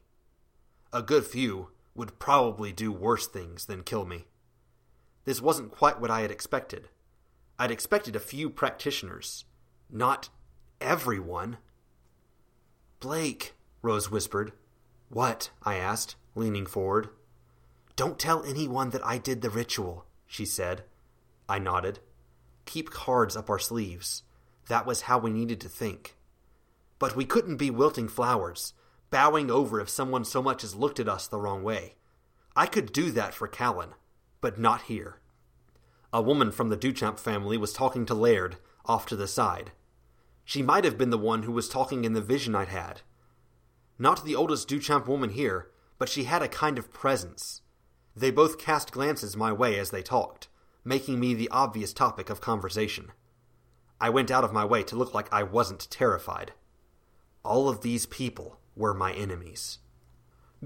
A 0.93 1.03
good 1.03 1.25
few 1.25 1.69
would 1.95 2.19
probably 2.19 2.73
do 2.73 2.91
worse 2.91 3.27
things 3.27 3.67
than 3.67 3.83
kill 3.83 4.07
me. 4.07 4.27
This 5.25 5.43
wasn't 5.43 5.73
quite 5.73 6.01
what 6.01 6.11
I 6.11 6.23
had 6.23 6.31
expected. 6.31 6.89
I'd 7.59 7.71
expected 7.71 8.17
a 8.17 8.21
few 8.21 8.49
practitioners, 8.49 9.45
not 9.91 10.31
everyone. 10.81 11.59
Blake, 13.01 13.55
Rose 13.83 14.11
whispered. 14.11 14.53
What? 15.11 15.51
I 15.63 15.77
asked, 15.77 16.17
leaning 16.35 16.67
forward. 16.67 17.11
Don't 17.97 18.19
tell 18.19 18.45
anyone 18.45 18.91
that 18.91 19.05
I 19.05 19.17
did 19.17 19.41
the 19.41 19.49
ritual, 19.49 20.05
she 20.27 20.45
said. 20.45 20.85
I 21.49 21.59
nodded. 21.59 22.01
Keep 22.67 22.91
cards 22.91 23.37
up 23.37 23.49
our 23.49 23.59
sleeves. 23.59 24.23
That 24.69 24.85
was 24.85 25.03
how 25.03 25.19
we 25.19 25.31
needed 25.31 25.63
to 25.63 25.69
think. 25.71 26.17
But 26.99 27.17
we 27.17 27.25
couldn't 27.25 27.57
be 27.57 27.71
wilting 27.71 28.09
flowers, 28.09 28.75
bowing 29.11 29.51
over 29.51 29.81
if 29.81 29.89
someone 29.89 30.27
so 30.27 30.43
much 30.43 30.63
as 30.63 30.75
looked 30.75 31.01
at 31.01 31.09
us 31.09 31.27
the 31.27 31.39
wrong 31.39 31.63
way. 31.63 31.95
I 32.55 32.67
could 32.67 32.93
do 32.93 33.11
that 33.13 33.33
for 33.33 33.49
Callan, 33.49 33.95
but 34.43 34.59
not 34.59 34.83
here. 34.83 35.21
A 36.13 36.21
woman 36.21 36.51
from 36.51 36.69
the 36.69 36.77
Duchamp 36.77 37.19
family 37.19 37.57
was 37.57 37.73
talking 37.73 38.05
to 38.07 38.15
Laird, 38.15 38.57
off 38.85 39.07
to 39.07 39.17
the 39.17 39.27
side. 39.27 39.73
She 40.45 40.63
might 40.63 40.85
have 40.85 40.99
been 40.99 41.11
the 41.11 41.19
one 41.19 41.45
who 41.45 41.53
was 41.53 41.69
talking 41.69 42.05
in 42.05 42.13
the 42.13 42.21
vision 42.21 42.55
I'd 42.55 42.69
had. 42.69 43.01
Not 43.99 44.25
the 44.25 44.37
oldest 44.37 44.69
Duchamp 44.69 45.07
woman 45.07 45.31
here, 45.31 45.71
but 45.99 46.09
she 46.09 46.25
had 46.25 46.43
a 46.43 46.49
kind 46.49 46.79
of 46.79 46.93
presence. 46.93 47.63
They 48.17 48.31
both 48.31 48.59
cast 48.59 48.93
glances 48.93 49.37
my 49.37 49.53
way 49.53 49.79
as 49.79 49.91
they 49.91 50.03
talked, 50.03 50.49
making 50.85 51.21
me 51.21 51.35
the 51.35 51.51
obvious 51.51 51.93
topic 51.93 52.31
of 52.31 52.41
conversation. 52.41 53.13
I 54.01 54.09
went 54.09 54.31
out 54.31 54.45
of 54.45 54.53
my 54.53 54.65
way 54.65 54.83
to 54.85 54.97
look 54.97 55.13
like 55.13 55.33
I 55.33 55.43
wasn't 55.43 55.91
terrified. 55.91 56.53
All 57.45 57.69
of 57.69 57.83
these 57.83 58.07
people 58.07 58.59
were 58.75 58.95
my 58.95 59.13
enemies. 59.13 59.79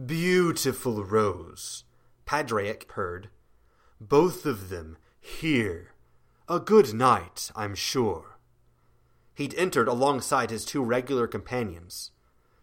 Beautiful 0.07 1.05
Rose, 1.05 1.85
Padraic 2.25 2.87
purred. 2.87 3.31
Both 4.01 4.47
of 4.47 4.69
them 4.69 4.97
here. 5.21 5.95
A 6.49 6.61
good 6.61 6.95
night, 6.95 7.51
I'm 7.57 7.75
sure. 7.75 8.39
He'd 9.35 9.55
entered 9.55 9.89
alongside 9.89 10.51
his 10.51 10.65
two 10.65 10.83
regular 10.83 11.27
companions, 11.27 12.13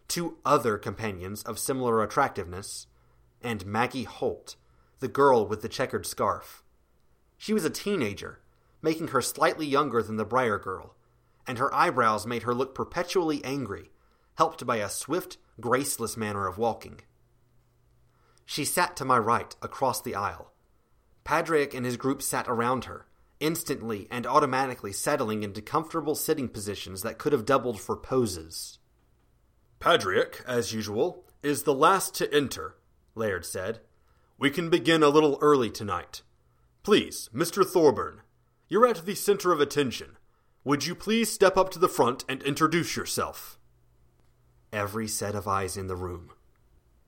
two 0.08 0.38
other 0.44 0.78
companions 0.78 1.42
of 1.42 1.58
similar 1.58 2.02
attractiveness, 2.02 2.86
and 3.42 3.66
Maggie 3.66 4.04
Holt, 4.04 4.56
the 5.00 5.08
girl 5.08 5.46
with 5.46 5.62
the 5.62 5.68
checkered 5.68 6.06
scarf. 6.06 6.62
She 7.36 7.52
was 7.52 7.64
a 7.64 7.70
teenager, 7.70 8.40
making 8.82 9.08
her 9.08 9.22
slightly 9.22 9.66
younger 9.66 10.02
than 10.02 10.16
the 10.16 10.24
Briar 10.24 10.58
girl, 10.58 10.94
and 11.46 11.58
her 11.58 11.72
eyebrows 11.74 12.26
made 12.26 12.42
her 12.42 12.54
look 12.54 12.74
perpetually 12.74 13.44
angry, 13.44 13.90
helped 14.36 14.66
by 14.66 14.76
a 14.76 14.88
swift, 14.88 15.38
graceless 15.60 16.16
manner 16.16 16.46
of 16.46 16.58
walking. 16.58 17.00
She 18.44 18.64
sat 18.64 18.96
to 18.96 19.04
my 19.04 19.18
right, 19.18 19.54
across 19.62 20.00
the 20.00 20.14
aisle. 20.14 20.52
Padraic 21.24 21.74
and 21.74 21.84
his 21.84 21.96
group 21.96 22.22
sat 22.22 22.48
around 22.48 22.84
her, 22.84 23.06
instantly 23.40 24.08
and 24.10 24.26
automatically 24.26 24.92
settling 24.92 25.42
into 25.42 25.60
comfortable 25.60 26.14
sitting 26.14 26.48
positions 26.48 27.02
that 27.02 27.18
could 27.18 27.32
have 27.32 27.44
doubled 27.44 27.80
for 27.80 27.96
poses. 27.96 28.78
Padraic, 29.80 30.42
as 30.46 30.72
usual, 30.72 31.24
is 31.42 31.62
the 31.62 31.74
last 31.74 32.14
to 32.16 32.34
enter, 32.34 32.76
Laird 33.14 33.44
said. 33.44 33.80
We 34.38 34.50
can 34.50 34.70
begin 34.70 35.02
a 35.02 35.08
little 35.08 35.36
early 35.40 35.68
tonight. 35.68 36.22
Please, 36.84 37.28
Mr. 37.34 37.66
Thorburn, 37.66 38.22
you're 38.68 38.86
at 38.86 39.04
the 39.04 39.16
center 39.16 39.50
of 39.50 39.60
attention. 39.60 40.16
Would 40.62 40.86
you 40.86 40.94
please 40.94 41.32
step 41.32 41.56
up 41.56 41.70
to 41.70 41.78
the 41.80 41.88
front 41.88 42.24
and 42.28 42.40
introduce 42.44 42.96
yourself? 42.96 43.58
Every 44.72 45.08
set 45.08 45.34
of 45.34 45.48
eyes 45.48 45.76
in 45.76 45.88
the 45.88 45.96
room. 45.96 46.30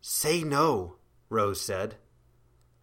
Say 0.01 0.43
no, 0.43 0.97
Rose 1.29 1.61
said. 1.61 1.97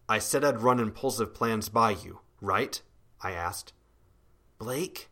I 0.08 0.18
said 0.18 0.44
I'd 0.44 0.60
run 0.60 0.80
impulsive 0.80 1.34
plans 1.34 1.68
by 1.68 1.90
you, 1.90 2.20
right? 2.40 2.80
I 3.20 3.32
asked. 3.32 3.74
Blake? 4.58 5.10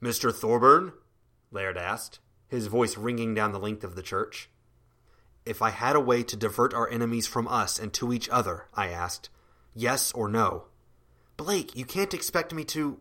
Mr. 0.00 0.32
Thorburn? 0.32 0.92
Laird 1.50 1.76
asked, 1.76 2.20
his 2.46 2.68
voice 2.68 2.96
ringing 2.96 3.34
down 3.34 3.50
the 3.50 3.58
length 3.58 3.82
of 3.82 3.96
the 3.96 4.02
church. 4.02 4.50
If 5.46 5.62
I 5.62 5.70
had 5.70 5.94
a 5.94 6.00
way 6.00 6.24
to 6.24 6.36
divert 6.36 6.74
our 6.74 6.90
enemies 6.90 7.28
from 7.28 7.46
us 7.46 7.78
and 7.78 7.92
to 7.94 8.12
each 8.12 8.28
other, 8.28 8.66
I 8.74 8.88
asked, 8.88 9.30
yes 9.74 10.10
or 10.12 10.28
no. 10.28 10.64
Blake, 11.36 11.76
you 11.76 11.84
can't 11.84 12.12
expect 12.12 12.52
me 12.52 12.64
to. 12.64 12.98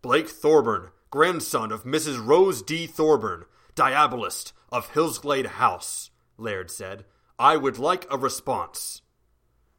Blake 0.00 0.28
Thorburn, 0.28 0.90
grandson 1.10 1.72
of 1.72 1.82
Mrs. 1.82 2.24
Rose 2.24 2.62
D. 2.62 2.86
Thorburn, 2.86 3.46
diabolist 3.74 4.52
of 4.70 4.92
Hillsglade 4.92 5.46
House, 5.46 6.10
Laird 6.36 6.70
said. 6.70 7.04
I 7.36 7.56
would 7.56 7.78
like 7.78 8.06
a 8.10 8.16
response. 8.16 9.02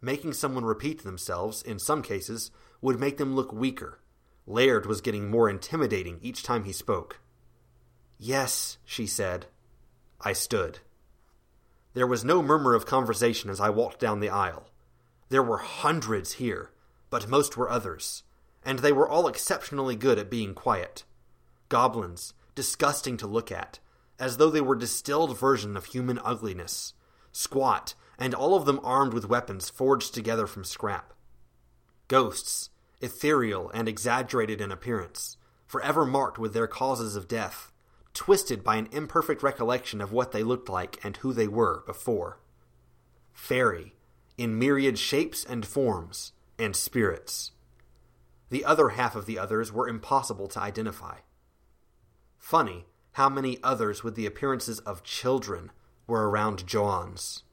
Making 0.01 0.33
someone 0.33 0.65
repeat 0.65 1.03
themselves, 1.03 1.61
in 1.61 1.79
some 1.79 2.01
cases, 2.01 2.51
would 2.81 2.99
make 2.99 3.17
them 3.17 3.35
look 3.35 3.53
weaker. 3.53 3.99
Laird 4.45 4.85
was 4.85 5.01
getting 5.01 5.29
more 5.29 5.49
intimidating 5.49 6.19
each 6.21 6.43
time 6.43 6.63
he 6.63 6.73
spoke. 6.73 7.19
Yes, 8.17 8.77
she 8.83 9.07
said. 9.07 9.45
I 10.19 10.33
stood. 10.33 10.79
There 11.93 12.07
was 12.07 12.23
no 12.23 12.41
murmur 12.41 12.75
of 12.75 12.85
conversation 12.85 13.49
as 13.49 13.59
I 13.59 13.69
walked 13.69 13.99
down 13.99 14.19
the 14.19 14.29
aisle. 14.29 14.69
There 15.29 15.43
were 15.43 15.57
hundreds 15.57 16.33
here, 16.33 16.71
but 17.09 17.27
most 17.27 17.57
were 17.57 17.69
others, 17.69 18.23
and 18.63 18.79
they 18.79 18.91
were 18.91 19.07
all 19.07 19.27
exceptionally 19.27 19.95
good 19.95 20.19
at 20.19 20.29
being 20.29 20.53
quiet. 20.53 21.03
Goblins, 21.67 22.33
disgusting 22.55 23.17
to 23.17 23.27
look 23.27 23.51
at, 23.51 23.79
as 24.19 24.37
though 24.37 24.49
they 24.49 24.61
were 24.61 24.75
distilled 24.75 25.37
version 25.37 25.77
of 25.77 25.85
human 25.85 26.19
ugliness, 26.23 26.93
squat, 27.31 27.95
and 28.17 28.35
all 28.35 28.55
of 28.55 28.65
them 28.65 28.79
armed 28.83 29.13
with 29.13 29.29
weapons 29.29 29.69
forged 29.69 30.13
together 30.13 30.45
from 30.45 30.63
scrap. 30.63 31.13
Ghosts, 32.07 32.69
ethereal 33.01 33.69
and 33.73 33.87
exaggerated 33.87 34.59
in 34.61 34.71
appearance, 34.71 35.37
forever 35.65 36.05
marked 36.05 36.37
with 36.37 36.53
their 36.53 36.67
causes 36.67 37.15
of 37.15 37.27
death, 37.27 37.71
twisted 38.19 38.65
by 38.65 38.75
an 38.75 38.89
imperfect 38.91 39.41
recollection 39.41 40.01
of 40.01 40.11
what 40.11 40.33
they 40.33 40.43
looked 40.43 40.67
like 40.67 40.99
and 41.05 41.15
who 41.15 41.31
they 41.31 41.47
were 41.47 41.83
before. 41.85 42.37
Fairy, 43.31 43.95
in 44.37 44.59
myriad 44.59 44.99
shapes 44.99 45.45
and 45.45 45.65
forms, 45.65 46.33
and 46.57 46.75
spirits. 46.75 47.53
The 48.49 48.65
other 48.65 48.89
half 48.89 49.15
of 49.15 49.25
the 49.25 49.39
others 49.39 49.71
were 49.71 49.87
impossible 49.87 50.49
to 50.49 50.59
identify. 50.59 51.19
Funny 52.37 52.87
how 53.13 53.29
many 53.29 53.57
others 53.63 54.03
with 54.03 54.15
the 54.15 54.25
appearances 54.25 54.79
of 54.79 55.01
children 55.01 55.71
were 56.05 56.29
around 56.29 56.67
Johannes. 56.67 57.43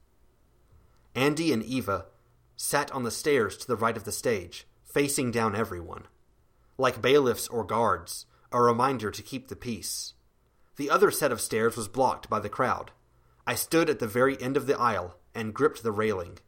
Andy 1.14 1.52
and 1.52 1.62
Eva 1.62 2.06
sat 2.56 2.90
on 2.90 3.04
the 3.04 3.12
stairs 3.12 3.56
to 3.58 3.68
the 3.68 3.76
right 3.76 3.96
of 3.96 4.02
the 4.02 4.10
stage, 4.10 4.66
facing 4.82 5.30
down 5.30 5.54
everyone. 5.54 6.08
Like 6.76 7.00
bailiffs 7.00 7.46
or 7.46 7.62
guards, 7.62 8.26
a 8.50 8.60
reminder 8.60 9.12
to 9.12 9.22
keep 9.22 9.46
the 9.46 9.54
peace. 9.54 10.14
The 10.76 10.90
other 10.90 11.10
set 11.10 11.32
of 11.32 11.40
stairs 11.40 11.76
was 11.76 11.88
blocked 11.88 12.28
by 12.28 12.40
the 12.40 12.48
crowd. 12.48 12.90
I 13.46 13.54
stood 13.54 13.88
at 13.88 13.98
the 13.98 14.06
very 14.06 14.40
end 14.40 14.56
of 14.56 14.66
the 14.66 14.78
aisle 14.78 15.16
and 15.34 15.54
gripped 15.54 15.82
the 15.82 15.92
railing. 15.92 16.38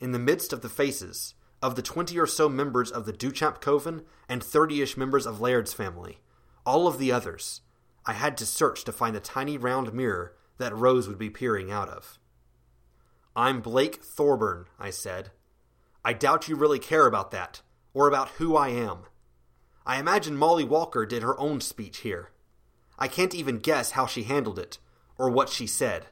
In 0.00 0.12
the 0.12 0.18
midst 0.18 0.52
of 0.52 0.62
the 0.62 0.68
faces, 0.68 1.34
of 1.62 1.76
the 1.76 1.82
twenty 1.82 2.18
or 2.18 2.26
so 2.26 2.48
members 2.48 2.90
of 2.90 3.06
the 3.06 3.12
Duchamp 3.12 3.60
Coven 3.60 4.02
and 4.28 4.42
thirty 4.42 4.82
ish 4.82 4.96
members 4.96 5.26
of 5.26 5.40
Laird's 5.40 5.72
family, 5.72 6.18
all 6.66 6.88
of 6.88 6.98
the 6.98 7.12
others, 7.12 7.60
I 8.04 8.14
had 8.14 8.36
to 8.38 8.46
search 8.46 8.82
to 8.84 8.92
find 8.92 9.14
the 9.14 9.20
tiny 9.20 9.56
round 9.56 9.92
mirror 9.92 10.34
that 10.58 10.74
Rose 10.74 11.06
would 11.06 11.18
be 11.18 11.30
peering 11.30 11.70
out 11.70 11.88
of. 11.88 12.18
I'm 13.36 13.60
Blake 13.60 14.02
Thorburn, 14.02 14.66
I 14.78 14.90
said. 14.90 15.30
I 16.04 16.12
doubt 16.12 16.48
you 16.48 16.56
really 16.56 16.80
care 16.80 17.06
about 17.06 17.30
that, 17.30 17.62
or 17.94 18.08
about 18.08 18.30
who 18.30 18.56
I 18.56 18.70
am. 18.70 19.04
I 19.86 20.00
imagine 20.00 20.36
Molly 20.36 20.64
Walker 20.64 21.06
did 21.06 21.22
her 21.22 21.38
own 21.38 21.60
speech 21.60 21.98
here. 21.98 22.31
I 22.98 23.08
can't 23.08 23.34
even 23.34 23.58
guess 23.58 23.92
how 23.92 24.06
she 24.06 24.24
handled 24.24 24.58
it, 24.58 24.78
or 25.18 25.30
what 25.30 25.48
she 25.48 25.66
said. 25.66 26.06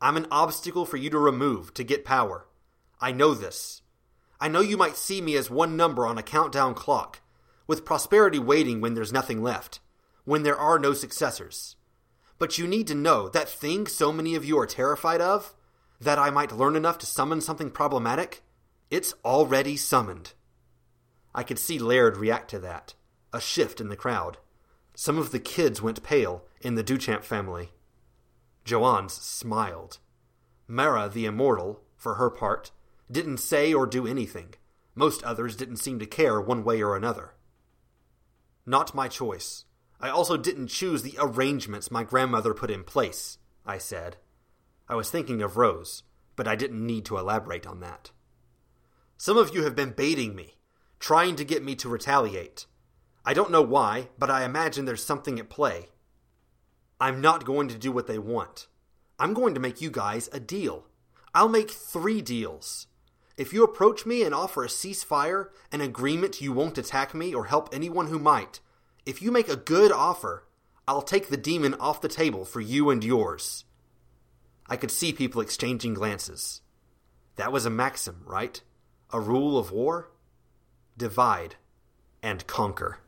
I'm 0.00 0.16
an 0.16 0.26
obstacle 0.30 0.86
for 0.86 0.96
you 0.96 1.10
to 1.10 1.18
remove 1.18 1.74
to 1.74 1.84
get 1.84 2.04
power. 2.04 2.46
I 3.00 3.12
know 3.12 3.34
this. 3.34 3.82
I 4.40 4.48
know 4.48 4.60
you 4.60 4.76
might 4.76 4.96
see 4.96 5.20
me 5.20 5.36
as 5.36 5.50
one 5.50 5.76
number 5.76 6.06
on 6.06 6.18
a 6.18 6.22
countdown 6.22 6.74
clock, 6.74 7.20
with 7.66 7.84
prosperity 7.84 8.38
waiting 8.38 8.80
when 8.80 8.94
there's 8.94 9.12
nothing 9.12 9.42
left, 9.42 9.80
when 10.24 10.42
there 10.42 10.56
are 10.56 10.78
no 10.78 10.92
successors. 10.92 11.76
But 12.38 12.58
you 12.58 12.66
need 12.66 12.86
to 12.86 12.94
know 12.94 13.28
that 13.28 13.48
thing 13.48 13.86
so 13.86 14.12
many 14.12 14.34
of 14.34 14.44
you 14.44 14.58
are 14.58 14.66
terrified 14.66 15.20
of, 15.20 15.54
that 16.00 16.18
I 16.18 16.30
might 16.30 16.52
learn 16.52 16.76
enough 16.76 16.98
to 16.98 17.06
summon 17.06 17.40
something 17.40 17.70
problematic, 17.70 18.42
it's 18.90 19.14
already 19.24 19.76
summoned. 19.76 20.32
I 21.34 21.42
could 21.42 21.58
see 21.58 21.78
Laird 21.78 22.16
react 22.16 22.50
to 22.50 22.58
that, 22.60 22.94
a 23.32 23.40
shift 23.40 23.80
in 23.80 23.88
the 23.88 23.96
crowd. 23.96 24.38
Some 25.00 25.16
of 25.16 25.30
the 25.30 25.38
kids 25.38 25.80
went 25.80 26.02
pale 26.02 26.42
in 26.60 26.74
the 26.74 26.82
Duchamp 26.82 27.22
family. 27.22 27.70
Johannes 28.64 29.12
smiled. 29.12 29.98
Mara 30.66 31.08
the 31.08 31.24
Immortal, 31.24 31.84
for 31.96 32.16
her 32.16 32.28
part, 32.28 32.72
didn't 33.08 33.36
say 33.36 33.72
or 33.72 33.86
do 33.86 34.08
anything. 34.08 34.54
Most 34.96 35.22
others 35.22 35.54
didn't 35.54 35.76
seem 35.76 36.00
to 36.00 36.04
care 36.04 36.40
one 36.40 36.64
way 36.64 36.82
or 36.82 36.96
another. 36.96 37.34
Not 38.66 38.92
my 38.92 39.06
choice. 39.06 39.66
I 40.00 40.08
also 40.08 40.36
didn't 40.36 40.66
choose 40.66 41.04
the 41.04 41.16
arrangements 41.20 41.92
my 41.92 42.02
grandmother 42.02 42.52
put 42.52 42.68
in 42.68 42.82
place, 42.82 43.38
I 43.64 43.78
said. 43.78 44.16
I 44.88 44.96
was 44.96 45.12
thinking 45.12 45.42
of 45.42 45.56
Rose, 45.56 46.02
but 46.34 46.48
I 46.48 46.56
didn't 46.56 46.84
need 46.84 47.04
to 47.04 47.18
elaborate 47.18 47.68
on 47.68 47.78
that. 47.78 48.10
Some 49.16 49.38
of 49.38 49.54
you 49.54 49.62
have 49.62 49.76
been 49.76 49.92
baiting 49.92 50.34
me, 50.34 50.58
trying 50.98 51.36
to 51.36 51.44
get 51.44 51.62
me 51.62 51.76
to 51.76 51.88
retaliate. 51.88 52.66
I 53.28 53.34
don't 53.34 53.50
know 53.50 53.60
why, 53.60 54.08
but 54.18 54.30
I 54.30 54.46
imagine 54.46 54.86
there's 54.86 55.04
something 55.04 55.38
at 55.38 55.50
play. 55.50 55.90
I'm 56.98 57.20
not 57.20 57.44
going 57.44 57.68
to 57.68 57.76
do 57.76 57.92
what 57.92 58.06
they 58.06 58.18
want. 58.18 58.68
I'm 59.18 59.34
going 59.34 59.52
to 59.52 59.60
make 59.60 59.82
you 59.82 59.90
guys 59.90 60.30
a 60.32 60.40
deal. 60.40 60.86
I'll 61.34 61.50
make 61.50 61.70
three 61.70 62.22
deals. 62.22 62.86
If 63.36 63.52
you 63.52 63.62
approach 63.62 64.06
me 64.06 64.22
and 64.22 64.34
offer 64.34 64.64
a 64.64 64.68
ceasefire, 64.68 65.48
an 65.70 65.82
agreement 65.82 66.40
you 66.40 66.54
won't 66.54 66.78
attack 66.78 67.14
me 67.14 67.34
or 67.34 67.44
help 67.44 67.68
anyone 67.70 68.06
who 68.06 68.18
might, 68.18 68.60
if 69.04 69.20
you 69.20 69.30
make 69.30 69.50
a 69.50 69.56
good 69.56 69.92
offer, 69.92 70.48
I'll 70.88 71.02
take 71.02 71.28
the 71.28 71.36
demon 71.36 71.74
off 71.74 72.00
the 72.00 72.08
table 72.08 72.46
for 72.46 72.62
you 72.62 72.88
and 72.88 73.04
yours. 73.04 73.66
I 74.70 74.76
could 74.76 74.90
see 74.90 75.12
people 75.12 75.42
exchanging 75.42 75.92
glances. 75.92 76.62
That 77.36 77.52
was 77.52 77.66
a 77.66 77.70
maxim, 77.70 78.22
right? 78.24 78.62
A 79.12 79.20
rule 79.20 79.58
of 79.58 79.70
war? 79.70 80.12
Divide 80.96 81.56
and 82.22 82.46
conquer. 82.46 83.00